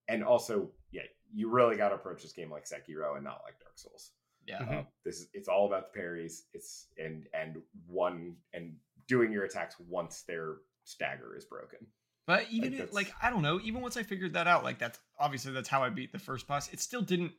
And 0.08 0.24
also, 0.24 0.70
yeah, 0.90 1.02
you 1.32 1.50
really 1.50 1.76
got 1.76 1.90
to 1.90 1.94
approach 1.94 2.22
this 2.22 2.32
game 2.32 2.50
like 2.50 2.64
Sekiro 2.64 3.16
and 3.16 3.24
not 3.24 3.42
like 3.44 3.58
Dark 3.60 3.76
Souls. 3.76 4.12
Yeah. 4.46 4.60
Mhm. 4.60 4.80
Uh, 4.80 4.84
this 5.04 5.20
is 5.20 5.28
it's 5.34 5.48
all 5.48 5.66
about 5.66 5.92
the 5.92 5.98
parries. 6.00 6.46
It's 6.54 6.88
and 6.96 7.28
and 7.34 7.58
one 7.86 8.36
and 8.54 8.76
doing 9.06 9.30
your 9.30 9.44
attacks 9.44 9.76
once 9.78 10.22
their 10.22 10.56
stagger 10.84 11.36
is 11.36 11.44
broken. 11.44 11.86
But 12.28 12.46
even 12.50 12.72
Like, 12.72 12.80
it, 12.80 12.92
like 12.92 13.14
I 13.22 13.30
don't 13.30 13.40
know, 13.40 13.58
even 13.64 13.80
once 13.80 13.96
I 13.96 14.02
figured 14.02 14.34
that 14.34 14.46
out, 14.46 14.62
like 14.62 14.78
that's 14.78 14.98
obviously 15.18 15.50
that's 15.52 15.68
how 15.68 15.82
I 15.82 15.88
beat 15.88 16.12
the 16.12 16.18
first 16.18 16.46
boss. 16.46 16.70
It 16.70 16.78
still 16.78 17.00
didn't 17.00 17.32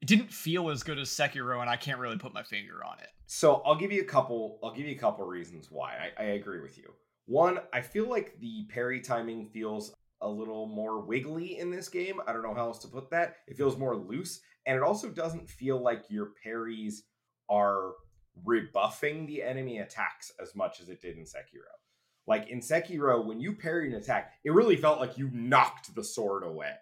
it 0.00 0.08
didn't 0.08 0.32
feel 0.32 0.70
as 0.70 0.82
good 0.82 0.98
as 0.98 1.10
Sekiro, 1.10 1.60
and 1.60 1.68
I 1.68 1.76
can't 1.76 1.98
really 1.98 2.16
put 2.16 2.32
my 2.32 2.42
finger 2.42 2.82
on 2.82 2.98
it. 3.00 3.10
So 3.26 3.60
I'll 3.66 3.76
give 3.76 3.92
you 3.92 4.00
a 4.00 4.06
couple. 4.06 4.60
I'll 4.64 4.72
give 4.72 4.86
you 4.86 4.94
a 4.94 4.98
couple 4.98 5.26
reasons 5.26 5.70
why 5.70 6.10
I, 6.18 6.22
I 6.22 6.26
agree 6.28 6.62
with 6.62 6.78
you. 6.78 6.90
One, 7.26 7.58
I 7.70 7.82
feel 7.82 8.08
like 8.08 8.40
the 8.40 8.66
parry 8.70 9.02
timing 9.02 9.44
feels 9.44 9.92
a 10.22 10.28
little 10.28 10.66
more 10.68 11.02
wiggly 11.02 11.58
in 11.58 11.70
this 11.70 11.90
game. 11.90 12.18
I 12.26 12.32
don't 12.32 12.42
know 12.42 12.54
how 12.54 12.68
else 12.68 12.78
to 12.78 12.88
put 12.88 13.10
that. 13.10 13.36
It 13.46 13.58
feels 13.58 13.76
more 13.76 13.94
loose, 13.94 14.40
and 14.64 14.74
it 14.74 14.82
also 14.82 15.10
doesn't 15.10 15.50
feel 15.50 15.82
like 15.82 16.04
your 16.08 16.30
parries 16.42 17.02
are 17.50 17.92
rebuffing 18.42 19.26
the 19.26 19.42
enemy 19.42 19.80
attacks 19.80 20.32
as 20.40 20.54
much 20.54 20.80
as 20.80 20.88
it 20.88 21.02
did 21.02 21.18
in 21.18 21.24
Sekiro. 21.24 21.76
Like 22.28 22.50
in 22.50 22.60
Sekiro, 22.60 23.24
when 23.24 23.40
you 23.40 23.54
parried 23.54 23.92
an 23.92 23.98
attack, 23.98 24.34
it 24.44 24.52
really 24.52 24.76
felt 24.76 25.00
like 25.00 25.16
you 25.16 25.30
knocked 25.32 25.94
the 25.94 26.04
sword 26.04 26.42
away, 26.44 26.74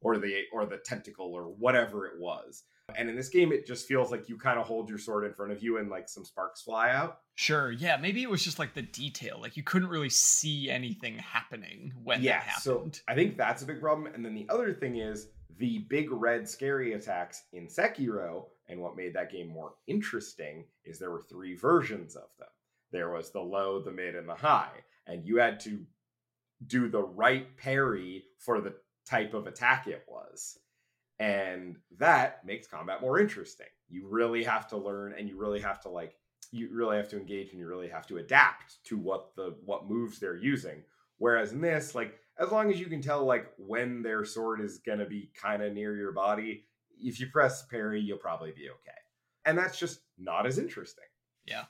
or 0.00 0.16
the 0.16 0.44
or 0.52 0.64
the 0.64 0.78
tentacle, 0.78 1.34
or 1.34 1.44
whatever 1.44 2.06
it 2.06 2.18
was. 2.18 2.64
And 2.96 3.10
in 3.10 3.16
this 3.16 3.28
game, 3.28 3.52
it 3.52 3.66
just 3.66 3.86
feels 3.86 4.10
like 4.10 4.28
you 4.28 4.38
kind 4.38 4.60
of 4.60 4.66
hold 4.66 4.88
your 4.88 4.98
sword 4.98 5.24
in 5.24 5.34
front 5.34 5.50
of 5.50 5.62
you 5.62 5.78
and 5.78 5.90
like 5.90 6.08
some 6.08 6.24
sparks 6.24 6.62
fly 6.62 6.90
out. 6.90 7.18
Sure, 7.34 7.72
yeah, 7.72 7.96
maybe 7.96 8.22
it 8.22 8.30
was 8.30 8.42
just 8.42 8.58
like 8.58 8.74
the 8.74 8.82
detail, 8.82 9.38
like 9.40 9.56
you 9.56 9.62
couldn't 9.62 9.88
really 9.88 10.08
see 10.08 10.70
anything 10.70 11.18
happening 11.18 11.92
when 12.04 12.22
that 12.22 12.42
happened. 12.42 12.52
yeah, 12.54 12.92
so. 12.96 13.02
I 13.08 13.14
think 13.14 13.36
that's 13.36 13.62
a 13.62 13.66
big 13.66 13.80
problem. 13.80 14.12
And 14.14 14.24
then 14.24 14.34
the 14.34 14.46
other 14.48 14.72
thing 14.72 14.96
is 14.96 15.28
the 15.58 15.78
big 15.90 16.10
red 16.10 16.48
scary 16.48 16.92
attacks 16.92 17.42
in 17.52 17.66
Sekiro, 17.66 18.46
and 18.68 18.80
what 18.80 18.96
made 18.96 19.14
that 19.14 19.32
game 19.32 19.48
more 19.48 19.74
interesting 19.86 20.64
is 20.84 20.98
there 20.98 21.10
were 21.10 21.24
three 21.28 21.56
versions 21.56 22.14
of 22.14 22.28
them. 22.38 22.48
There 22.92 23.10
was 23.10 23.30
the 23.30 23.40
low, 23.40 23.82
the 23.82 23.92
mid, 23.92 24.14
and 24.14 24.28
the 24.28 24.34
high, 24.34 24.70
and 25.06 25.26
you 25.26 25.38
had 25.38 25.60
to 25.60 25.84
do 26.66 26.88
the 26.88 27.02
right 27.02 27.56
parry 27.56 28.24
for 28.38 28.60
the 28.60 28.74
type 29.08 29.34
of 29.34 29.46
attack 29.46 29.86
it 29.86 30.04
was. 30.08 30.58
And 31.18 31.76
that 31.98 32.44
makes 32.44 32.66
combat 32.66 33.00
more 33.00 33.18
interesting. 33.18 33.66
You 33.88 34.06
really 34.08 34.44
have 34.44 34.68
to 34.68 34.76
learn 34.76 35.14
and 35.16 35.28
you 35.28 35.38
really 35.38 35.60
have 35.60 35.80
to 35.82 35.88
like 35.88 36.16
you 36.52 36.68
really 36.72 36.96
have 36.96 37.08
to 37.08 37.18
engage 37.18 37.50
and 37.50 37.58
you 37.58 37.66
really 37.66 37.88
have 37.88 38.06
to 38.06 38.18
adapt 38.18 38.84
to 38.84 38.98
what 38.98 39.34
the 39.36 39.56
what 39.64 39.88
moves 39.88 40.18
they're 40.18 40.36
using. 40.36 40.82
Whereas 41.18 41.52
in 41.52 41.60
this, 41.60 41.94
like 41.94 42.18
as 42.38 42.50
long 42.50 42.70
as 42.70 42.78
you 42.78 42.86
can 42.86 43.00
tell 43.00 43.24
like 43.24 43.46
when 43.56 44.02
their 44.02 44.24
sword 44.24 44.60
is 44.60 44.78
gonna 44.78 45.06
be 45.06 45.30
kind 45.40 45.62
of 45.62 45.72
near 45.72 45.96
your 45.96 46.12
body, 46.12 46.64
if 46.98 47.18
you 47.18 47.28
press 47.28 47.64
parry, 47.66 48.00
you'll 48.00 48.18
probably 48.18 48.52
be 48.52 48.68
okay. 48.68 48.98
And 49.44 49.56
that's 49.56 49.78
just 49.78 50.00
not 50.18 50.46
as 50.46 50.58
interesting. 50.58 51.04
Yeah. 51.46 51.64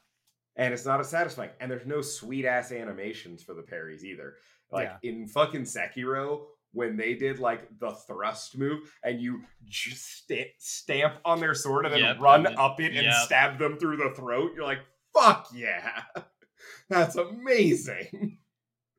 And 0.56 0.72
it's 0.72 0.86
not 0.86 1.00
as 1.00 1.08
satisfying. 1.10 1.50
And 1.60 1.70
there's 1.70 1.86
no 1.86 2.00
sweet 2.00 2.44
ass 2.46 2.72
animations 2.72 3.42
for 3.42 3.54
the 3.54 3.62
parries 3.62 4.04
either. 4.04 4.34
Like 4.72 4.90
Yeah. 5.02 5.10
in 5.10 5.26
fucking 5.28 5.62
Sekiro, 5.62 6.46
when 6.72 6.96
they 6.96 7.14
did 7.14 7.38
like 7.38 7.78
the 7.78 7.90
thrust 7.92 8.58
move 8.58 8.92
and 9.04 9.20
you 9.20 9.42
just 9.64 10.04
sta- 10.24 10.54
stamp 10.58 11.14
on 11.24 11.40
their 11.40 11.54
sword 11.54 11.84
and 11.86 11.94
then 11.94 12.02
Yep, 12.02 12.20
run 12.20 12.46
and- 12.46 12.56
up 12.58 12.80
it 12.80 12.94
and 12.94 13.04
yep. 13.06 13.14
stab 13.24 13.58
them 13.58 13.78
through 13.78 13.96
the 13.98 14.10
throat, 14.16 14.52
you're 14.54 14.64
like, 14.64 14.80
fuck 15.14 15.48
yeah. 15.54 16.02
That's 16.88 17.16
amazing. 17.16 18.38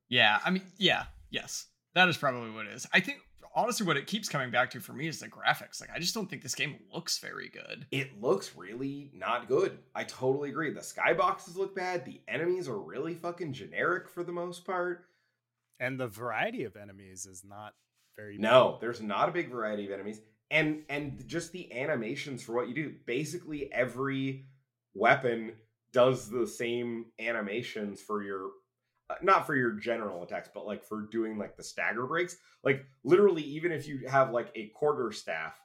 Yeah, 0.09 0.39
I 0.45 0.49
mean, 0.51 0.63
yeah, 0.77 1.03
yes, 1.29 1.65
that 1.93 2.07
is 2.07 2.17
probably 2.17 2.51
what 2.51 2.65
it 2.65 2.73
is. 2.73 2.87
I 2.93 2.99
think 3.01 3.19
honestly, 3.57 3.85
what 3.85 3.97
it 3.97 4.05
keeps 4.05 4.29
coming 4.29 4.51
back 4.51 4.69
to 4.71 4.79
for 4.79 4.93
me 4.93 5.07
is 5.07 5.19
the 5.19 5.27
graphics. 5.27 5.81
Like, 5.81 5.89
I 5.93 5.99
just 5.99 6.13
don't 6.13 6.29
think 6.29 6.43
this 6.43 6.55
game 6.55 6.77
looks 6.93 7.17
very 7.17 7.49
good. 7.49 7.87
It 7.91 8.21
looks 8.21 8.55
really 8.55 9.11
not 9.13 9.47
good. 9.47 9.79
I 9.95 10.03
totally 10.03 10.49
agree. 10.49 10.71
The 10.71 10.81
skyboxes 10.81 11.57
look 11.57 11.75
bad. 11.75 12.05
The 12.05 12.21
enemies 12.27 12.69
are 12.69 12.79
really 12.79 13.15
fucking 13.15 13.53
generic 13.53 14.07
for 14.07 14.23
the 14.23 14.31
most 14.31 14.63
part. 14.63 15.05
And 15.79 15.99
the 15.99 16.07
variety 16.07 16.63
of 16.63 16.75
enemies 16.75 17.25
is 17.25 17.43
not 17.43 17.73
very 18.15 18.37
No, 18.37 18.77
there's 18.79 19.01
not 19.01 19.27
a 19.27 19.31
big 19.31 19.49
variety 19.49 19.85
of 19.87 19.91
enemies. 19.91 20.21
And 20.49 20.83
and 20.89 21.27
just 21.27 21.51
the 21.51 21.71
animations 21.73 22.41
for 22.41 22.53
what 22.53 22.69
you 22.69 22.75
do. 22.75 22.93
Basically 23.05 23.71
every 23.73 24.45
weapon 24.93 25.53
does 25.91 26.29
the 26.29 26.47
same 26.47 27.07
animations 27.19 28.01
for 28.01 28.23
your 28.23 28.51
not 29.21 29.45
for 29.47 29.55
your 29.55 29.71
general 29.71 30.23
attacks, 30.23 30.49
but 30.53 30.65
like 30.65 30.83
for 30.83 31.07
doing 31.11 31.37
like 31.37 31.55
the 31.57 31.63
stagger 31.63 32.05
breaks. 32.05 32.35
Like 32.63 32.85
literally 33.03 33.43
even 33.43 33.71
if 33.71 33.87
you 33.87 34.07
have 34.07 34.31
like 34.31 34.51
a 34.55 34.67
quarter 34.69 35.11
staff, 35.11 35.59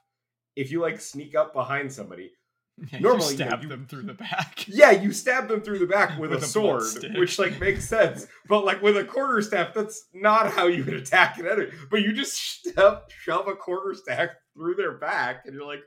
if 0.55 0.71
you 0.71 0.81
like 0.81 1.01
sneak 1.01 1.35
up 1.35 1.53
behind 1.53 1.91
somebody, 1.91 2.31
Yeah, 2.91 2.99
Normally, 3.01 3.33
you 3.35 3.39
you 3.39 3.45
know, 3.45 3.49
stab 3.49 3.61
you- 3.63 3.69
them 3.69 3.85
through 3.87 4.01
the 4.03 4.13
back. 4.15 4.65
yeah, 4.67 4.89
you 4.89 5.11
stab 5.13 5.47
them 5.47 5.61
through 5.61 5.77
the 5.77 5.85
back 5.85 6.17
with, 6.19 6.31
With 6.31 6.41
a 6.41 6.45
a 6.45 6.47
sword, 6.47 6.83
which 7.15 7.37
like 7.37 7.59
makes 7.59 7.87
sense. 7.87 8.25
But 8.47 8.65
like 8.65 8.81
with 8.81 8.97
a 8.97 9.03
quarter 9.03 9.41
staff, 9.43 9.75
that's 9.75 10.07
not 10.13 10.49
how 10.51 10.65
you 10.65 10.83
would 10.83 10.95
attack 10.95 11.37
an 11.37 11.45
enemy. 11.45 11.69
But 11.91 12.01
you 12.01 12.13
just 12.13 12.33
step, 12.35 13.11
shove 13.11 13.47
a 13.47 13.55
quarter 13.55 13.93
staff 13.93 14.29
through 14.55 14.73
their 14.75 14.93
back, 14.93 15.43
and 15.45 15.53
you're 15.53 15.67
like, 15.67 15.83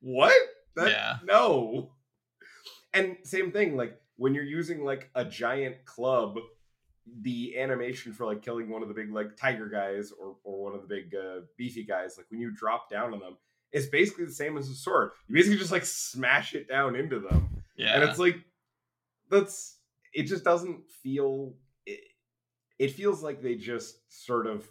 "What? 0.00 0.32
That, 0.76 0.90
Yeah. 0.90 1.16
No." 1.24 1.90
And 2.94 3.16
same 3.24 3.50
thing, 3.50 3.76
like 3.76 4.00
when 4.16 4.32
you're 4.34 4.44
using 4.44 4.84
like 4.84 5.10
a 5.16 5.24
giant 5.24 5.84
club, 5.86 6.36
the 7.20 7.58
animation 7.58 8.12
for 8.12 8.26
like 8.26 8.42
killing 8.42 8.68
one 8.68 8.82
of 8.82 8.88
the 8.88 8.94
big 8.94 9.12
like 9.12 9.36
tiger 9.36 9.68
guys 9.68 10.12
or 10.12 10.36
or 10.44 10.64
one 10.64 10.74
of 10.74 10.82
the 10.82 10.88
big 10.88 11.14
uh, 11.14 11.40
beefy 11.56 11.84
guys, 11.84 12.16
like 12.16 12.26
when 12.30 12.40
you 12.40 12.50
drop 12.50 12.90
down 12.90 13.12
on 13.12 13.20
them, 13.20 13.36
it's 13.72 13.86
basically 13.86 14.24
the 14.24 14.32
same 14.32 14.56
as 14.56 14.68
a 14.68 14.74
sword. 14.74 15.10
You 15.28 15.34
basically 15.34 15.58
just 15.58 15.72
like 15.72 15.84
smash 15.84 16.54
it 16.54 16.68
down 16.68 16.96
into 16.96 17.20
them. 17.20 17.62
Yeah, 17.76 17.94
and 17.94 18.04
it's 18.04 18.18
like 18.18 18.36
that's 19.30 19.78
it 20.12 20.24
just 20.24 20.44
doesn't 20.44 20.88
feel 21.02 21.54
it, 21.86 22.00
it 22.78 22.92
feels 22.92 23.22
like 23.22 23.42
they 23.42 23.54
just 23.54 23.98
sort 24.08 24.46
of 24.46 24.66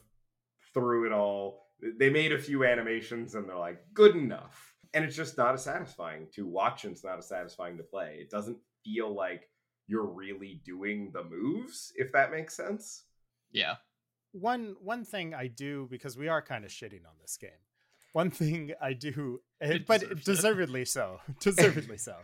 threw 0.73 1.05
it 1.05 1.11
all. 1.11 1.67
They 1.99 2.09
made 2.09 2.31
a 2.31 2.39
few 2.39 2.65
animations 2.65 3.35
and 3.35 3.47
they're 3.47 3.57
like 3.57 3.79
good 3.93 4.15
enough. 4.15 4.73
And 4.93 5.05
it's 5.05 5.15
just 5.15 5.37
not 5.37 5.53
as 5.53 5.63
satisfying 5.63 6.27
to 6.33 6.45
watch 6.47 6.85
and 6.85 6.93
it's 6.93 7.03
not 7.03 7.19
as 7.19 7.27
satisfying 7.27 7.77
to 7.77 7.83
play. 7.83 8.17
It 8.19 8.29
doesn't 8.29 8.57
feel 8.83 9.13
like 9.13 9.49
you're 9.87 10.05
really 10.05 10.61
doing 10.65 11.11
the 11.13 11.23
moves 11.23 11.91
if 11.95 12.11
that 12.11 12.31
makes 12.31 12.55
sense 12.55 13.03
yeah. 13.51 13.75
one 14.33 14.75
one 14.81 15.05
thing 15.05 15.33
I 15.33 15.47
do 15.47 15.87
because 15.89 16.17
we 16.17 16.27
are 16.27 16.41
kind 16.41 16.65
of 16.65 16.71
shitting 16.71 17.05
on 17.07 17.15
this 17.21 17.37
game. 17.37 17.49
One 18.13 18.29
thing 18.31 18.73
I 18.81 18.93
do, 18.93 19.41
eh, 19.61 19.73
It 19.75 19.87
but 19.87 20.01
deserves 20.01 20.19
it. 20.21 20.25
deservedly 20.25 20.85
so, 20.85 21.19
deservedly 21.39 21.97
so. 21.97 22.15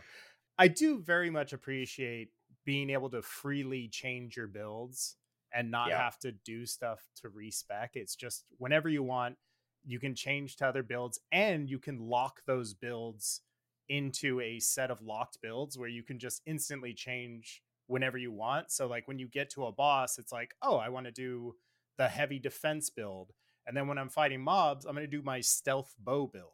I 0.58 0.68
do 0.68 0.98
very 1.00 1.30
much 1.30 1.52
appreciate 1.52 2.28
being 2.64 2.90
able 2.90 3.10
to 3.10 3.22
freely 3.22 3.88
change 3.88 4.36
your 4.36 4.46
builds 4.48 5.16
and 5.52 5.70
not 5.70 5.88
Yeah. 5.88 5.98
have 6.02 6.18
to 6.20 6.32
do 6.32 6.66
stuff 6.66 7.00
to 7.22 7.28
respec. 7.28 7.92
It's 7.94 8.16
just 8.16 8.44
whenever 8.58 8.88
you 8.88 9.02
want, 9.02 9.36
you 9.84 9.98
can 9.98 10.14
change 10.14 10.56
to 10.56 10.66
other 10.66 10.82
builds 10.82 11.18
and 11.32 11.68
you 11.70 11.78
can 11.78 11.98
lock 11.98 12.42
those 12.46 12.74
builds 12.74 13.40
into 13.88 14.40
a 14.40 14.60
set 14.60 14.90
of 14.90 15.02
locked 15.02 15.38
builds 15.42 15.78
where 15.78 15.88
you 15.88 16.02
can 16.02 16.18
just 16.18 16.42
instantly 16.46 16.94
change 16.94 17.62
whenever 17.86 18.18
you 18.18 18.32
want. 18.32 18.70
So 18.70 18.86
like 18.86 19.06
when 19.06 19.18
you 19.18 19.28
get 19.28 19.50
to 19.50 19.66
a 19.66 19.72
boss, 19.72 20.18
it's 20.18 20.32
like, 20.32 20.54
oh, 20.62 20.76
I 20.76 20.88
want 20.88 21.06
to 21.06 21.12
do 21.12 21.54
the 21.98 22.08
heavy 22.08 22.38
defense 22.38 22.90
build. 22.90 23.32
And 23.66 23.76
then 23.76 23.88
when 23.88 23.98
I'm 23.98 24.08
fighting 24.08 24.42
mobs, 24.42 24.84
I'm 24.84 24.94
going 24.94 25.08
to 25.08 25.16
do 25.16 25.22
my 25.22 25.40
stealth 25.40 25.94
bow 25.98 26.26
build, 26.26 26.52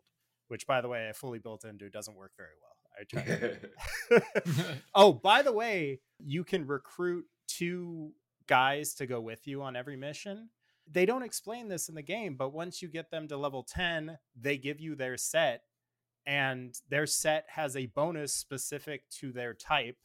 which 0.48 0.66
by 0.66 0.80
the 0.80 0.88
way, 0.88 1.08
I 1.08 1.12
fully 1.12 1.38
built 1.38 1.64
into 1.64 1.88
doesn't 1.88 2.16
work 2.16 2.32
very 2.36 2.50
well. 2.60 2.70
I 2.98 3.04
tried. 4.18 4.76
oh, 4.94 5.12
by 5.12 5.42
the 5.42 5.52
way, 5.52 6.00
you 6.18 6.44
can 6.44 6.66
recruit 6.66 7.24
two 7.48 8.12
guys 8.46 8.94
to 8.94 9.06
go 9.06 9.20
with 9.20 9.46
you 9.46 9.62
on 9.62 9.76
every 9.76 9.96
mission. 9.96 10.50
They 10.90 11.06
don't 11.06 11.22
explain 11.22 11.68
this 11.68 11.88
in 11.88 11.94
the 11.94 12.02
game, 12.02 12.34
but 12.36 12.52
once 12.52 12.82
you 12.82 12.88
get 12.88 13.10
them 13.10 13.28
to 13.28 13.36
level 13.36 13.62
10, 13.62 14.18
they 14.40 14.56
give 14.56 14.80
you 14.80 14.96
their 14.96 15.16
set, 15.16 15.62
and 16.26 16.74
their 16.88 17.06
set 17.06 17.44
has 17.48 17.76
a 17.76 17.86
bonus 17.86 18.32
specific 18.32 19.08
to 19.20 19.32
their 19.32 19.54
type, 19.54 19.96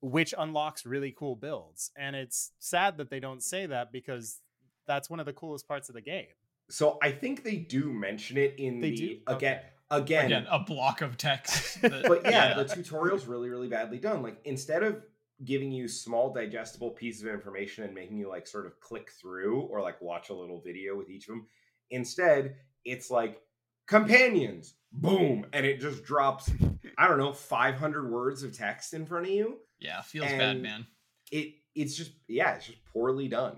which 0.00 0.34
unlocks 0.36 0.84
really 0.86 1.14
cool 1.16 1.36
builds. 1.36 1.90
And 1.96 2.14
it's 2.16 2.52
sad 2.58 2.96
that 2.98 3.10
they 3.10 3.20
don't 3.20 3.42
say 3.42 3.66
that 3.66 3.92
because 3.92 4.40
that's 4.86 5.08
one 5.08 5.20
of 5.20 5.26
the 5.26 5.32
coolest 5.32 5.66
parts 5.68 5.88
of 5.88 5.94
the 5.94 6.00
game. 6.00 6.26
so 6.70 6.98
I 7.02 7.10
think 7.12 7.42
they 7.44 7.56
do 7.56 7.92
mention 7.92 8.36
it 8.38 8.54
in 8.58 8.80
They 8.80 8.90
the 8.90 8.96
do? 8.96 9.18
again 9.26 9.58
Okay. 9.58 9.62
again, 9.90 10.24
Again, 10.26 10.46
a 10.50 10.58
block 10.58 11.00
of 11.02 11.16
text. 11.16 11.80
that- 11.82 12.04
but 12.08 12.22
yeah, 12.24 12.54
the 12.54 12.64
tutorial's 12.64 13.26
really, 13.26 13.48
really 13.48 13.68
badly 13.68 13.98
done. 13.98 14.22
Like 14.22 14.40
instead 14.44 14.82
of 14.82 15.02
giving 15.44 15.70
you 15.72 15.88
small 15.88 16.32
digestible 16.32 16.90
pieces 16.90 17.22
of 17.22 17.28
information 17.28 17.84
and 17.84 17.94
making 17.94 18.16
you 18.18 18.28
like 18.28 18.46
sort 18.46 18.66
of 18.66 18.78
click 18.80 19.10
through 19.20 19.60
or 19.62 19.82
like 19.82 20.00
watch 20.00 20.30
a 20.30 20.34
little 20.34 20.60
video 20.60 20.96
with 20.96 21.10
each 21.10 21.24
of 21.28 21.34
them, 21.34 21.46
instead 21.90 22.56
it's 22.84 23.10
like 23.10 23.40
companions, 23.86 24.74
boom, 24.92 25.46
and 25.52 25.66
it 25.66 25.80
just 25.80 26.04
drops. 26.04 26.50
I 26.98 27.08
don't 27.08 27.18
know, 27.18 27.32
five 27.32 27.76
hundred 27.76 28.10
words 28.10 28.42
of 28.42 28.56
text 28.56 28.94
in 28.94 29.06
front 29.06 29.26
of 29.26 29.32
you. 29.32 29.58
yeah, 29.80 30.00
feels 30.02 30.30
bad, 30.30 30.60
man. 30.60 30.86
It 31.30 31.54
it's 31.74 31.96
just 31.96 32.12
yeah, 32.28 32.54
it's 32.54 32.66
just 32.66 32.84
poorly 32.92 33.28
done. 33.28 33.56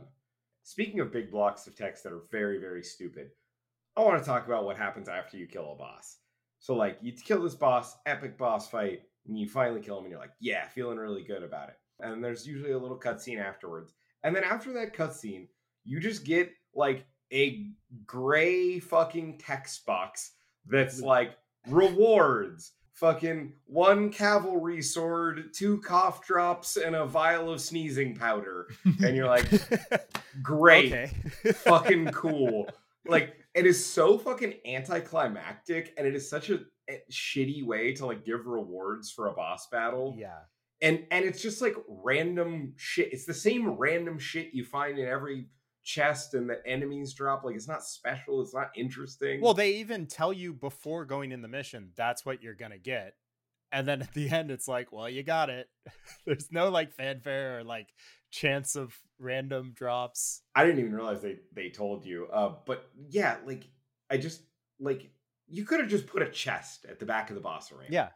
Speaking 0.63 1.01
of 1.01 1.13
big 1.13 1.31
blocks 1.31 1.67
of 1.67 1.77
text 1.77 2.03
that 2.03 2.13
are 2.13 2.23
very, 2.31 2.59
very 2.59 2.83
stupid, 2.83 3.29
I 3.97 4.03
want 4.03 4.21
to 4.21 4.29
talk 4.29 4.47
about 4.47 4.65
what 4.65 4.77
happens 4.77 5.09
after 5.09 5.37
you 5.37 5.47
kill 5.47 5.73
a 5.73 5.77
boss. 5.77 6.17
So, 6.59 6.75
like, 6.75 6.99
you 7.01 7.13
kill 7.13 7.43
this 7.43 7.55
boss, 7.55 7.95
epic 8.05 8.37
boss 8.37 8.69
fight, 8.69 9.03
and 9.29 9.39
you 9.39 9.49
finally 9.49 9.81
kill 9.81 9.99
him, 9.99 10.05
and 10.05 10.11
you're 10.11 10.21
like, 10.21 10.35
yeah, 10.41 10.67
feeling 10.67 10.99
really 10.99 11.23
good 11.23 11.43
about 11.45 11.69
it. 11.69 11.77
And 12.01 12.23
there's 12.23 12.47
usually 12.47 12.73
a 12.73 12.79
little 12.79 12.99
cutscene 12.99 13.41
afterwards. 13.41 13.95
And 14.25 14.35
then 14.35 14.43
after 14.43 14.73
that 14.73 14.93
cutscene, 14.93 15.47
you 15.85 16.01
just 16.01 16.25
get 16.25 16.51
like 16.75 17.07
a 17.33 17.67
gray 18.07 18.79
fucking 18.79 19.39
text 19.39 19.85
box 19.87 20.33
that's 20.67 21.01
like 21.01 21.37
rewards. 21.69 22.73
Fucking 22.95 23.53
one 23.67 24.11
cavalry 24.11 24.81
sword, 24.81 25.53
two 25.53 25.79
cough 25.83 26.27
drops, 26.27 26.79
and 26.79 26.97
a 26.97 27.05
vial 27.05 27.53
of 27.53 27.61
sneezing 27.61 28.15
powder. 28.17 28.69
And 28.85 29.15
you're 29.15 29.27
like, 29.27 29.47
great 30.43 31.11
fucking 31.57 32.07
cool. 32.13 32.67
Like 33.07 33.35
it 33.55 33.67
is 33.67 33.85
so 33.85 34.17
fucking 34.17 34.55
anticlimactic, 34.67 35.93
and 35.99 36.07
it 36.07 36.15
is 36.15 36.29
such 36.29 36.49
a, 36.49 36.61
a 36.89 37.03
shitty 37.13 37.67
way 37.67 37.93
to 37.95 38.07
like 38.07 38.25
give 38.25 38.47
rewards 38.47 39.11
for 39.11 39.27
a 39.27 39.33
boss 39.35 39.69
battle. 39.71 40.15
yeah. 40.19 40.39
And 40.83 41.05
and 41.11 41.25
it's 41.25 41.41
just 41.43 41.61
like 41.63 41.75
random 41.89 42.73
shit. 42.77 43.13
It's 43.13 43.25
the 43.27 43.35
same 43.35 43.69
random 43.71 44.19
shit 44.19 44.55
you 44.55 44.65
find 44.65 44.99
in 44.99 45.07
every 45.07 45.49
chest 45.87 46.35
and 46.35 46.51
the 46.51 46.61
enemies 46.67 47.15
drop. 47.15 47.45
Like 47.45 47.55
it's 47.55 47.69
not 47.69 47.83
special. 47.83 48.43
It's 48.43 48.53
not 48.53 48.71
interesting. 48.77 49.41
Well, 49.41 49.55
they 49.55 49.75
even 49.77 50.07
tell 50.07 50.33
you 50.33 50.53
before 50.53 51.07
going 51.07 51.33
in 51.33 51.41
the 51.41 51.49
mission 51.49 51.93
that's 51.97 52.27
what 52.27 52.43
you're 52.43 52.55
gonna 52.55 52.77
get, 52.77 53.15
and 53.73 53.89
then 53.89 54.03
at 54.03 54.13
the 54.13 54.29
end 54.29 54.51
it's 54.51 54.69
like, 54.69 54.93
well, 54.93 55.09
you 55.09 55.23
got 55.23 55.49
it. 55.49 55.69
There's 56.27 56.51
no 56.51 56.69
like 56.69 56.93
fanfare 56.93 57.61
or 57.61 57.65
like 57.65 57.89
chance 58.31 58.77
of 58.77 58.95
random 59.19 59.73
drops. 59.75 60.43
I 60.55 60.65
didn't 60.65 60.81
even 60.81 60.93
realize 60.93 61.23
they 61.23 61.39
they 61.55 61.71
told 61.71 62.05
you. 62.05 62.27
Uh, 62.31 62.55
but 62.67 62.91
yeah, 63.09 63.37
like 63.47 63.69
I 64.11 64.19
just 64.19 64.43
like 64.81 65.09
you 65.49 65.65
could 65.65 65.81
have 65.81 65.89
just 65.89 66.09
put 66.09 66.23
a 66.23 66.29
chest 66.29 66.85
at 66.89 66.99
the 66.99 67.07
back 67.07 67.31
of 67.31 67.37
the 67.37 67.41
boss 67.41 67.71
arena. 67.71 67.89
Yeah, 67.91 68.09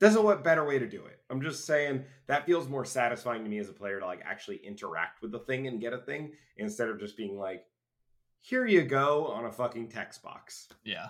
There's 0.00 0.14
a 0.14 0.22
what 0.22 0.44
better 0.44 0.64
way 0.64 0.78
to 0.78 0.88
do 0.88 1.04
it. 1.06 1.20
I'm 1.28 1.42
just 1.42 1.66
saying 1.66 2.04
that 2.26 2.46
feels 2.46 2.68
more 2.68 2.84
satisfying 2.84 3.42
to 3.42 3.50
me 3.50 3.58
as 3.58 3.68
a 3.68 3.72
player 3.72 3.98
to 3.98 4.06
like 4.06 4.22
actually 4.24 4.56
interact 4.58 5.22
with 5.22 5.32
the 5.32 5.40
thing 5.40 5.66
and 5.66 5.80
get 5.80 5.92
a 5.92 5.98
thing 5.98 6.32
instead 6.56 6.88
of 6.88 7.00
just 7.00 7.16
being 7.16 7.36
like, 7.36 7.64
here 8.40 8.66
you 8.66 8.82
go 8.82 9.26
on 9.26 9.44
a 9.44 9.52
fucking 9.52 9.88
text 9.88 10.22
box. 10.22 10.68
Yeah. 10.84 11.08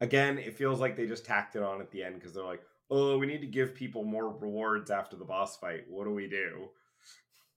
Again, 0.00 0.38
it 0.38 0.56
feels 0.56 0.80
like 0.80 0.96
they 0.96 1.06
just 1.06 1.24
tacked 1.24 1.56
it 1.56 1.62
on 1.62 1.80
at 1.80 1.90
the 1.90 2.02
end 2.02 2.16
because 2.16 2.34
they're 2.34 2.44
like, 2.44 2.62
oh, 2.90 3.18
we 3.18 3.26
need 3.26 3.40
to 3.40 3.46
give 3.46 3.74
people 3.74 4.04
more 4.04 4.28
rewards 4.28 4.90
after 4.90 5.16
the 5.16 5.24
boss 5.24 5.56
fight. 5.56 5.84
What 5.88 6.04
do 6.04 6.10
we 6.12 6.28
do? 6.28 6.68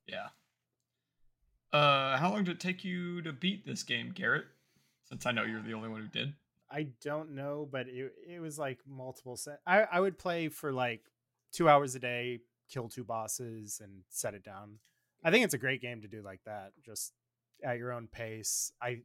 Yeah. 0.08 0.28
Uh, 1.72 2.18
how 2.18 2.32
long 2.32 2.44
did 2.44 2.56
it 2.56 2.60
take 2.60 2.84
you 2.84 3.22
to 3.22 3.34
beat 3.34 3.66
this 3.66 3.84
game, 3.84 4.12
Garrett? 4.14 4.46
Since 5.04 5.26
I 5.26 5.32
know 5.32 5.44
you're 5.44 5.62
the 5.62 5.74
only 5.74 5.90
one 5.90 6.02
who 6.02 6.08
did. 6.08 6.34
I 6.72 6.88
don't 7.04 7.36
know, 7.36 7.68
but 7.72 7.88
it 7.88 8.12
it 8.28 8.40
was 8.40 8.58
like 8.60 8.80
multiple 8.88 9.38
set. 9.38 9.60
I 9.68 9.84
I 9.84 10.00
would 10.00 10.18
play 10.18 10.50
for 10.50 10.72
like 10.72 11.02
two 11.52 11.70
hours 11.70 11.96
a 11.96 12.00
day, 12.00 12.40
kill 12.70 12.90
two 12.90 13.04
bosses, 13.04 13.80
and 13.84 14.04
set 14.10 14.34
it 14.34 14.44
down. 14.44 14.80
I 15.24 15.32
think 15.32 15.46
it's 15.46 15.54
a 15.54 15.60
great 15.60 15.82
game 15.82 16.02
to 16.02 16.08
do 16.08 16.22
like 16.22 16.42
that, 16.46 16.72
just 16.84 17.14
at 17.64 17.78
your 17.78 17.92
own 17.92 18.08
pace. 18.08 18.72
I 18.82 19.02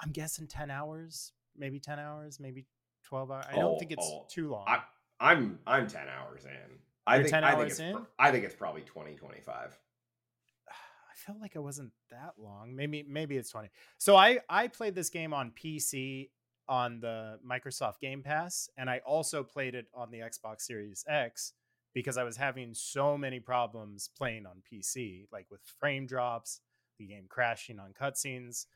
I'm 0.00 0.12
guessing 0.12 0.46
ten 0.46 0.70
hours, 0.70 1.32
maybe 1.56 1.80
ten 1.80 1.98
hours, 1.98 2.38
maybe 2.40 2.66
twelve 3.04 3.30
hours. 3.30 3.46
I 3.48 3.56
don't 3.56 3.74
Oh, 3.74 3.78
think 3.78 3.92
it's 3.92 4.06
oh, 4.06 4.26
too 4.30 4.50
long. 4.50 4.64
I, 4.68 4.80
I'm 5.20 5.58
I'm 5.66 5.86
10 5.86 6.06
hours 6.08 6.44
in. 6.44 6.78
I 7.06 7.16
You're 7.16 7.24
think 7.24 7.32
10 7.32 7.44
I 7.44 7.48
think 7.50 7.60
hours 7.60 7.70
it's 7.72 7.80
in? 7.80 7.96
pr- 7.96 8.02
I 8.18 8.30
think 8.30 8.44
it's 8.44 8.54
probably 8.54 8.82
20 8.82 9.14
25. 9.16 9.54
I 10.68 11.14
felt 11.14 11.40
like 11.40 11.56
it 11.56 11.60
wasn't 11.60 11.92
that 12.10 12.34
long. 12.38 12.74
Maybe 12.74 13.04
maybe 13.06 13.36
it's 13.36 13.50
20. 13.50 13.68
So 13.98 14.16
I 14.16 14.38
I 14.48 14.68
played 14.68 14.94
this 14.94 15.10
game 15.10 15.34
on 15.34 15.50
PC 15.52 16.30
on 16.70 17.00
the 17.00 17.38
Microsoft 17.46 17.98
Game 18.00 18.22
Pass 18.22 18.70
and 18.78 18.88
I 18.88 18.98
also 19.04 19.42
played 19.42 19.74
it 19.74 19.88
on 19.92 20.10
the 20.10 20.20
Xbox 20.20 20.62
Series 20.62 21.04
X 21.08 21.52
because 21.92 22.16
I 22.16 22.22
was 22.22 22.36
having 22.36 22.72
so 22.72 23.18
many 23.18 23.40
problems 23.40 24.08
playing 24.16 24.46
on 24.46 24.62
PC 24.72 25.26
like 25.32 25.46
with 25.50 25.60
frame 25.80 26.06
drops, 26.06 26.60
the 26.98 27.06
game 27.06 27.24
crashing 27.28 27.80
on 27.80 27.92
cutscenes. 27.92 28.66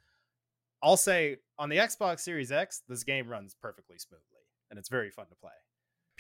I'll 0.82 0.97
say 0.97 1.36
on 1.57 1.68
the 1.68 1.76
Xbox 1.76 2.20
Series 2.20 2.51
X 2.51 2.82
this 2.88 3.05
game 3.05 3.28
runs 3.28 3.55
perfectly 3.55 3.97
smoothly 3.99 4.42
and 4.70 4.78
it's 4.78 4.88
very 4.88 5.11
fun 5.11 5.26
to 5.28 5.36
play. 5.36 5.53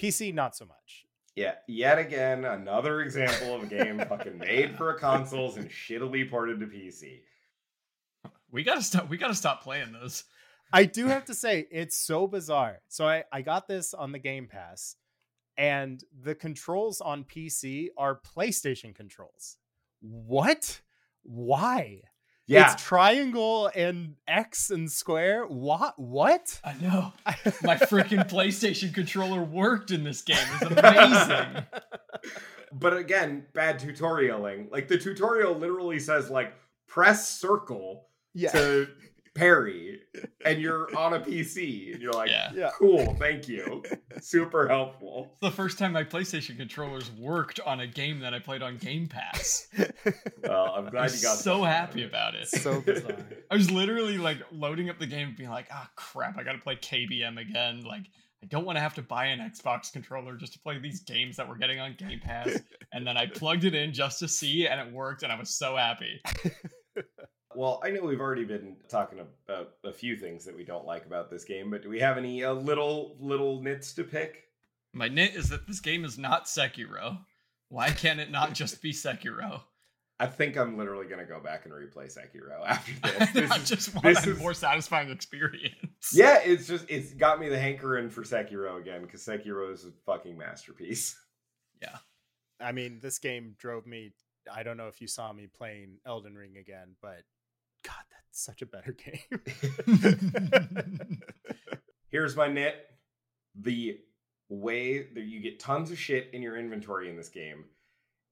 PC 0.00 0.32
not 0.32 0.56
so 0.56 0.64
much. 0.64 1.04
Yeah, 1.34 1.54
yet 1.66 1.98
again, 1.98 2.44
another 2.44 3.00
example 3.00 3.56
of 3.56 3.64
a 3.64 3.66
game 3.66 3.98
fucking 4.08 4.38
made 4.38 4.76
for 4.76 4.92
consoles 4.94 5.56
and 5.56 5.68
shittily 5.68 6.30
ported 6.30 6.60
to 6.60 6.66
PC. 6.66 7.22
We 8.52 8.62
gotta 8.62 8.82
stop. 8.82 9.08
We 9.08 9.16
gotta 9.16 9.34
stop 9.34 9.64
playing 9.64 9.90
those. 9.92 10.22
I 10.74 10.84
do 10.86 11.06
have 11.06 11.24
to 11.26 11.34
say 11.34 11.66
it's 11.70 11.96
so 11.96 12.26
bizarre. 12.26 12.80
So 12.88 13.06
I, 13.06 13.24
I 13.32 13.42
got 13.42 13.68
this 13.68 13.94
on 13.94 14.10
the 14.10 14.18
Game 14.18 14.48
Pass, 14.48 14.96
and 15.56 16.02
the 16.22 16.34
controls 16.34 17.00
on 17.00 17.24
PC 17.24 17.88
are 17.96 18.20
PlayStation 18.20 18.92
controls. 18.94 19.56
What? 20.00 20.80
Why? 21.22 22.02
Yeah, 22.46 22.72
It's 22.72 22.82
triangle 22.82 23.70
and 23.74 24.16
X 24.28 24.70
and 24.70 24.90
square. 24.90 25.44
What? 25.46 25.94
What? 25.96 26.60
I 26.64 26.74
know. 26.74 27.12
My 27.62 27.76
freaking 27.76 28.28
PlayStation 28.28 28.92
controller 28.92 29.42
worked 29.42 29.92
in 29.92 30.02
this 30.02 30.22
game. 30.22 30.36
It's 30.60 30.70
amazing. 30.72 31.64
but 32.72 32.96
again, 32.96 33.46
bad 33.54 33.78
tutorialing. 33.78 34.70
Like 34.70 34.88
the 34.88 34.98
tutorial 34.98 35.54
literally 35.54 36.00
says 36.00 36.28
like 36.28 36.52
press 36.86 37.30
circle 37.30 38.08
yeah. 38.34 38.50
to 38.50 38.88
parry, 39.34 40.00
and 40.44 40.60
you're 40.60 40.96
on 40.96 41.14
a 41.14 41.20
PC, 41.20 41.92
and 41.92 42.00
you're 42.02 42.12
like, 42.12 42.30
Yeah. 42.30 42.50
Yeah. 42.54 42.70
cool, 42.78 43.14
thank 43.18 43.48
you, 43.48 43.82
super 44.20 44.68
helpful. 44.68 45.28
It's 45.32 45.40
the 45.40 45.50
first 45.50 45.78
time 45.78 45.92
my 45.92 46.04
PlayStation 46.04 46.56
controllers 46.56 47.10
worked 47.12 47.60
on 47.60 47.80
a 47.80 47.86
game 47.86 48.20
that 48.20 48.32
I 48.32 48.38
played 48.38 48.62
on 48.62 48.76
Game 48.78 49.06
Pass. 49.08 49.68
Well, 50.42 50.74
I'm 50.76 50.86
I 50.88 50.90
glad 50.90 51.02
was 51.04 51.22
you 51.22 51.28
got 51.28 51.38
so 51.38 51.62
that. 51.62 51.66
happy 51.68 52.04
about 52.04 52.34
it. 52.34 52.46
so 52.48 52.80
bizarre. 52.86 53.16
I 53.50 53.54
was 53.54 53.70
literally 53.70 54.18
like 54.18 54.38
loading 54.52 54.90
up 54.90 54.98
the 54.98 55.06
game 55.06 55.28
and 55.28 55.36
being 55.36 55.48
like, 55.48 55.68
ah, 55.72 55.88
crap, 55.96 56.36
I 56.38 56.42
gotta 56.42 56.58
play 56.58 56.76
KBM 56.76 57.40
again. 57.40 57.82
Like, 57.82 58.02
I 58.42 58.46
don't 58.48 58.66
want 58.66 58.76
to 58.76 58.80
have 58.82 58.94
to 58.96 59.02
buy 59.02 59.26
an 59.26 59.38
Xbox 59.40 59.90
controller 59.90 60.36
just 60.36 60.52
to 60.52 60.58
play 60.58 60.78
these 60.78 61.00
games 61.00 61.36
that 61.38 61.48
we're 61.48 61.56
getting 61.56 61.80
on 61.80 61.94
Game 61.98 62.20
Pass. 62.22 62.58
and 62.92 63.06
then 63.06 63.16
I 63.16 63.26
plugged 63.26 63.64
it 63.64 63.74
in 63.74 63.94
just 63.94 64.18
to 64.18 64.28
see, 64.28 64.66
and 64.68 64.78
it 64.78 64.92
worked, 64.92 65.22
and 65.22 65.32
I 65.32 65.38
was 65.38 65.48
so 65.56 65.76
happy. 65.76 66.20
Well, 67.56 67.80
I 67.84 67.90
know 67.90 68.02
we've 68.02 68.20
already 68.20 68.44
been 68.44 68.76
talking 68.88 69.20
about 69.20 69.74
a 69.84 69.92
few 69.92 70.16
things 70.16 70.44
that 70.44 70.56
we 70.56 70.64
don't 70.64 70.86
like 70.86 71.06
about 71.06 71.30
this 71.30 71.44
game, 71.44 71.70
but 71.70 71.82
do 71.82 71.88
we 71.88 72.00
have 72.00 72.18
any 72.18 72.42
uh, 72.44 72.52
little 72.52 73.16
little 73.20 73.62
nits 73.62 73.92
to 73.94 74.04
pick? 74.04 74.44
My 74.92 75.08
nit 75.08 75.34
is 75.34 75.48
that 75.48 75.66
this 75.66 75.80
game 75.80 76.04
is 76.04 76.18
not 76.18 76.46
Sekiro. 76.46 77.18
Why 77.68 77.90
can't 77.90 78.20
it 78.20 78.30
not 78.30 78.52
just 78.54 78.80
be 78.82 78.92
Sekiro? 78.92 79.62
I 80.20 80.26
think 80.26 80.56
I'm 80.56 80.78
literally 80.78 81.06
gonna 81.08 81.24
go 81.24 81.40
back 81.40 81.64
and 81.64 81.74
replay 81.74 82.06
Sekiro 82.16 82.64
after 82.66 82.92
this. 83.18 83.30
This 83.32 83.50
I 83.52 83.56
is- 83.56 83.68
just 83.68 83.94
want 83.94 84.04
this 84.04 84.26
a 84.26 84.30
is- 84.30 84.38
more 84.38 84.54
satisfying 84.54 85.10
experience. 85.10 86.12
yeah, 86.12 86.38
it's 86.44 86.66
just 86.68 86.84
it's 86.88 87.12
got 87.14 87.40
me 87.40 87.48
the 87.48 87.58
hankering 87.58 88.10
for 88.10 88.22
Sekiro 88.22 88.80
again 88.80 89.02
because 89.02 89.22
Sekiro 89.24 89.72
is 89.72 89.84
a 89.84 89.90
fucking 90.06 90.38
masterpiece. 90.38 91.18
Yeah, 91.82 91.96
I 92.60 92.72
mean, 92.72 93.00
this 93.02 93.18
game 93.18 93.56
drove 93.58 93.86
me. 93.86 94.12
I 94.52 94.62
don't 94.62 94.76
know 94.76 94.88
if 94.88 95.00
you 95.00 95.08
saw 95.08 95.32
me 95.32 95.48
playing 95.48 95.96
Elden 96.06 96.34
Ring 96.34 96.56
again, 96.58 96.94
but 97.02 97.22
God, 97.84 98.04
that's 98.10 98.44
such 98.44 98.62
a 98.62 98.66
better 98.66 98.92
game. 98.92 99.40
Here's 102.08 102.36
my 102.36 102.48
nit: 102.48 102.76
the 103.54 103.98
way 104.48 105.08
that 105.14 105.24
you 105.24 105.40
get 105.40 105.60
tons 105.60 105.90
of 105.90 105.98
shit 105.98 106.30
in 106.32 106.42
your 106.42 106.56
inventory 106.56 107.08
in 107.08 107.16
this 107.16 107.28
game. 107.28 107.64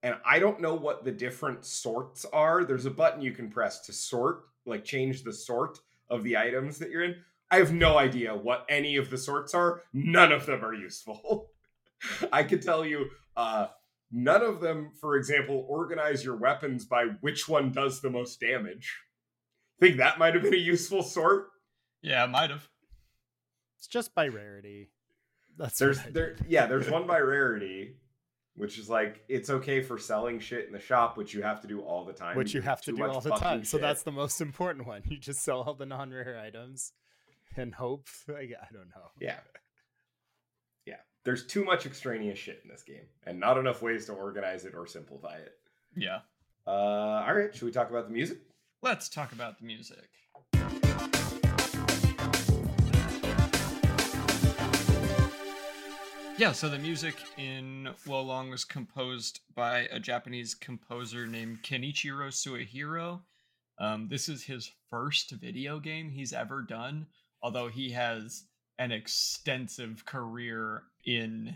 And 0.03 0.15
I 0.25 0.39
don't 0.39 0.59
know 0.59 0.75
what 0.75 1.05
the 1.05 1.11
different 1.11 1.65
sorts 1.65 2.25
are. 2.25 2.65
There's 2.65 2.85
a 2.85 2.91
button 2.91 3.21
you 3.21 3.31
can 3.31 3.49
press 3.49 3.79
to 3.85 3.93
sort, 3.93 4.43
like 4.65 4.83
change 4.83 5.23
the 5.23 5.31
sort 5.31 5.79
of 6.09 6.23
the 6.23 6.37
items 6.37 6.77
that 6.79 6.89
you're 6.89 7.03
in. 7.03 7.15
I 7.49 7.57
have 7.57 7.71
no 7.71 7.97
idea 7.97 8.35
what 8.35 8.65
any 8.67 8.97
of 8.97 9.09
the 9.09 9.17
sorts 9.17 9.53
are. 9.53 9.81
None 9.93 10.31
of 10.31 10.45
them 10.45 10.63
are 10.63 10.73
useful. 10.73 11.51
I 12.33 12.43
can 12.43 12.59
tell 12.59 12.85
you, 12.85 13.09
uh, 13.37 13.67
none 14.11 14.41
of 14.41 14.59
them, 14.59 14.91
for 14.99 15.15
example, 15.15 15.65
organize 15.69 16.25
your 16.25 16.35
weapons 16.35 16.83
by 16.83 17.05
which 17.21 17.47
one 17.47 17.71
does 17.71 18.01
the 18.01 18.09
most 18.09 18.39
damage. 18.39 18.93
Think 19.83 19.97
that 19.97 20.17
might 20.17 20.33
have 20.33 20.43
been 20.43 20.53
a 20.53 20.57
useful 20.57 21.03
sort. 21.03 21.47
Yeah, 22.01 22.25
might 22.25 22.49
have. 22.51 22.69
It's 23.77 23.87
just 23.87 24.15
by 24.15 24.29
rarity. 24.29 24.91
That's 25.57 25.77
There's 25.77 26.01
there 26.03 26.37
yeah, 26.47 26.67
there's 26.67 26.89
one 26.89 27.05
by 27.13 27.19
rarity, 27.19 27.97
which 28.55 28.79
is 28.79 28.89
like 28.89 29.23
it's 29.27 29.49
okay 29.49 29.81
for 29.81 29.97
selling 29.97 30.39
shit 30.39 30.67
in 30.67 30.71
the 30.71 30.79
shop, 30.79 31.17
which 31.17 31.33
you 31.33 31.41
have 31.41 31.59
to 31.63 31.67
do 31.67 31.81
all 31.81 32.05
the 32.05 32.13
time. 32.13 32.37
which 32.37 32.53
you 32.53 32.61
because 32.61 32.69
have 32.69 32.81
to 32.83 32.91
do 32.93 33.03
all 33.03 33.19
the 33.19 33.29
fucking 33.31 33.43
time. 33.43 33.65
So 33.65 33.77
that's 33.77 34.03
the 34.03 34.11
most 34.13 34.39
important 34.39 34.87
one. 34.87 35.01
You 35.09 35.17
just 35.17 35.43
sell 35.43 35.61
all 35.61 35.73
the 35.73 35.85
non-rare 35.85 36.39
items 36.39 36.93
and 37.57 37.75
hope. 37.75 38.07
Like, 38.29 38.51
I 38.57 38.71
don't 38.71 38.87
know. 38.87 39.11
Yeah. 39.19 39.39
Yeah. 40.85 40.95
There's 41.25 41.45
too 41.45 41.65
much 41.65 41.85
extraneous 41.85 42.39
shit 42.39 42.61
in 42.63 42.69
this 42.69 42.83
game 42.83 43.07
and 43.25 43.37
not 43.37 43.57
enough 43.57 43.81
ways 43.81 44.05
to 44.05 44.13
organize 44.13 44.63
it 44.63 44.75
or 44.75 44.87
simplify 44.87 45.35
it. 45.35 45.51
Yeah. 45.93 46.19
Uh 46.65 46.71
all 47.27 47.33
right, 47.33 47.53
should 47.53 47.65
we 47.65 47.71
talk 47.71 47.89
about 47.89 48.07
the 48.07 48.13
music? 48.13 48.37
Let's 48.83 49.07
talk 49.07 49.31
about 49.31 49.59
the 49.59 49.65
music. 49.65 50.09
Yeah, 56.37 56.51
so 56.51 56.67
the 56.67 56.77
music 56.77 57.15
in 57.37 57.87
Wo 58.05 58.21
Long 58.21 58.49
was 58.49 58.65
composed 58.65 59.39
by 59.55 59.87
a 59.89 60.01
Japanese 60.01 60.53
composer 60.53 61.25
named 61.25 61.63
Kenichiro 61.63 62.27
Suehiro. 62.27 63.21
Um, 63.79 64.09
this 64.09 64.27
is 64.27 64.43
his 64.43 64.69
first 64.89 65.31
video 65.31 65.79
game 65.79 66.09
he's 66.09 66.33
ever 66.33 66.61
done, 66.61 67.07
although 67.41 67.69
he 67.69 67.89
has 67.91 68.43
an 68.79 68.91
extensive 68.91 70.03
career 70.03 70.83
in 71.05 71.55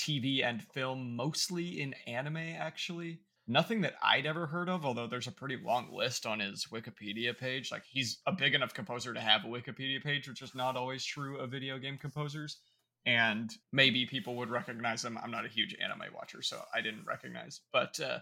TV 0.00 0.44
and 0.44 0.60
film, 0.60 1.14
mostly 1.14 1.80
in 1.80 1.94
anime, 2.08 2.38
actually. 2.38 3.20
Nothing 3.48 3.82
that 3.82 3.94
I'd 4.02 4.26
ever 4.26 4.46
heard 4.46 4.68
of, 4.68 4.84
although 4.84 5.06
there's 5.06 5.28
a 5.28 5.32
pretty 5.32 5.56
long 5.56 5.88
list 5.92 6.26
on 6.26 6.40
his 6.40 6.66
Wikipedia 6.72 7.36
page. 7.36 7.70
Like, 7.70 7.84
he's 7.88 8.18
a 8.26 8.32
big 8.32 8.54
enough 8.54 8.74
composer 8.74 9.14
to 9.14 9.20
have 9.20 9.44
a 9.44 9.48
Wikipedia 9.48 10.02
page, 10.02 10.28
which 10.28 10.42
is 10.42 10.54
not 10.54 10.76
always 10.76 11.04
true 11.04 11.38
of 11.38 11.52
video 11.52 11.78
game 11.78 11.96
composers. 11.96 12.58
And 13.04 13.48
maybe 13.72 14.04
people 14.04 14.34
would 14.36 14.50
recognize 14.50 15.04
him. 15.04 15.16
I'm 15.22 15.30
not 15.30 15.46
a 15.46 15.48
huge 15.48 15.76
anime 15.80 16.12
watcher, 16.12 16.42
so 16.42 16.60
I 16.74 16.80
didn't 16.80 17.06
recognize. 17.06 17.60
But 17.72 18.00
uh, 18.00 18.18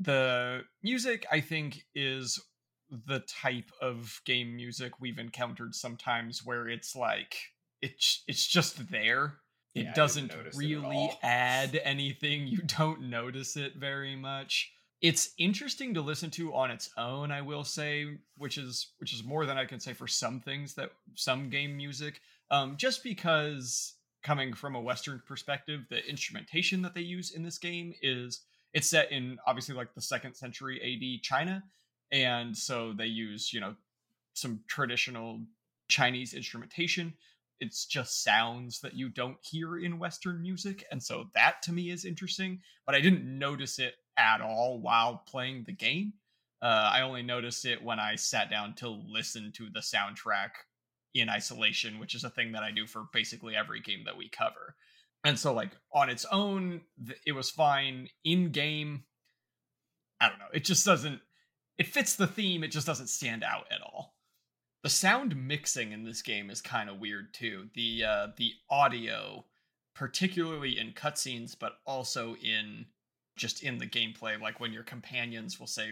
the 0.00 0.62
music, 0.82 1.26
I 1.30 1.40
think, 1.40 1.82
is 1.94 2.42
the 2.90 3.20
type 3.20 3.70
of 3.80 4.20
game 4.24 4.56
music 4.56 5.00
we've 5.00 5.20
encountered 5.20 5.76
sometimes 5.76 6.44
where 6.44 6.68
it's 6.68 6.96
like, 6.96 7.36
it's, 7.80 8.24
it's 8.26 8.44
just 8.44 8.90
there 8.90 9.34
it 9.76 9.82
didn't 9.82 9.96
doesn't 9.96 10.36
notice 10.36 10.54
it 10.54 10.58
really 10.58 11.10
add 11.22 11.80
anything. 11.84 12.46
You 12.46 12.58
don't 12.58 13.02
notice 13.02 13.56
it 13.56 13.76
very 13.76 14.16
much. 14.16 14.72
It's 15.02 15.34
interesting 15.38 15.94
to 15.94 16.00
listen 16.00 16.30
to 16.32 16.54
on 16.54 16.70
its 16.70 16.90
own 16.96 17.30
i 17.30 17.42
will 17.42 17.64
say 17.64 18.06
which 18.38 18.56
is 18.56 18.92
which 18.98 19.12
is 19.12 19.22
more 19.22 19.44
than 19.44 19.58
i 19.58 19.64
can 19.64 19.78
say 19.78 19.92
for 19.92 20.06
some 20.06 20.40
things 20.40 20.74
that 20.74 20.90
some 21.14 21.50
game 21.50 21.76
music 21.76 22.20
um 22.50 22.76
just 22.78 23.04
because 23.04 23.94
coming 24.22 24.54
from 24.54 24.74
a 24.74 24.80
western 24.80 25.20
perspective 25.26 25.82
the 25.90 26.04
instrumentation 26.08 26.80
that 26.82 26.94
they 26.94 27.02
use 27.02 27.32
in 27.32 27.42
this 27.42 27.58
game 27.58 27.92
is 28.02 28.40
it's 28.72 28.88
set 28.88 29.12
in 29.12 29.38
obviously 29.46 29.74
like 29.74 29.94
the 29.94 30.00
second 30.00 30.34
century 30.34 30.80
ad 30.82 31.22
china 31.22 31.62
and 32.10 32.56
so 32.56 32.92
they 32.96 33.06
use 33.06 33.52
you 33.52 33.60
know 33.60 33.74
some 34.32 34.60
traditional 34.66 35.40
chinese 35.88 36.32
instrumentation 36.32 37.12
it's 37.60 37.86
just 37.86 38.22
sounds 38.22 38.80
that 38.80 38.94
you 38.94 39.08
don't 39.08 39.38
hear 39.42 39.78
in 39.78 39.98
western 39.98 40.40
music 40.42 40.84
and 40.90 41.02
so 41.02 41.26
that 41.34 41.62
to 41.62 41.72
me 41.72 41.90
is 41.90 42.04
interesting 42.04 42.60
but 42.84 42.94
i 42.94 43.00
didn't 43.00 43.24
notice 43.38 43.78
it 43.78 43.94
at 44.18 44.40
all 44.40 44.80
while 44.80 45.22
playing 45.28 45.64
the 45.66 45.72
game. 45.72 46.12
Uh, 46.62 46.90
i 46.92 47.02
only 47.02 47.22
noticed 47.22 47.64
it 47.64 47.82
when 47.82 48.00
i 48.00 48.14
sat 48.14 48.50
down 48.50 48.74
to 48.74 48.88
listen 48.88 49.52
to 49.52 49.68
the 49.70 49.80
soundtrack 49.80 50.50
in 51.14 51.28
isolation 51.28 51.98
which 51.98 52.14
is 52.14 52.24
a 52.24 52.30
thing 52.30 52.52
that 52.52 52.62
i 52.62 52.70
do 52.70 52.86
for 52.86 53.06
basically 53.12 53.54
every 53.54 53.80
game 53.80 54.02
that 54.04 54.16
we 54.16 54.28
cover. 54.28 54.74
And 55.24 55.38
so 55.38 55.52
like 55.52 55.70
on 55.92 56.08
its 56.08 56.24
own 56.30 56.82
it 57.26 57.32
was 57.32 57.50
fine 57.50 58.08
in 58.24 58.50
game 58.52 59.04
i 60.20 60.28
don't 60.28 60.38
know 60.38 60.46
it 60.54 60.64
just 60.64 60.86
doesn't 60.86 61.20
it 61.78 61.88
fits 61.88 62.16
the 62.16 62.26
theme 62.26 62.64
it 62.64 62.70
just 62.70 62.86
doesn't 62.86 63.08
stand 63.08 63.42
out 63.44 63.66
at 63.70 63.82
all 63.82 64.15
the 64.86 64.90
sound 64.90 65.34
mixing 65.34 65.90
in 65.90 66.04
this 66.04 66.22
game 66.22 66.48
is 66.48 66.60
kind 66.60 66.88
of 66.88 67.00
weird 67.00 67.34
too. 67.34 67.66
The 67.74 68.04
uh, 68.04 68.26
the 68.36 68.52
audio, 68.70 69.44
particularly 69.96 70.78
in 70.78 70.92
cutscenes, 70.92 71.56
but 71.58 71.78
also 71.84 72.36
in 72.36 72.86
just 73.34 73.64
in 73.64 73.78
the 73.78 73.86
gameplay, 73.88 74.40
like 74.40 74.60
when 74.60 74.72
your 74.72 74.84
companions 74.84 75.58
will 75.58 75.66
say 75.66 75.90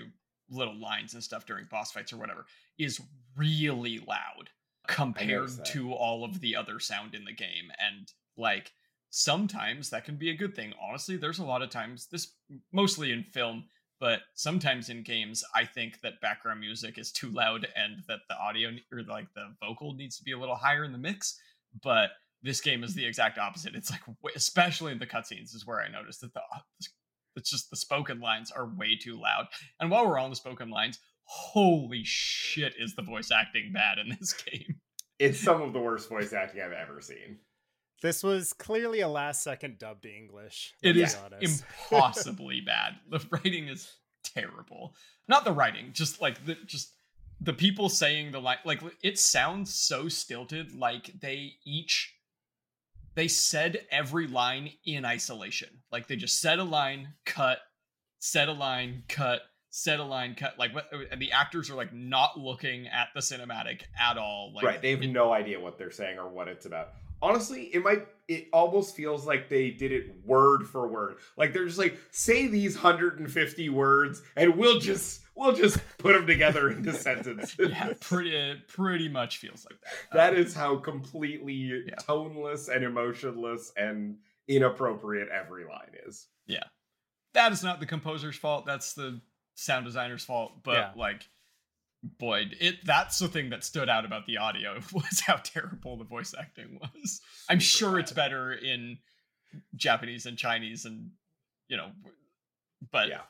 little 0.48 0.80
lines 0.80 1.12
and 1.12 1.24
stuff 1.24 1.44
during 1.44 1.66
boss 1.68 1.90
fights 1.90 2.12
or 2.12 2.18
whatever, 2.18 2.46
is 2.78 3.00
really 3.36 3.98
loud 4.06 4.50
compared 4.86 5.50
to 5.64 5.92
all 5.92 6.22
of 6.22 6.40
the 6.40 6.54
other 6.54 6.78
sound 6.78 7.16
in 7.16 7.24
the 7.24 7.32
game. 7.32 7.72
And 7.84 8.12
like 8.36 8.70
sometimes 9.10 9.90
that 9.90 10.04
can 10.04 10.14
be 10.14 10.30
a 10.30 10.36
good 10.36 10.54
thing. 10.54 10.72
Honestly, 10.80 11.16
there's 11.16 11.40
a 11.40 11.44
lot 11.44 11.62
of 11.62 11.70
times 11.70 12.06
this 12.12 12.28
mostly 12.72 13.10
in 13.10 13.24
film 13.24 13.64
but 14.04 14.20
sometimes 14.34 14.90
in 14.90 15.02
games 15.02 15.42
i 15.54 15.64
think 15.64 15.98
that 16.02 16.20
background 16.20 16.60
music 16.60 16.98
is 16.98 17.10
too 17.10 17.30
loud 17.30 17.66
and 17.74 18.02
that 18.06 18.18
the 18.28 18.36
audio 18.36 18.68
or 18.92 19.02
like 19.08 19.26
the 19.34 19.46
vocal 19.66 19.94
needs 19.94 20.18
to 20.18 20.24
be 20.24 20.32
a 20.32 20.38
little 20.38 20.54
higher 20.56 20.84
in 20.84 20.92
the 20.92 20.98
mix 20.98 21.38
but 21.82 22.10
this 22.44 22.60
game 22.60 22.84
is 22.84 22.94
the 22.94 23.04
exact 23.04 23.38
opposite. 23.38 23.74
It's 23.74 23.90
like 23.90 24.02
especially 24.36 24.92
in 24.92 24.98
the 24.98 25.06
cutscenes 25.06 25.54
is 25.54 25.66
where 25.66 25.80
i 25.80 25.88
noticed 25.88 26.20
that 26.20 26.34
the 26.34 26.40
uh, 26.40 26.60
it's 27.36 27.50
just 27.50 27.70
the 27.70 27.76
spoken 27.76 28.20
lines 28.20 28.52
are 28.52 28.68
way 28.76 28.96
too 28.96 29.20
loud. 29.20 29.46
And 29.80 29.90
while 29.90 30.06
we're 30.06 30.20
on 30.20 30.30
the 30.30 30.36
spoken 30.36 30.70
lines 30.70 31.00
holy 31.26 32.02
shit 32.04 32.74
is 32.78 32.94
the 32.94 33.02
voice 33.02 33.30
acting 33.32 33.72
bad 33.72 33.98
in 33.98 34.10
this 34.10 34.32
game. 34.44 34.76
It's 35.18 35.40
some 35.40 35.62
of 35.62 35.72
the 35.72 35.80
worst 35.80 36.08
voice 36.08 36.32
acting 36.32 36.60
I've 36.60 36.72
ever 36.72 37.00
seen. 37.00 37.38
This 38.04 38.22
was 38.22 38.52
clearly 38.52 39.00
a 39.00 39.08
last 39.08 39.42
second 39.42 39.78
dubbed 39.78 40.04
English. 40.04 40.74
It 40.82 40.98
is 40.98 41.16
let's 41.30 41.42
is 41.42 41.60
be 41.62 41.64
honest. 41.64 41.64
impossibly 41.90 42.60
bad. 42.66 42.96
The 43.08 43.26
writing 43.30 43.68
is 43.68 43.90
terrible. 44.22 44.94
Not 45.26 45.46
the 45.46 45.52
writing, 45.52 45.94
just 45.94 46.20
like 46.20 46.44
the 46.44 46.54
just 46.66 46.92
the 47.40 47.54
people 47.54 47.88
saying 47.88 48.32
the 48.32 48.42
line. 48.42 48.58
Like 48.66 48.82
it 49.02 49.18
sounds 49.18 49.72
so 49.72 50.10
stilted. 50.10 50.74
Like 50.74 51.18
they 51.18 51.54
each 51.64 52.14
they 53.14 53.26
said 53.26 53.86
every 53.90 54.26
line 54.26 54.72
in 54.84 55.06
isolation. 55.06 55.70
Like 55.90 56.06
they 56.06 56.16
just 56.16 56.42
said 56.42 56.58
a 56.58 56.64
line, 56.64 57.14
cut, 57.24 57.60
said 58.18 58.50
a 58.50 58.52
line, 58.52 59.04
cut, 59.08 59.40
said 59.70 59.98
a 59.98 60.04
line, 60.04 60.34
cut. 60.34 60.58
Like 60.58 60.74
what? 60.74 60.90
And 61.10 61.22
the 61.22 61.32
actors 61.32 61.70
are 61.70 61.74
like 61.74 61.94
not 61.94 62.38
looking 62.38 62.86
at 62.86 63.08
the 63.14 63.20
cinematic 63.20 63.84
at 63.98 64.18
all. 64.18 64.52
Like 64.54 64.64
right. 64.66 64.82
They 64.82 64.90
have 64.90 65.00
no 65.00 65.32
idea 65.32 65.58
what 65.58 65.78
they're 65.78 65.90
saying 65.90 66.18
or 66.18 66.28
what 66.28 66.48
it's 66.48 66.66
about. 66.66 66.88
Honestly, 67.24 67.64
it 67.74 67.82
might 67.82 68.06
it 68.28 68.48
almost 68.52 68.96
feels 68.96 69.26
like 69.26 69.48
they 69.48 69.70
did 69.70 69.92
it 69.92 70.14
word 70.24 70.66
for 70.66 70.86
word. 70.88 71.16
Like 71.36 71.52
they're 71.52 71.66
just 71.66 71.78
like, 71.78 71.98
say 72.10 72.46
these 72.46 72.74
150 72.74 73.68
words 73.68 74.22
and 74.36 74.56
we'll 74.56 74.78
just 74.80 75.22
we'll 75.34 75.52
just 75.54 75.78
put 75.98 76.12
them 76.14 76.26
together 76.26 76.70
into 76.70 76.92
sentences. 77.08 77.54
yeah, 77.58 77.92
pretty 78.00 78.60
pretty 78.68 79.08
much 79.08 79.38
feels 79.38 79.66
like 79.70 79.80
that. 79.80 79.90
That 80.12 80.34
Um, 80.34 80.40
is 80.42 80.54
how 80.54 80.76
completely 80.76 81.54
Yeah. 81.88 81.94
toneless 81.96 82.68
and 82.68 82.84
emotionless 82.84 83.72
and 83.76 84.18
inappropriate 84.48 85.28
every 85.30 85.64
line 85.64 85.92
is. 86.06 86.28
Yeah. 86.46 86.64
That 87.34 87.52
is 87.52 87.62
not 87.64 87.80
the 87.80 87.86
composer's 87.86 88.36
fault. 88.36 88.64
That's 88.66 88.92
the 88.94 89.20
sound 89.54 89.84
designer's 89.86 90.24
fault. 90.24 90.62
But 90.62 90.72
Yeah. 90.74 90.90
like, 90.96 91.28
boy, 92.18 92.44
it 92.60 92.76
that's 92.84 93.18
the 93.18 93.28
thing 93.28 93.50
that 93.50 93.64
stood 93.64 93.88
out 93.88 94.04
about 94.04 94.26
the 94.26 94.36
audio 94.36 94.74
was 94.92 95.20
how 95.20 95.36
terrible 95.36 95.96
the 95.96 96.04
voice 96.04 96.34
acting 96.38 96.78
was. 96.80 97.20
I'm 97.48 97.58
sure 97.60 97.98
it's 97.98 98.12
better 98.12 98.52
in 98.52 98.98
Japanese 99.76 100.26
and 100.26 100.36
Chinese 100.36 100.84
and 100.84 101.10
you 101.68 101.76
know, 101.76 101.90
but 102.92 103.08
Yeah. 103.08 103.22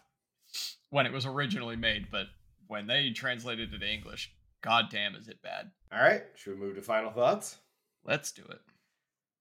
when 0.91 1.07
it 1.07 1.13
was 1.13 1.27
originally 1.27 1.77
made, 1.77 2.11
but 2.11 2.27
when 2.67 2.87
they 2.87 3.11
translated 3.11 3.73
it 3.73 3.79
to 3.79 3.87
English, 3.93 4.33
goddamn, 4.63 5.15
is 5.15 5.29
it 5.29 5.43
bad? 5.43 5.71
All 5.93 6.01
right, 6.03 6.23
should 6.35 6.59
we 6.59 6.67
move 6.67 6.77
to 6.77 6.83
final 6.83 7.13
thoughts? 7.13 7.59
Let's 8.05 8.33
do 8.33 8.43
it. 8.43 8.59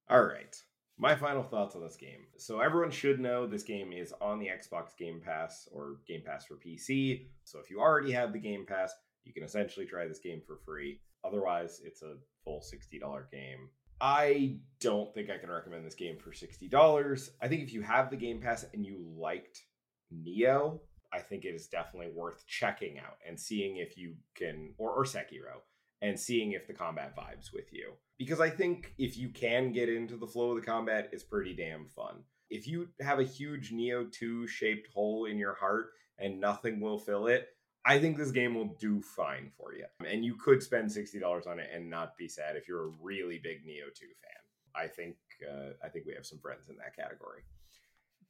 All 0.09 0.21
right. 0.23 0.55
My 0.97 1.15
final 1.15 1.41
thoughts 1.41 1.75
on 1.75 1.81
this 1.81 1.95
game. 1.95 2.19
So 2.38 2.59
everyone 2.59 2.91
should 2.91 3.19
know 3.19 3.47
this 3.47 3.63
game 3.63 3.91
is 3.91 4.13
on 4.21 4.38
the 4.38 4.47
Xbox 4.47 4.95
Game 4.97 5.19
Pass 5.25 5.67
or 5.71 5.97
Game 6.07 6.21
Pass 6.23 6.45
for 6.45 6.55
PC. 6.55 7.29
So 7.45 7.59
if 7.59 7.71
you 7.71 7.79
already 7.79 8.11
have 8.11 8.31
the 8.31 8.38
Game 8.39 8.63
Pass, 8.67 8.93
you 9.26 9.34
can 9.34 9.43
essentially 9.43 9.86
try 9.86 10.07
this 10.07 10.19
game 10.19 10.41
for 10.45 10.57
free. 10.65 10.99
Otherwise, 11.24 11.82
it's 11.84 12.01
a 12.01 12.15
full 12.43 12.61
$60 12.61 13.32
game. 13.32 13.69
I 14.01 14.57
don't 14.82 15.13
think 15.13 15.30
I 15.30 15.38
can 15.38 15.49
recommend 15.49 15.86
this 15.86 15.95
game 15.95 16.17
for 16.17 16.32
$60. 16.32 17.30
I 17.41 17.47
think 17.47 17.61
if 17.61 17.74
you 17.74 17.82
have 17.82 18.09
the 18.09 18.17
Game 18.17 18.41
Pass 18.41 18.65
and 18.74 18.86
you 18.86 18.97
liked 19.17 19.63
Nioh, 20.13 20.80
I 21.13 21.19
think 21.19 21.45
it 21.45 21.55
is 21.55 21.67
definitely 21.67 22.11
worth 22.13 22.45
checking 22.47 22.97
out 22.97 23.17
and 23.26 23.39
seeing 23.39 23.78
if 23.78 23.97
you 23.97 24.15
can, 24.36 24.74
or, 24.78 24.91
or 24.91 25.03
Sekiro, 25.05 25.61
and 26.01 26.19
seeing 26.19 26.51
if 26.51 26.67
the 26.67 26.74
combat 26.74 27.15
vibes 27.15 27.53
with 27.53 27.71
you. 27.71 27.93
Because 28.17 28.41
I 28.41 28.49
think 28.49 28.93
if 28.97 29.17
you 29.17 29.30
can 29.30 29.71
get 29.71 29.89
into 29.89 30.17
the 30.17 30.28
flow 30.28 30.51
of 30.51 30.59
the 30.59 30.65
combat, 30.65 31.09
it's 31.13 31.24
pretty 31.24 31.55
damn 31.55 31.88
fun. 31.88 32.24
If 32.49 32.67
you 32.67 32.89
have 32.99 33.19
a 33.19 33.24
huge 33.24 33.71
Nioh 33.71 34.11
2 34.11 34.47
shaped 34.47 34.89
hole 34.93 35.26
in 35.26 35.38
your 35.38 35.55
heart 35.55 35.91
and 36.19 36.41
nothing 36.41 36.82
will 36.82 36.99
fill 36.99 37.28
it, 37.28 37.47
I 37.86 37.99
think 37.99 38.17
this 38.17 38.31
game 38.31 38.55
will 38.55 38.75
do 38.79 39.01
fine 39.01 39.51
for 39.57 39.73
you. 39.73 39.86
And 40.07 40.23
you 40.23 40.36
could 40.36 40.63
spend 40.63 40.89
$60 40.89 41.47
on 41.47 41.59
it 41.59 41.69
and 41.73 41.89
not 41.89 42.17
be 42.17 42.27
sad 42.27 42.55
if 42.55 42.67
you're 42.67 42.86
a 42.86 42.91
really 43.01 43.39
big 43.43 43.65
Nioh 43.65 43.93
2 43.93 44.05
fan. 44.05 44.43
I 44.75 44.88
think 44.88 45.15
uh, 45.47 45.73
I 45.84 45.89
think 45.89 46.05
we 46.05 46.13
have 46.13 46.25
some 46.25 46.39
friends 46.39 46.69
in 46.69 46.77
that 46.77 46.95
category. 46.95 47.41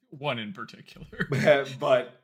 One 0.10 0.40
in 0.40 0.54
particular. 0.54 1.08
but 1.80 2.22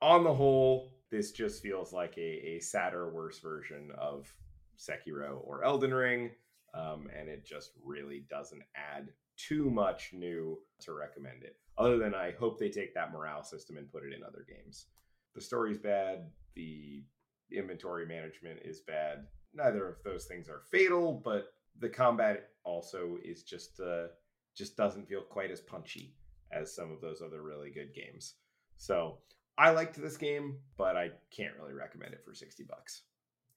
on 0.00 0.24
the 0.24 0.32
whole, 0.32 0.94
this 1.10 1.32
just 1.32 1.62
feels 1.62 1.92
like 1.92 2.16
a, 2.16 2.56
a 2.56 2.60
sadder, 2.60 3.10
worse 3.10 3.38
version 3.40 3.90
of 3.98 4.32
Sekiro 4.78 5.40
or 5.44 5.64
Elden 5.64 5.92
Ring. 5.92 6.30
Um, 6.74 7.08
and 7.18 7.28
it 7.28 7.44
just 7.44 7.72
really 7.84 8.24
doesn't 8.30 8.62
add 8.74 9.08
too 9.36 9.70
much 9.70 10.12
new 10.12 10.58
to 10.80 10.92
recommend 10.92 11.42
it. 11.42 11.56
Other 11.76 11.98
than 11.98 12.14
I 12.14 12.32
hope 12.38 12.58
they 12.58 12.70
take 12.70 12.94
that 12.94 13.12
morale 13.12 13.44
system 13.44 13.76
and 13.76 13.90
put 13.90 14.04
it 14.04 14.12
in 14.12 14.22
other 14.24 14.46
games. 14.48 14.86
The 15.34 15.40
story's 15.40 15.78
bad, 15.78 16.30
the 16.54 17.02
inventory 17.50 18.06
management 18.06 18.60
is 18.64 18.80
bad. 18.80 19.26
Neither 19.54 19.88
of 19.88 20.02
those 20.04 20.24
things 20.24 20.48
are 20.48 20.62
fatal, 20.70 21.20
but 21.24 21.54
the 21.78 21.88
combat 21.88 22.50
also 22.64 23.16
is 23.24 23.42
just 23.42 23.80
uh, 23.80 24.08
just 24.54 24.76
doesn't 24.76 25.08
feel 25.08 25.22
quite 25.22 25.50
as 25.50 25.60
punchy 25.60 26.14
as 26.52 26.74
some 26.74 26.92
of 26.92 27.00
those 27.00 27.22
other 27.22 27.42
really 27.42 27.70
good 27.70 27.94
games. 27.94 28.34
So 28.76 29.18
I 29.58 29.70
liked 29.70 30.00
this 30.00 30.16
game, 30.16 30.58
but 30.76 30.96
I 30.96 31.10
can't 31.34 31.56
really 31.58 31.74
recommend 31.74 32.12
it 32.14 32.24
for 32.24 32.34
60 32.34 32.64
bucks. 32.64 33.02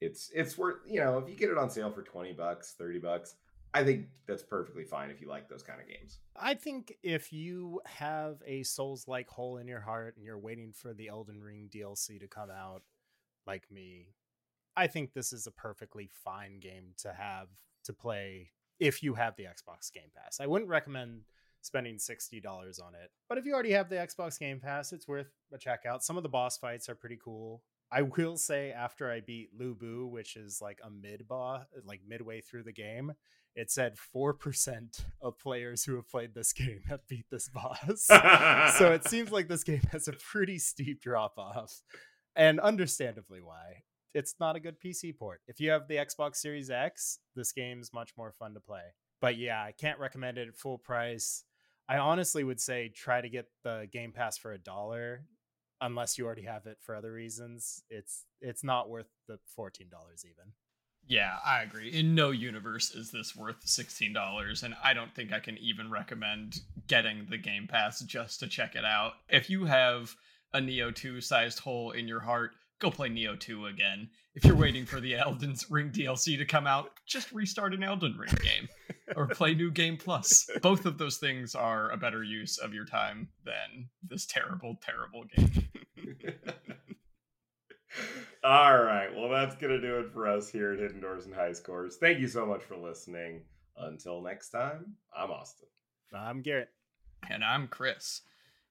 It's 0.01 0.30
it's 0.34 0.57
worth, 0.57 0.78
you 0.86 0.99
know, 0.99 1.17
if 1.17 1.30
you 1.30 1.36
get 1.36 1.49
it 1.49 1.57
on 1.57 1.69
sale 1.69 1.91
for 1.91 2.03
20 2.03 2.34
bucks, 2.34 2.76
30 2.78 2.99
bucks, 2.99 3.36
I 3.76 3.84
think 3.84 4.05
that's 4.26 4.41
perfectly 4.41 4.86
fine 4.86 5.09
if 5.09 5.19
you 5.19 5.28
like 5.28 5.49
those 5.49 5.61
kind 5.61 5.82
of 5.82 5.88
games. 5.89 6.19
I 6.34 6.53
think 6.53 6.95
if 7.03 7.34
you 7.34 7.82
have 7.86 8.41
a 8.47 8.63
Souls 8.63 9.05
like 9.05 9.28
hole 9.28 9.57
in 9.57 9.67
your 9.67 9.82
heart 9.82 10.15
and 10.15 10.26
you're 10.26 10.39
waiting 10.39 10.71
for 10.71 10.93
the 10.93 11.09
Elden 11.09 11.41
Ring 11.41 11.69
DLC 11.69 12.17
to 12.21 12.28
come 12.28 12.49
out, 12.49 12.84
like 13.45 13.69
me, 13.69 14.13
I 14.78 14.88
think 14.88 15.11
this 15.11 15.34
is 15.34 15.45
a 15.45 15.51
perfectly 15.51 16.09
fine 16.23 16.61
game 16.61 16.93
to 16.99 17.11
have 17.11 17.49
to 17.84 17.91
play 17.91 18.51
if 18.80 19.03
you 19.03 19.13
have 19.15 19.36
the 19.36 19.43
Xbox 19.43 19.91
Game 19.91 20.09
Pass. 20.15 20.39
I 20.39 20.47
wouldn't 20.47 20.69
recommend 20.69 21.23
spending 21.59 21.97
$60 21.97 22.45
on 22.82 22.95
it. 22.95 23.11
But 23.28 23.38
if 23.38 23.45
you 23.45 23.53
already 23.53 23.71
have 23.71 23.89
the 23.89 23.95
Xbox 23.95 24.39
Game 24.39 24.61
Pass, 24.61 24.93
it's 24.93 25.05
worth 25.07 25.34
a 25.53 25.57
check 25.57 25.86
out. 25.86 26.01
Some 26.01 26.15
of 26.15 26.23
the 26.23 26.30
boss 26.30 26.57
fights 26.57 26.88
are 26.88 26.95
pretty 26.95 27.19
cool. 27.21 27.61
I 27.92 28.02
will 28.02 28.38
say 28.38 28.72
after 28.72 29.12
I 29.12 29.22
beat 29.22 29.50
Lu 29.58 29.76
Bu, 29.76 30.08
which 30.08 30.36
is 30.36 30.60
like 30.62 30.80
a 30.84 30.90
mid 30.90 31.28
boss, 31.28 31.66
like 31.86 32.02
midway 32.08 32.42
through 32.42 32.64
the 32.64 32.74
game, 32.74 33.14
it 33.56 33.72
said 33.72 33.96
4% 34.16 35.06
of 35.22 35.40
players 35.40 35.84
who 35.84 35.96
have 35.96 36.10
played 36.10 36.34
this 36.34 36.54
game 36.54 36.82
have 36.88 37.08
beat 37.08 37.26
this 37.32 37.50
boss. 37.50 38.06
so 38.78 38.92
it 38.92 39.08
seems 39.08 39.32
like 39.32 39.48
this 39.48 39.64
game 39.64 39.84
has 39.92 40.08
a 40.08 40.14
pretty 40.14 40.60
steep 40.60 41.02
drop 41.02 41.38
off. 41.38 41.82
And 42.36 42.60
understandably 42.60 43.40
why. 43.42 43.84
It's 44.14 44.36
not 44.40 44.56
a 44.56 44.62
good 44.62 44.80
PC 44.80 45.18
port. 45.18 45.42
If 45.48 45.60
you 45.60 45.72
have 45.72 45.88
the 45.88 45.96
Xbox 45.96 46.38
Series 46.38 46.70
X, 46.70 47.20
this 47.36 47.52
game's 47.52 47.94
much 47.94 48.12
more 48.18 48.32
fun 48.32 48.54
to 48.54 48.60
play. 48.60 48.82
But 49.22 49.38
yeah, 49.38 49.62
I 49.62 49.74
can't 49.74 50.00
recommend 50.00 50.38
it 50.38 50.48
at 50.48 50.58
full 50.58 50.78
price. 50.78 51.44
I 51.88 51.98
honestly 51.98 52.44
would 52.44 52.60
say 52.60 52.90
try 52.90 53.22
to 53.22 53.30
get 53.30 53.46
the 53.64 53.88
Game 53.92 54.12
Pass 54.12 54.38
for 54.38 54.54
a 54.54 54.58
dollar 54.58 55.26
unless 55.82 56.17
you 56.17 56.26
already 56.26 56.43
have 56.43 56.65
it 56.65 56.78
for 56.82 56.95
other 56.95 57.11
reasons. 57.11 57.84
It's 57.89 58.26
it's 58.41 58.63
not 58.63 58.89
worth 58.89 59.09
the 59.28 59.39
$14 59.57 59.82
even. 60.23 60.53
Yeah, 61.07 61.38
I 61.45 61.61
agree. 61.61 61.89
In 61.89 62.15
no 62.15 62.32
universe 62.32 62.91
is 62.91 63.11
this 63.11 63.36
worth 63.36 63.63
$16, 63.63 64.63
and 64.63 64.73
I 64.84 64.93
don't 64.93 65.13
think 65.13 65.32
I 65.32 65.39
can 65.39 65.57
even 65.59 65.91
recommend 65.91 66.61
getting 66.88 67.28
the 67.30 67.38
Game 67.38 67.67
Pass 67.67 67.99
just 68.01 68.39
to 68.39 68.47
check 68.47 68.76
it 68.76 68.84
out. 68.84 69.13
If 69.30 69.49
you 69.49 69.65
have 69.65 70.15
a 70.53 70.59
Nioh 70.59 70.95
2 70.95 71.21
sized 71.21 71.59
hole 71.59 71.91
in 71.91 72.07
your 72.07 72.21
heart, 72.21 72.51
go 72.80 72.89
play 72.89 73.09
Nioh 73.09 73.39
2 73.39 73.67
again. 73.67 74.09
If 74.34 74.45
you're 74.45 74.55
waiting 74.55 74.86
for 74.86 74.99
the 74.99 75.15
Elden 75.17 75.55
Ring 75.69 75.91
DLC 75.91 76.39
to 76.39 76.45
come 76.45 76.65
out, 76.65 76.89
just 77.05 77.32
restart 77.32 77.76
an 77.76 77.84
Elden 77.84 78.17
Ring 78.17 78.34
game 78.41 78.67
or 79.16 79.28
play 79.28 79.53
New 79.53 79.72
Game 79.72 79.97
Plus. 79.97 80.49
Both 80.62 80.86
of 80.86 80.97
those 80.97 81.18
things 81.18 81.56
are 81.56 81.91
a 81.91 81.97
better 81.97 82.24
use 82.24 82.58
of 82.58 82.74
your 82.74 82.86
time 82.86 83.30
than 83.43 83.89
this 84.08 84.26
terrible, 84.26 84.80
terrible 84.82 85.26
game. 85.26 85.70
All 88.43 88.78
right. 88.78 89.10
Well, 89.16 89.30
that's 89.30 89.56
going 89.56 89.72
to 89.72 89.82
do 89.82 89.99
it 89.99 90.12
for 90.12 90.28
us 90.28 90.49
here 90.49 90.74
at 90.74 90.80
Hidden 90.80 91.01
Doors 91.01 91.26
and 91.26 91.34
High 91.34 91.53
Scores. 91.53 91.97
Thank 91.97 92.20
you 92.20 92.28
so 92.28 92.45
much 92.45 92.64
for 92.64 92.78
listening. 92.78 93.41
Until 93.78 94.22
next 94.22 94.51
time, 94.51 94.95
I'm 95.16 95.32
Austin. 95.32 95.68
I'm 96.14 96.41
Garrett. 96.41 96.70
And 97.30 97.43
I'm 97.43 97.68
Chris. 97.68 98.22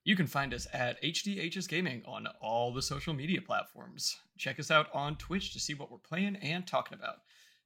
You 0.05 0.17
can 0.17 0.27
find 0.27 0.55
us 0.55 0.67
at 0.73 1.03
HDHS 1.03 1.69
Gaming 1.69 2.03
on 2.07 2.27
all 2.41 2.73
the 2.73 2.83
social 2.83 3.15
media 3.15 3.41
platforms. 3.41 4.19
Check 4.39 4.61
us 4.61 4.71
out 4.71 4.89
on 4.95 5.17
Twitch 5.17 5.53
to 5.53 5.61
see 5.61 5.75
what 5.75 5.91
we're 5.91 5.99
playing 5.99 6.37
and 6.37 6.67
talking 6.67 6.97
about. 6.97 7.17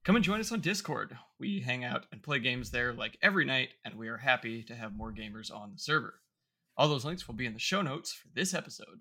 Come 0.05 0.17
and 0.17 0.25
join 0.25 0.41
us 0.41 0.53
on 0.53 0.61
Discord. 0.61 1.19
We 1.39 1.61
hang 1.61 1.85
out 1.85 2.07
and 2.13 2.23
play 2.23 2.39
games 2.39 2.71
there 2.71 2.93
like 2.93 3.19
every 3.21 3.45
night, 3.45 3.71
and 3.85 3.95
we 3.97 4.09
are 4.09 4.17
happy 4.17 4.63
to 4.63 4.75
have 4.75 4.97
more 4.97 5.13
gamers 5.13 5.55
on 5.55 5.73
the 5.73 5.79
server. 5.79 6.21
All 6.77 6.89
those 6.89 7.05
links 7.05 7.29
will 7.29 7.35
be 7.35 7.47
in 7.47 7.53
the 7.53 7.59
show 7.59 7.83
notes 7.83 8.13
for 8.13 8.29
this 8.35 8.55
episode. 8.55 9.01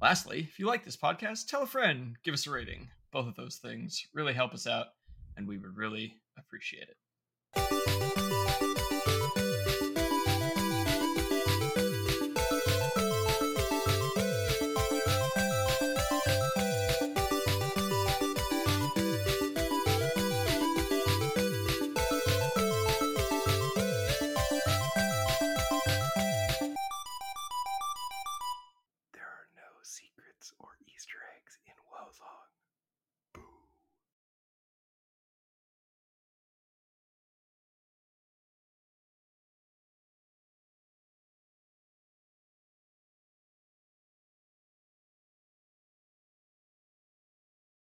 Lastly, 0.00 0.40
if 0.40 0.58
you 0.58 0.66
like 0.66 0.84
this 0.84 0.96
podcast, 0.96 1.46
tell 1.46 1.62
a 1.62 1.66
friend, 1.66 2.16
give 2.22 2.34
us 2.34 2.46
a 2.46 2.50
rating. 2.50 2.88
Both 3.12 3.28
of 3.28 3.36
those 3.36 3.56
things 3.56 4.06
really 4.12 4.34
help 4.34 4.52
us 4.52 4.66
out, 4.66 4.88
and 5.36 5.48
we 5.48 5.56
would 5.56 5.76
really 5.76 6.16
appreciate 6.36 6.88
it. 6.88 7.95